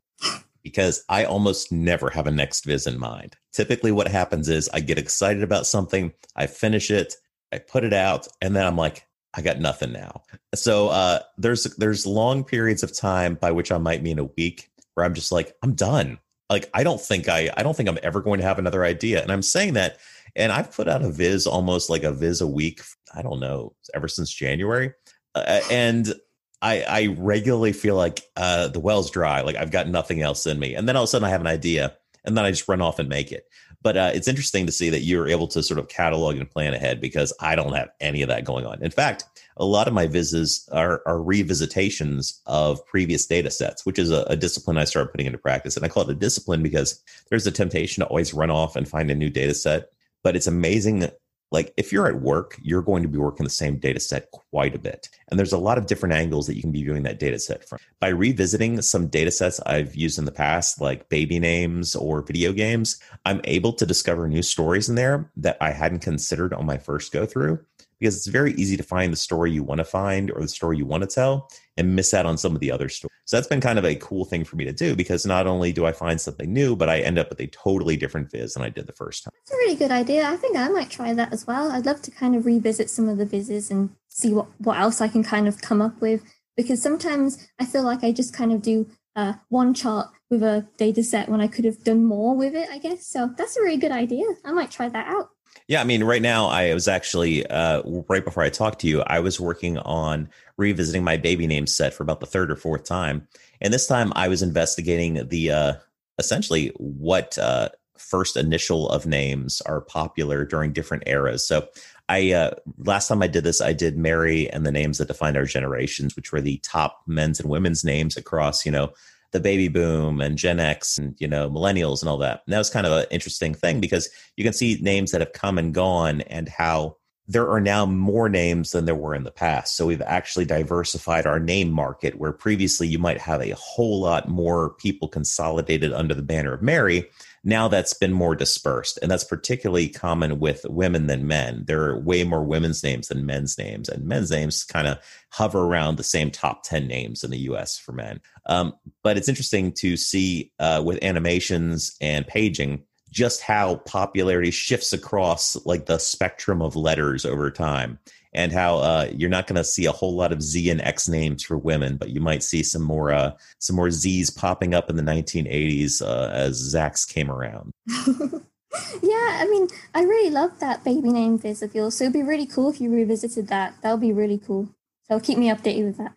because 0.63 1.05
I 1.07 1.23
almost 1.23 1.71
never 1.71 2.09
have 2.09 2.27
a 2.27 2.31
next 2.31 2.65
viz 2.65 2.85
in 2.87 2.99
mind. 2.99 3.37
Typically, 3.53 3.93
what 3.93 4.09
happens 4.09 4.49
is 4.49 4.69
I 4.73 4.81
get 4.81 4.97
excited 4.97 5.41
about 5.41 5.65
something, 5.65 6.11
I 6.35 6.47
finish 6.47 6.91
it, 6.91 7.15
I 7.53 7.59
put 7.59 7.85
it 7.85 7.93
out, 7.93 8.27
and 8.41 8.53
then 8.53 8.65
I'm 8.67 8.75
like, 8.75 9.07
I 9.33 9.41
got 9.41 9.61
nothing 9.61 9.93
now. 9.93 10.23
So 10.53 10.89
uh, 10.89 11.19
there's 11.37 11.63
there's 11.75 12.05
long 12.05 12.43
periods 12.43 12.83
of 12.83 12.93
time 12.93 13.35
by 13.35 13.51
which 13.51 13.71
I 13.71 13.77
might 13.77 14.03
mean 14.03 14.19
a 14.19 14.25
week 14.25 14.69
where 14.97 15.05
I'm 15.05 15.13
just 15.13 15.31
like, 15.31 15.55
I'm 15.61 15.75
done. 15.75 16.17
Like, 16.49 16.69
I 16.73 16.83
don't 16.83 16.99
think 16.99 17.29
I, 17.29 17.51
I 17.55 17.61
don't 17.61 17.77
think 17.77 17.87
I'm 17.87 17.99
ever 18.01 18.19
going 18.19 18.39
to 18.39 18.45
have 18.45 18.57
another 18.57 18.83
idea. 18.83 19.21
And 19.21 19.31
I'm 19.31 19.43
saying 19.43 19.73
that 19.73 19.97
And 20.35 20.51
I've 20.51 20.71
put 20.71 20.87
out 20.87 21.03
a 21.03 21.11
viz 21.11 21.45
almost 21.45 21.89
like 21.89 22.03
a 22.03 22.11
viz 22.11 22.41
a 22.41 22.47
week. 22.47 22.81
I 23.13 23.21
don't 23.21 23.39
know, 23.39 23.73
ever 23.93 24.07
since 24.07 24.31
January. 24.31 24.93
Uh, 25.35 25.61
and 25.69 26.13
I, 26.61 26.81
I 26.81 27.15
regularly 27.17 27.73
feel 27.73 27.95
like 27.95 28.21
uh, 28.35 28.69
the 28.69 28.79
well's 28.79 29.11
dry. 29.11 29.41
Like 29.41 29.55
I've 29.55 29.71
got 29.71 29.87
nothing 29.87 30.21
else 30.21 30.47
in 30.47 30.59
me. 30.59 30.73
And 30.73 30.87
then 30.87 30.95
all 30.95 31.03
of 31.03 31.07
a 31.07 31.09
sudden 31.09 31.27
I 31.27 31.29
have 31.29 31.41
an 31.41 31.47
idea 31.47 31.95
and 32.25 32.35
then 32.35 32.45
I 32.45 32.51
just 32.51 32.67
run 32.67 32.81
off 32.81 32.99
and 32.99 33.07
make 33.07 33.31
it. 33.31 33.45
But 33.83 33.95
uh, 33.95 34.11
it's 34.13 34.27
interesting 34.27 34.65
to 34.65 34.71
see 34.71 34.89
that 34.89 35.01
you're 35.01 35.27
able 35.27 35.47
to 35.49 35.61
sort 35.61 35.79
of 35.79 35.87
catalog 35.87 36.37
and 36.37 36.49
plan 36.49 36.73
ahead 36.73 36.99
because 36.99 37.31
I 37.39 37.55
don't 37.55 37.73
have 37.73 37.89
any 38.01 38.23
of 38.23 38.29
that 38.29 38.43
going 38.43 38.65
on. 38.65 38.81
In 38.81 38.91
fact, 38.91 39.25
a 39.57 39.65
lot 39.65 39.87
of 39.87 39.93
my 39.93 40.07
visits 40.07 40.67
are, 40.69 41.01
are 41.05 41.17
revisitations 41.17 42.39
of 42.45 42.85
previous 42.85 43.25
data 43.25 43.51
sets, 43.51 43.85
which 43.85 43.99
is 43.99 44.11
a, 44.11 44.23
a, 44.23 44.35
discipline 44.35 44.77
I 44.77 44.85
started 44.85 45.11
putting 45.11 45.25
into 45.25 45.39
practice. 45.39 45.75
And 45.75 45.85
I 45.85 45.89
call 45.89 46.03
it 46.03 46.09
a 46.09 46.15
discipline 46.15 46.63
because 46.63 47.03
there's 47.29 47.47
a 47.47 47.51
temptation 47.51 48.01
to 48.01 48.07
always 48.07 48.33
run 48.33 48.51
off 48.51 48.75
and 48.75 48.87
find 48.87 49.09
a 49.09 49.15
new 49.15 49.29
data 49.29 49.53
set. 49.53 49.89
But 50.23 50.35
it's 50.35 50.47
amazing 50.47 51.09
like 51.51 51.73
if 51.77 51.91
you're 51.91 52.07
at 52.07 52.21
work 52.21 52.57
you're 52.61 52.81
going 52.81 53.03
to 53.03 53.09
be 53.09 53.17
working 53.17 53.43
the 53.43 53.49
same 53.49 53.77
data 53.77 53.99
set 53.99 54.29
quite 54.31 54.75
a 54.75 54.79
bit 54.79 55.09
and 55.29 55.39
there's 55.39 55.53
a 55.53 55.57
lot 55.57 55.77
of 55.77 55.85
different 55.87 56.13
angles 56.13 56.47
that 56.47 56.55
you 56.55 56.61
can 56.61 56.71
be 56.71 56.83
viewing 56.83 57.03
that 57.03 57.19
data 57.19 57.39
set 57.39 57.67
from 57.67 57.79
by 57.99 58.09
revisiting 58.09 58.81
some 58.81 59.07
data 59.07 59.31
sets 59.31 59.59
i've 59.61 59.95
used 59.95 60.19
in 60.19 60.25
the 60.25 60.31
past 60.31 60.81
like 60.81 61.07
baby 61.09 61.39
names 61.39 61.95
or 61.95 62.21
video 62.21 62.51
games 62.51 62.99
i'm 63.25 63.41
able 63.45 63.71
to 63.71 63.85
discover 63.85 64.27
new 64.27 64.43
stories 64.43 64.89
in 64.89 64.95
there 64.95 65.31
that 65.37 65.57
i 65.61 65.71
hadn't 65.71 65.99
considered 65.99 66.53
on 66.53 66.65
my 66.65 66.77
first 66.77 67.11
go 67.11 67.25
through 67.25 67.59
because 67.99 68.15
it's 68.15 68.27
very 68.27 68.53
easy 68.53 68.77
to 68.77 68.83
find 68.83 69.11
the 69.11 69.17
story 69.17 69.51
you 69.51 69.63
want 69.63 69.79
to 69.79 69.85
find 69.85 70.31
or 70.31 70.41
the 70.41 70.47
story 70.47 70.77
you 70.77 70.85
want 70.85 71.01
to 71.01 71.07
tell 71.07 71.49
and 71.77 71.95
miss 71.95 72.13
out 72.13 72.25
on 72.25 72.37
some 72.37 72.53
of 72.53 72.59
the 72.59 72.71
other 72.71 72.89
stories. 72.89 73.13
So 73.25 73.37
that's 73.37 73.47
been 73.47 73.61
kind 73.61 73.79
of 73.79 73.85
a 73.85 73.95
cool 73.95 74.25
thing 74.25 74.43
for 74.43 74.55
me 74.55 74.65
to 74.65 74.73
do 74.73 74.95
because 74.95 75.25
not 75.25 75.47
only 75.47 75.71
do 75.71 75.85
I 75.85 75.91
find 75.91 76.19
something 76.19 76.51
new, 76.51 76.75
but 76.75 76.89
I 76.89 76.99
end 76.99 77.19
up 77.19 77.29
with 77.29 77.39
a 77.39 77.47
totally 77.47 77.97
different 77.97 78.31
viz 78.31 78.53
than 78.53 78.63
I 78.63 78.69
did 78.69 78.87
the 78.87 78.93
first 78.93 79.23
time. 79.23 79.33
That's 79.45 79.51
a 79.51 79.57
really 79.57 79.75
good 79.75 79.91
idea. 79.91 80.27
I 80.27 80.37
think 80.37 80.57
I 80.57 80.69
might 80.69 80.89
try 80.89 81.13
that 81.13 81.33
as 81.33 81.45
well. 81.45 81.71
I'd 81.71 81.85
love 81.85 82.01
to 82.03 82.11
kind 82.11 82.35
of 82.35 82.45
revisit 82.45 82.89
some 82.89 83.09
of 83.09 83.17
the 83.17 83.25
vizes 83.25 83.69
and 83.71 83.89
see 84.09 84.33
what, 84.33 84.47
what 84.59 84.79
else 84.79 85.01
I 85.01 85.07
can 85.07 85.23
kind 85.23 85.47
of 85.47 85.61
come 85.61 85.81
up 85.81 86.01
with 86.01 86.23
because 86.55 86.81
sometimes 86.81 87.47
I 87.59 87.65
feel 87.65 87.83
like 87.83 88.03
I 88.03 88.11
just 88.11 88.33
kind 88.33 88.51
of 88.51 88.61
do 88.61 88.87
uh, 89.15 89.33
one 89.49 89.73
chart 89.73 90.09
with 90.29 90.43
a 90.43 90.67
data 90.77 91.03
set 91.03 91.29
when 91.29 91.39
I 91.39 91.47
could 91.47 91.65
have 91.65 91.83
done 91.83 92.03
more 92.03 92.35
with 92.35 92.55
it, 92.55 92.67
I 92.69 92.79
guess. 92.79 93.07
So 93.07 93.29
that's 93.37 93.55
a 93.55 93.61
really 93.61 93.77
good 93.77 93.91
idea. 93.91 94.25
I 94.43 94.51
might 94.51 94.71
try 94.71 94.89
that 94.89 95.07
out. 95.07 95.29
Yeah, 95.67 95.81
I 95.81 95.83
mean, 95.83 96.03
right 96.03 96.21
now 96.21 96.47
I 96.47 96.73
was 96.73 96.87
actually 96.87 97.45
uh, 97.47 97.81
right 98.07 98.23
before 98.23 98.43
I 98.43 98.49
talked 98.49 98.79
to 98.79 98.87
you, 98.87 99.01
I 99.01 99.19
was 99.19 99.39
working 99.39 99.77
on 99.79 100.29
revisiting 100.55 101.03
my 101.03 101.17
baby 101.17 101.45
name 101.45 101.67
set 101.67 101.93
for 101.93 102.03
about 102.03 102.21
the 102.21 102.25
third 102.25 102.49
or 102.49 102.55
fourth 102.55 102.85
time, 102.85 103.27
and 103.59 103.73
this 103.73 103.85
time 103.85 104.13
I 104.15 104.29
was 104.29 104.41
investigating 104.41 105.27
the 105.27 105.51
uh, 105.51 105.73
essentially 106.19 106.71
what 106.77 107.37
uh, 107.37 107.69
first 107.97 108.37
initial 108.37 108.89
of 108.89 109.05
names 109.05 109.61
are 109.61 109.81
popular 109.81 110.45
during 110.45 110.71
different 110.71 111.03
eras. 111.05 111.45
So 111.45 111.67
I 112.07 112.31
uh, 112.31 112.51
last 112.77 113.09
time 113.09 113.21
I 113.21 113.27
did 113.27 113.43
this, 113.43 113.59
I 113.59 113.73
did 113.73 113.97
Mary 113.97 114.49
and 114.51 114.65
the 114.65 114.71
names 114.71 114.99
that 114.99 115.09
defined 115.09 115.35
our 115.35 115.45
generations, 115.45 116.15
which 116.15 116.31
were 116.31 116.41
the 116.41 116.59
top 116.59 117.01
men's 117.07 117.41
and 117.41 117.49
women's 117.49 117.83
names 117.83 118.15
across 118.15 118.65
you 118.65 118.71
know 118.71 118.93
the 119.37 119.43
baby 119.43 119.67
boom 119.67 120.19
and 120.19 120.37
Gen 120.37 120.59
X 120.59 120.97
and 120.97 121.15
you 121.19 121.27
know 121.27 121.49
millennials 121.49 122.01
and 122.01 122.09
all 122.09 122.17
that. 122.17 122.41
And 122.45 122.53
that 122.53 122.57
was 122.57 122.69
kind 122.69 122.87
of 122.87 122.91
an 122.91 123.05
interesting 123.11 123.53
thing 123.53 123.79
because 123.79 124.09
you 124.35 124.43
can 124.43 124.53
see 124.53 124.79
names 124.81 125.11
that 125.11 125.21
have 125.21 125.33
come 125.33 125.57
and 125.57 125.73
gone 125.73 126.21
and 126.21 126.49
how 126.49 126.97
there 127.27 127.49
are 127.49 127.59
now 127.59 127.85
more 127.85 128.29
names 128.29 128.71
than 128.71 128.85
there 128.85 128.95
were 128.95 129.13
in 129.13 129.23
the 129.23 129.31
past. 129.31 129.75
So 129.75 129.85
we've 129.85 130.01
actually 130.01 130.45
diversified 130.45 131.27
our 131.27 131.39
name 131.39 131.69
market 131.69 132.17
where 132.17 132.31
previously 132.31 132.87
you 132.87 132.99
might 132.99 133.19
have 133.19 133.41
a 133.41 133.53
whole 133.55 133.99
lot 133.99 134.29
more 134.29 134.71
people 134.75 135.07
consolidated 135.07 135.91
under 135.91 136.13
the 136.13 136.21
banner 136.21 136.53
of 136.53 136.61
Mary. 136.61 137.09
Now 137.47 137.69
that's 137.69 137.93
been 137.93 138.11
more 138.11 138.35
dispersed. 138.35 138.99
And 139.01 139.09
that's 139.09 139.23
particularly 139.23 139.87
common 139.87 140.37
with 140.37 140.65
women 140.67 141.07
than 141.07 141.27
men. 141.27 141.63
There 141.65 141.81
are 141.85 141.97
way 141.97 142.25
more 142.25 142.43
women's 142.43 142.83
names 142.83 143.07
than 143.07 143.25
men's 143.25 143.57
names. 143.57 143.87
And 143.87 144.05
men's 144.05 144.29
names 144.29 144.65
kind 144.65 144.85
of 144.85 144.99
hover 145.29 145.61
around 145.61 145.95
the 145.95 146.03
same 146.03 146.29
top 146.29 146.63
10 146.63 146.87
names 146.87 147.23
in 147.23 147.31
the 147.31 147.37
US 147.51 147.79
for 147.79 147.93
men. 147.93 148.19
Um, 148.47 148.73
but 149.01 149.15
it's 149.15 149.29
interesting 149.29 149.71
to 149.75 149.95
see 149.95 150.51
uh, 150.59 150.83
with 150.85 151.01
animations 151.01 151.95
and 152.01 152.27
paging 152.27 152.83
just 153.11 153.41
how 153.41 153.77
popularity 153.77 154.51
shifts 154.51 154.91
across 154.91 155.55
like 155.65 155.85
the 155.85 155.99
spectrum 155.99 156.61
of 156.61 156.75
letters 156.75 157.25
over 157.25 157.49
time 157.49 157.97
and 158.37 158.51
how 158.51 158.77
uh, 158.77 159.09
you're 159.11 159.31
not 159.31 159.47
going 159.47 159.55
to 159.55 159.63
see 159.63 159.85
a 159.85 159.91
whole 159.91 160.15
lot 160.15 160.31
of 160.31 160.43
Z 160.43 160.69
and 160.69 160.79
X 160.81 161.09
names 161.09 161.43
for 161.43 161.57
women, 161.57 161.97
but 161.97 162.09
you 162.09 162.21
might 162.21 162.43
see 162.43 162.61
some 162.61 162.83
more 162.83 163.11
uh, 163.11 163.31
some 163.57 163.75
more 163.75 163.89
Z's 163.89 164.29
popping 164.29 164.75
up 164.75 164.91
in 164.91 164.95
the 164.95 165.01
1980s 165.01 166.03
uh, 166.03 166.29
as 166.31 166.73
Zax 166.73 167.11
came 167.11 167.31
around. 167.31 167.71
yeah, 167.87 169.39
I 169.41 169.47
mean, 169.49 169.67
I 169.95 170.03
really 170.03 170.29
love 170.29 170.59
that 170.59 170.83
baby 170.83 171.11
name 171.11 171.39
viz 171.39 171.63
of 171.63 171.73
yours. 171.73 171.97
So 171.97 172.03
it'd 172.03 172.13
be 172.13 172.21
really 172.21 172.45
cool 172.45 172.69
if 172.69 172.79
you 172.79 172.93
revisited 172.93 173.47
that. 173.47 173.73
That 173.81 173.91
would 173.91 174.01
be 174.01 174.13
really 174.13 174.37
cool. 174.37 174.69
So 175.09 175.19
keep 175.19 175.39
me 175.39 175.49
updated 175.49 175.85
with 175.87 175.97
that. 175.97 176.13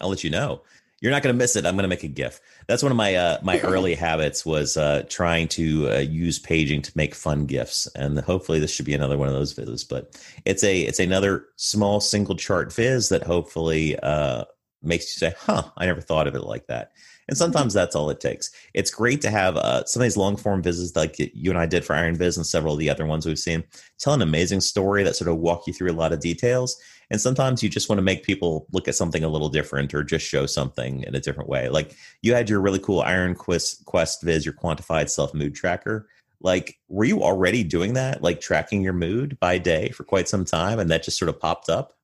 I'll 0.00 0.08
let 0.08 0.24
you 0.24 0.30
know 0.30 0.62
you're 1.02 1.10
not 1.10 1.22
going 1.22 1.34
to 1.34 1.38
miss 1.38 1.56
it. 1.56 1.66
I'm 1.66 1.74
going 1.74 1.82
to 1.82 1.88
make 1.88 2.04
a 2.04 2.08
GIF. 2.08 2.40
That's 2.68 2.82
one 2.82 2.92
of 2.92 2.96
my 2.96 3.16
uh, 3.16 3.38
my 3.42 3.60
early 3.62 3.94
habits 3.94 4.46
was 4.46 4.76
uh, 4.76 5.02
trying 5.08 5.48
to 5.48 5.90
uh, 5.90 5.98
use 5.98 6.38
paging 6.38 6.80
to 6.82 6.92
make 6.94 7.14
fun 7.14 7.44
GIFs, 7.44 7.88
and 7.96 8.18
hopefully 8.20 8.60
this 8.60 8.72
should 8.72 8.86
be 8.86 8.94
another 8.94 9.18
one 9.18 9.28
of 9.28 9.34
those 9.34 9.52
viz. 9.52 9.82
But 9.84 10.16
it's 10.46 10.62
a 10.62 10.80
it's 10.80 11.00
another 11.00 11.46
small 11.56 12.00
single 12.00 12.36
chart 12.36 12.72
viz 12.72 13.08
that 13.08 13.24
hopefully 13.24 13.98
uh, 13.98 14.44
makes 14.80 15.06
you 15.06 15.18
say, 15.18 15.34
"Huh, 15.36 15.64
I 15.76 15.86
never 15.86 16.00
thought 16.00 16.28
of 16.28 16.36
it 16.36 16.44
like 16.44 16.68
that." 16.68 16.92
And 17.28 17.38
sometimes 17.38 17.72
that's 17.72 17.94
all 17.94 18.10
it 18.10 18.20
takes. 18.20 18.50
It's 18.74 18.90
great 18.90 19.20
to 19.22 19.30
have 19.30 19.56
uh, 19.56 19.84
some 19.84 20.02
of 20.02 20.04
these 20.04 20.16
long 20.16 20.36
form 20.36 20.62
visits 20.62 20.96
like 20.96 21.18
you 21.18 21.50
and 21.50 21.58
I 21.58 21.66
did 21.66 21.84
for 21.84 21.94
Iron 21.94 22.16
Viz 22.16 22.36
and 22.36 22.46
several 22.46 22.74
of 22.74 22.78
the 22.78 22.90
other 22.90 23.06
ones 23.06 23.26
we've 23.26 23.38
seen, 23.38 23.64
tell 23.98 24.14
an 24.14 24.22
amazing 24.22 24.60
story 24.60 25.02
that 25.04 25.16
sort 25.16 25.28
of 25.28 25.38
walk 25.38 25.66
you 25.66 25.72
through 25.72 25.90
a 25.90 25.94
lot 25.94 26.12
of 26.12 26.20
details. 26.20 26.76
And 27.10 27.20
sometimes 27.20 27.62
you 27.62 27.68
just 27.68 27.88
want 27.88 27.98
to 27.98 28.02
make 28.02 28.24
people 28.24 28.66
look 28.72 28.88
at 28.88 28.94
something 28.94 29.22
a 29.22 29.28
little 29.28 29.48
different 29.48 29.92
or 29.94 30.02
just 30.02 30.26
show 30.26 30.46
something 30.46 31.02
in 31.02 31.14
a 31.14 31.20
different 31.20 31.48
way. 31.48 31.68
Like 31.68 31.94
you 32.22 32.34
had 32.34 32.48
your 32.48 32.60
really 32.60 32.78
cool 32.78 33.02
Iron 33.02 33.34
Quest, 33.34 33.84
Quest 33.84 34.22
Viz, 34.22 34.44
your 34.44 34.54
quantified 34.54 35.10
self 35.10 35.34
mood 35.34 35.54
tracker. 35.54 36.08
Like, 36.40 36.78
were 36.88 37.04
you 37.04 37.22
already 37.22 37.62
doing 37.62 37.92
that, 37.94 38.22
like 38.22 38.40
tracking 38.40 38.82
your 38.82 38.94
mood 38.94 39.38
by 39.38 39.58
day 39.58 39.90
for 39.90 40.02
quite 40.02 40.28
some 40.28 40.44
time, 40.44 40.80
and 40.80 40.90
that 40.90 41.04
just 41.04 41.18
sort 41.18 41.28
of 41.28 41.38
popped 41.38 41.68
up? 41.68 41.94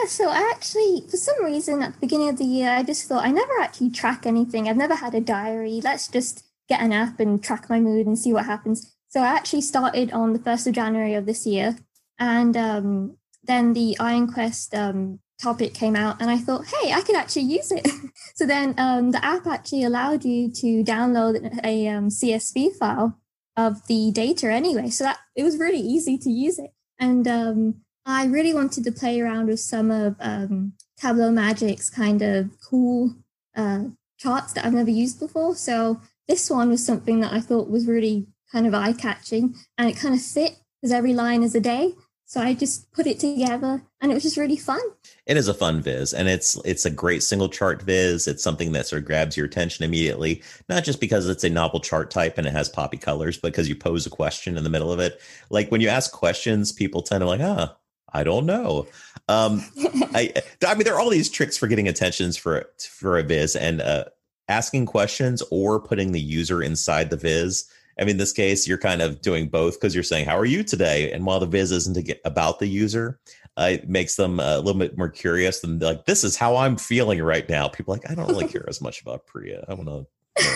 Yeah, 0.00 0.08
so 0.08 0.28
I 0.28 0.50
actually, 0.54 1.04
for 1.10 1.16
some 1.16 1.44
reason, 1.44 1.82
at 1.82 1.92
the 1.92 1.98
beginning 1.98 2.28
of 2.28 2.38
the 2.38 2.44
year, 2.44 2.70
I 2.70 2.82
just 2.82 3.06
thought 3.06 3.24
I 3.24 3.30
never 3.30 3.52
actually 3.60 3.90
track 3.90 4.24
anything. 4.24 4.68
I've 4.68 4.76
never 4.76 4.94
had 4.94 5.14
a 5.14 5.20
diary. 5.20 5.80
Let's 5.82 6.08
just 6.08 6.44
get 6.68 6.80
an 6.80 6.92
app 6.92 7.20
and 7.20 7.42
track 7.42 7.68
my 7.68 7.80
mood 7.80 8.06
and 8.06 8.18
see 8.18 8.32
what 8.32 8.46
happens. 8.46 8.94
So 9.08 9.20
I 9.20 9.26
actually 9.26 9.62
started 9.62 10.12
on 10.12 10.32
the 10.32 10.38
1st 10.38 10.68
of 10.68 10.74
January 10.74 11.14
of 11.14 11.26
this 11.26 11.46
year. 11.46 11.76
And 12.18 12.56
um, 12.56 13.16
then 13.44 13.72
the 13.72 13.98
Iron 13.98 14.32
Quest 14.32 14.74
um, 14.74 15.18
topic 15.42 15.74
came 15.74 15.96
out, 15.96 16.20
and 16.20 16.30
I 16.30 16.38
thought, 16.38 16.66
hey, 16.66 16.92
I 16.92 17.02
could 17.02 17.16
actually 17.16 17.42
use 17.42 17.70
it. 17.70 17.86
so 18.34 18.46
then 18.46 18.74
um, 18.78 19.10
the 19.10 19.22
app 19.24 19.46
actually 19.46 19.84
allowed 19.84 20.24
you 20.24 20.50
to 20.52 20.84
download 20.84 21.60
a 21.64 21.88
um, 21.88 22.08
CSV 22.08 22.76
file 22.76 23.18
of 23.56 23.86
the 23.86 24.12
data 24.12 24.50
anyway. 24.50 24.88
So 24.88 25.04
that 25.04 25.18
it 25.36 25.42
was 25.42 25.58
really 25.58 25.80
easy 25.80 26.16
to 26.18 26.30
use 26.30 26.58
it. 26.58 26.70
And 26.98 27.26
um, 27.28 27.74
I 28.10 28.26
really 28.26 28.54
wanted 28.54 28.84
to 28.84 28.92
play 28.92 29.20
around 29.20 29.46
with 29.46 29.60
some 29.60 29.90
of 29.90 30.16
um, 30.20 30.72
Tableau 30.98 31.30
Magic's 31.30 31.90
kind 31.90 32.22
of 32.22 32.50
cool 32.68 33.14
uh, 33.56 33.84
charts 34.18 34.52
that 34.52 34.64
I've 34.64 34.74
never 34.74 34.90
used 34.90 35.18
before. 35.18 35.54
So 35.54 36.00
this 36.28 36.50
one 36.50 36.68
was 36.68 36.84
something 36.84 37.20
that 37.20 37.32
I 37.32 37.40
thought 37.40 37.70
was 37.70 37.86
really 37.86 38.26
kind 38.52 38.66
of 38.66 38.74
eye 38.74 38.92
catching 38.92 39.54
and 39.78 39.88
it 39.88 39.96
kind 39.96 40.14
of 40.14 40.20
fit 40.20 40.56
because 40.80 40.92
every 40.92 41.14
line 41.14 41.42
is 41.42 41.54
a 41.54 41.60
day. 41.60 41.94
So 42.26 42.40
I 42.40 42.54
just 42.54 42.92
put 42.92 43.08
it 43.08 43.18
together 43.18 43.82
and 44.00 44.12
it 44.12 44.14
was 44.14 44.22
just 44.22 44.36
really 44.36 44.56
fun. 44.56 44.80
It 45.26 45.36
is 45.36 45.48
a 45.48 45.54
fun 45.54 45.82
viz 45.82 46.14
and 46.14 46.28
it's 46.28 46.56
it's 46.64 46.84
a 46.84 46.90
great 46.90 47.24
single 47.24 47.48
chart 47.48 47.82
viz. 47.82 48.28
It's 48.28 48.42
something 48.44 48.70
that 48.70 48.86
sort 48.86 49.02
of 49.02 49.06
grabs 49.06 49.36
your 49.36 49.46
attention 49.46 49.84
immediately, 49.84 50.40
not 50.68 50.84
just 50.84 51.00
because 51.00 51.28
it's 51.28 51.42
a 51.42 51.50
novel 51.50 51.80
chart 51.80 52.08
type 52.08 52.38
and 52.38 52.46
it 52.46 52.52
has 52.52 52.68
poppy 52.68 52.98
colors, 52.98 53.36
but 53.36 53.50
because 53.50 53.68
you 53.68 53.74
pose 53.74 54.06
a 54.06 54.10
question 54.10 54.56
in 54.56 54.62
the 54.62 54.70
middle 54.70 54.92
of 54.92 55.00
it. 55.00 55.20
Like 55.50 55.72
when 55.72 55.80
you 55.80 55.88
ask 55.88 56.12
questions, 56.12 56.70
people 56.70 57.02
tend 57.02 57.22
to 57.22 57.26
like, 57.26 57.40
ah, 57.40 57.76
I 58.12 58.24
don't 58.24 58.46
know. 58.46 58.86
Um, 59.28 59.64
I 60.14 60.32
I 60.66 60.74
mean, 60.74 60.84
there 60.84 60.94
are 60.94 61.00
all 61.00 61.10
these 61.10 61.30
tricks 61.30 61.56
for 61.56 61.66
getting 61.66 61.88
attentions 61.88 62.36
for 62.36 62.66
for 62.78 63.18
a 63.18 63.22
viz 63.22 63.56
and 63.56 63.80
uh, 63.80 64.04
asking 64.48 64.86
questions 64.86 65.42
or 65.50 65.80
putting 65.80 66.12
the 66.12 66.20
user 66.20 66.62
inside 66.62 67.10
the 67.10 67.16
viz 67.16 67.68
I 68.00 68.04
mean, 68.04 68.12
in 68.12 68.16
this 68.16 68.32
case, 68.32 68.66
you're 68.66 68.78
kind 68.78 69.02
of 69.02 69.20
doing 69.20 69.48
both 69.48 69.74
because 69.74 69.94
you're 69.94 70.02
saying, 70.02 70.24
"How 70.24 70.38
are 70.38 70.46
you 70.46 70.64
today?" 70.64 71.12
And 71.12 71.26
while 71.26 71.38
the 71.38 71.46
viz 71.46 71.70
isn't 71.70 72.10
about 72.24 72.58
the 72.58 72.66
user, 72.66 73.20
uh, 73.58 73.70
it 73.72 73.88
makes 73.88 74.16
them 74.16 74.40
a 74.40 74.58
little 74.58 74.78
bit 74.78 74.96
more 74.96 75.10
curious 75.10 75.60
than 75.60 75.78
like, 75.78 76.06
"This 76.06 76.24
is 76.24 76.36
how 76.36 76.56
I'm 76.56 76.76
feeling 76.76 77.20
right 77.22 77.48
now." 77.48 77.68
People 77.68 77.92
like, 77.92 78.10
I 78.10 78.14
don't 78.14 78.28
really 78.28 78.48
care 78.48 78.64
as 78.68 78.80
much 78.80 79.02
about 79.02 79.26
Priya. 79.26 79.64
I 79.68 79.74
want 79.74 79.86
to 79.88 79.92
know 79.92 80.06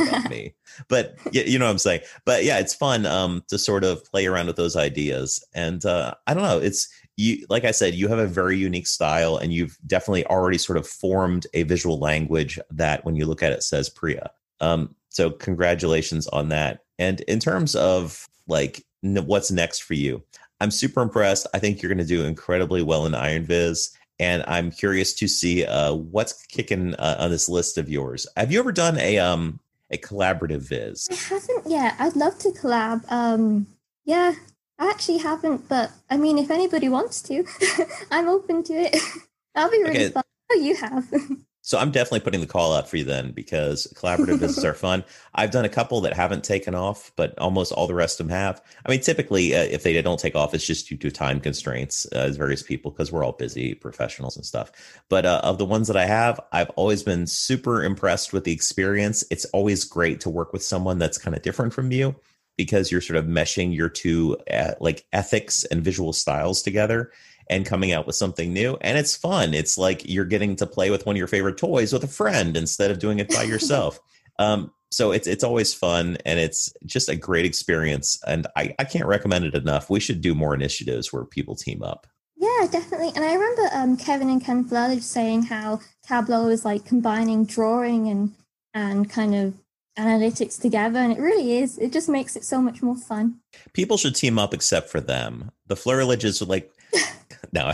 about 0.08 0.30
me. 0.30 0.54
But 0.88 1.16
you 1.32 1.58
know 1.58 1.66
what 1.66 1.72
I'm 1.72 1.78
saying. 1.78 2.00
But 2.24 2.44
yeah, 2.44 2.58
it's 2.58 2.74
fun 2.74 3.04
um, 3.04 3.44
to 3.48 3.58
sort 3.58 3.84
of 3.84 4.04
play 4.04 4.26
around 4.26 4.46
with 4.46 4.56
those 4.56 4.76
ideas. 4.76 5.44
And 5.54 5.84
uh, 5.84 6.14
I 6.26 6.32
don't 6.34 6.44
know. 6.44 6.58
It's 6.58 6.88
you. 7.16 7.46
Like 7.48 7.64
I 7.64 7.70
said, 7.70 7.94
you 7.94 8.09
have 8.09 8.18
a 8.18 8.27
very 8.27 8.57
unique 8.57 8.87
style, 8.87 9.37
and 9.37 9.53
you've 9.53 9.79
definitely 9.87 10.27
already 10.27 10.59
sort 10.59 10.79
of 10.79 10.87
formed 10.87 11.46
a 11.55 11.62
visual 11.64 11.98
language 11.98 12.59
that, 12.70 13.05
when 13.05 13.16
you 13.16 13.27
look 13.27 13.42
at 13.42 13.53
it, 13.53 13.62
says 13.62 13.88
Priya. 13.88 14.31
Um, 14.61 14.94
so 15.09 15.31
congratulations 15.31 16.27
on 16.29 16.48
that. 16.48 16.85
And 16.98 17.20
in 17.22 17.40
terms 17.40 17.74
of 17.74 18.29
like 18.46 18.85
what's 19.03 19.50
next 19.50 19.81
for 19.81 19.94
you. 19.94 20.22
I'm 20.61 20.70
super 20.70 21.03
impressed. 21.03 21.46
I 21.53 21.59
think 21.59 21.83
you're 21.83 21.92
going 21.92 21.98
to 21.98 22.05
do 22.05 22.24
incredibly 22.24 22.83
well 22.83 23.07
in 23.07 23.14
Iron 23.14 23.44
Viz 23.44 23.90
and 24.20 24.44
I'm 24.46 24.70
curious 24.70 25.12
to 25.14 25.29
see 25.29 25.64
uh, 25.64 25.94
what's 25.94 26.46
kicking 26.46 26.94
uh, 26.94 27.16
on 27.18 27.31
this 27.31 27.48
list 27.48 27.79
of 27.79 27.88
yours. 27.88 28.27
Have 28.37 28.53
you 28.53 28.59
ever 28.59 28.72
done 28.72 28.98
a 28.98 29.18
um 29.18 29.61
a 29.90 29.98
collaborative 29.98 30.61
viz? 30.61 31.09
I 31.11 31.14
haven't 31.14 31.70
yet. 31.70 31.94
I'd 31.98 32.16
love 32.16 32.38
to 32.38 32.50
collab. 32.50 33.05
Um, 33.11 33.66
yeah, 34.05 34.35
I 34.78 34.90
actually 34.90 35.18
haven't, 35.18 35.68
but 35.68 35.90
I 36.10 36.16
mean, 36.16 36.38
if 36.38 36.50
anybody 36.50 36.88
wants 36.88 37.22
to, 37.22 37.44
I'm 38.10 38.28
open 38.28 38.62
to 38.64 38.72
it. 38.72 38.96
That'll 39.54 39.70
be 39.70 39.82
really 39.82 39.90
okay. 39.90 40.10
fun. 40.10 40.24
Oh, 40.52 40.56
you 40.56 40.76
have. 40.76 41.12
So 41.66 41.78
I'm 41.78 41.92
definitely 41.92 42.20
putting 42.20 42.42
the 42.42 42.46
call 42.46 42.74
out 42.74 42.90
for 42.90 42.98
you 42.98 43.04
then 43.04 43.32
because 43.32 43.90
collaborative 43.96 44.38
vizzes 44.38 44.64
are 44.64 44.74
fun. 44.74 45.02
I've 45.34 45.50
done 45.50 45.64
a 45.64 45.70
couple 45.70 46.02
that 46.02 46.12
haven't 46.12 46.44
taken 46.44 46.74
off, 46.74 47.10
but 47.16 47.38
almost 47.38 47.72
all 47.72 47.87
the 47.87 47.94
rest 47.94 48.20
of 48.20 48.26
them 48.26 48.37
have. 48.37 48.60
I 48.84 48.90
mean, 48.90 49.00
typically, 49.00 49.54
uh, 49.54 49.62
if 49.62 49.82
they 49.82 50.00
don't 50.02 50.20
take 50.20 50.37
off, 50.37 50.52
it's 50.52 50.66
just 50.66 50.90
due 50.90 50.98
to 50.98 51.10
time 51.10 51.40
constraints 51.40 52.06
uh, 52.12 52.18
as 52.18 52.37
various 52.37 52.62
people 52.62 52.90
because 52.90 53.10
we're 53.10 53.24
all 53.24 53.32
busy 53.32 53.72
professionals 53.72 54.37
and 54.37 54.44
stuff. 54.44 54.72
But 55.08 55.24
uh, 55.24 55.40
of 55.42 55.56
the 55.56 55.64
ones 55.64 55.88
that 55.88 55.96
I 55.96 56.04
have, 56.04 56.38
I've 56.52 56.68
always 56.76 57.02
been 57.02 57.26
super 57.26 57.82
impressed 57.82 58.34
with 58.34 58.44
the 58.44 58.52
experience. 58.52 59.24
It's 59.30 59.46
always 59.46 59.84
great 59.84 60.20
to 60.20 60.28
work 60.28 60.52
with 60.52 60.62
someone 60.62 60.98
that's 60.98 61.16
kind 61.16 61.34
of 61.34 61.40
different 61.40 61.72
from 61.72 61.90
you 61.90 62.14
because 62.56 62.90
you're 62.90 63.00
sort 63.00 63.16
of 63.16 63.26
meshing 63.26 63.74
your 63.74 63.88
two 63.88 64.36
uh, 64.50 64.72
like 64.80 65.06
ethics 65.12 65.64
and 65.64 65.82
visual 65.82 66.12
styles 66.12 66.62
together 66.62 67.12
and 67.50 67.66
coming 67.66 67.92
out 67.92 68.06
with 68.06 68.16
something 68.16 68.52
new. 68.52 68.76
And 68.80 68.96
it's 68.96 69.16
fun. 69.16 69.54
It's 69.54 69.76
like 69.76 70.08
you're 70.08 70.24
getting 70.24 70.56
to 70.56 70.66
play 70.66 70.90
with 70.90 71.06
one 71.06 71.16
of 71.16 71.18
your 71.18 71.26
favorite 71.26 71.58
toys 71.58 71.92
with 71.92 72.04
a 72.04 72.08
friend 72.08 72.56
instead 72.56 72.90
of 72.90 72.98
doing 72.98 73.18
it 73.18 73.28
by 73.28 73.42
yourself. 73.42 73.98
um, 74.38 74.72
so 74.90 75.10
it's 75.10 75.26
it's 75.26 75.42
always 75.42 75.74
fun 75.74 76.16
and 76.24 76.38
it's 76.38 76.72
just 76.86 77.08
a 77.08 77.16
great 77.16 77.44
experience. 77.44 78.20
And 78.26 78.46
I, 78.56 78.74
I 78.78 78.84
can't 78.84 79.06
recommend 79.06 79.44
it 79.44 79.54
enough. 79.54 79.90
We 79.90 80.00
should 80.00 80.20
do 80.20 80.34
more 80.34 80.54
initiatives 80.54 81.12
where 81.12 81.24
people 81.24 81.56
team 81.56 81.82
up. 81.82 82.06
Yeah, 82.36 82.66
definitely. 82.70 83.10
And 83.16 83.24
I 83.24 83.34
remember 83.34 83.68
um, 83.72 83.96
Kevin 83.96 84.28
and 84.28 84.44
Ken 84.44 84.64
Flerlage 84.64 85.02
saying 85.02 85.44
how 85.44 85.80
Tableau 86.06 86.48
is 86.48 86.64
like 86.64 86.84
combining 86.84 87.44
drawing 87.44 88.08
and 88.08 88.34
and 88.72 89.10
kind 89.10 89.34
of 89.34 89.54
analytics 89.98 90.61
together 90.61 90.98
and 90.98 91.12
it 91.12 91.20
really 91.20 91.59
is 91.59 91.78
it 91.78 91.92
just 91.92 92.09
makes 92.09 92.35
it 92.35 92.44
so 92.44 92.61
much 92.61 92.83
more 92.83 92.96
fun 92.96 93.37
people 93.72 93.96
should 93.96 94.14
team 94.14 94.38
up 94.38 94.52
except 94.52 94.88
for 94.88 95.00
them 95.00 95.50
the 95.66 95.76
Flerlages 95.76 96.42
are 96.42 96.46
like 96.46 96.72
no. 97.52 97.72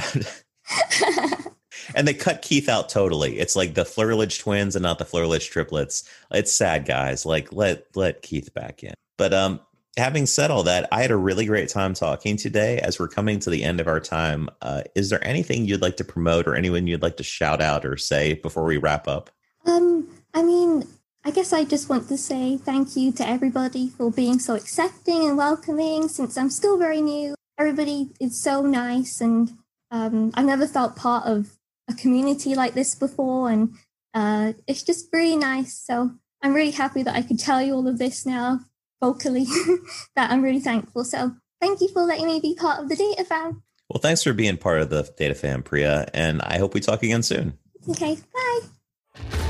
and 1.94 2.06
they 2.06 2.14
cut 2.14 2.42
Keith 2.42 2.68
out 2.68 2.88
totally. 2.88 3.38
It's 3.38 3.56
like 3.56 3.74
the 3.74 3.84
Flerlage 3.84 4.40
twins 4.40 4.76
and 4.76 4.82
not 4.82 4.98
the 4.98 5.04
Flerlage 5.04 5.50
triplets. 5.50 6.08
It's 6.30 6.52
sad, 6.52 6.86
guys. 6.86 7.26
Like 7.26 7.52
let 7.52 7.84
let 7.96 8.22
Keith 8.22 8.52
back 8.54 8.82
in. 8.82 8.94
But 9.16 9.34
um, 9.34 9.60
having 9.96 10.26
said 10.26 10.50
all 10.50 10.62
that, 10.64 10.88
I 10.92 11.02
had 11.02 11.10
a 11.10 11.16
really 11.16 11.46
great 11.46 11.68
time 11.68 11.94
talking 11.94 12.36
today. 12.36 12.78
As 12.78 12.98
we're 12.98 13.08
coming 13.08 13.38
to 13.40 13.50
the 13.50 13.64
end 13.64 13.80
of 13.80 13.88
our 13.88 14.00
time, 14.00 14.48
uh, 14.62 14.82
is 14.94 15.10
there 15.10 15.24
anything 15.26 15.64
you'd 15.64 15.82
like 15.82 15.96
to 15.98 16.04
promote 16.04 16.46
or 16.46 16.54
anyone 16.54 16.86
you'd 16.86 17.02
like 17.02 17.16
to 17.18 17.24
shout 17.24 17.60
out 17.60 17.84
or 17.84 17.96
say 17.96 18.34
before 18.34 18.64
we 18.64 18.76
wrap 18.76 19.08
up? 19.08 19.30
Um, 19.66 20.08
I 20.32 20.42
mean, 20.42 20.84
I 21.22 21.30
guess 21.30 21.52
I 21.52 21.64
just 21.64 21.88
want 21.88 22.08
to 22.08 22.16
say 22.16 22.56
thank 22.56 22.96
you 22.96 23.12
to 23.12 23.28
everybody 23.28 23.88
for 23.88 24.10
being 24.10 24.38
so 24.38 24.54
accepting 24.54 25.28
and 25.28 25.36
welcoming. 25.36 26.08
Since 26.08 26.38
I'm 26.38 26.48
still 26.48 26.78
very 26.78 27.02
new, 27.02 27.34
everybody 27.58 28.08
is 28.18 28.40
so 28.40 28.62
nice 28.62 29.20
and 29.20 29.52
um, 29.90 30.30
I've 30.34 30.46
never 30.46 30.66
felt 30.66 30.96
part 30.96 31.26
of 31.26 31.58
a 31.88 31.94
community 31.94 32.54
like 32.54 32.74
this 32.74 32.94
before, 32.94 33.50
and 33.50 33.74
uh, 34.14 34.52
it's 34.66 34.82
just 34.82 35.08
really 35.12 35.36
nice. 35.36 35.74
So 35.74 36.12
I'm 36.42 36.54
really 36.54 36.70
happy 36.70 37.02
that 37.02 37.16
I 37.16 37.22
could 37.22 37.38
tell 37.38 37.60
you 37.60 37.74
all 37.74 37.88
of 37.88 37.98
this 37.98 38.24
now 38.24 38.60
vocally. 39.00 39.46
that 40.16 40.30
I'm 40.30 40.42
really 40.42 40.60
thankful. 40.60 41.04
So 41.04 41.32
thank 41.60 41.80
you 41.80 41.88
for 41.88 42.02
letting 42.02 42.26
me 42.26 42.40
be 42.40 42.54
part 42.54 42.80
of 42.80 42.88
the 42.88 42.96
Data 42.96 43.24
Fam. 43.24 43.62
Well, 43.88 44.00
thanks 44.00 44.22
for 44.22 44.32
being 44.32 44.56
part 44.56 44.80
of 44.80 44.90
the 44.90 45.10
Data 45.18 45.34
Fam, 45.34 45.62
Priya, 45.62 46.08
and 46.14 46.40
I 46.42 46.58
hope 46.58 46.74
we 46.74 46.80
talk 46.80 47.02
again 47.02 47.22
soon. 47.22 47.58
Okay, 47.88 48.18
bye. 48.32 49.49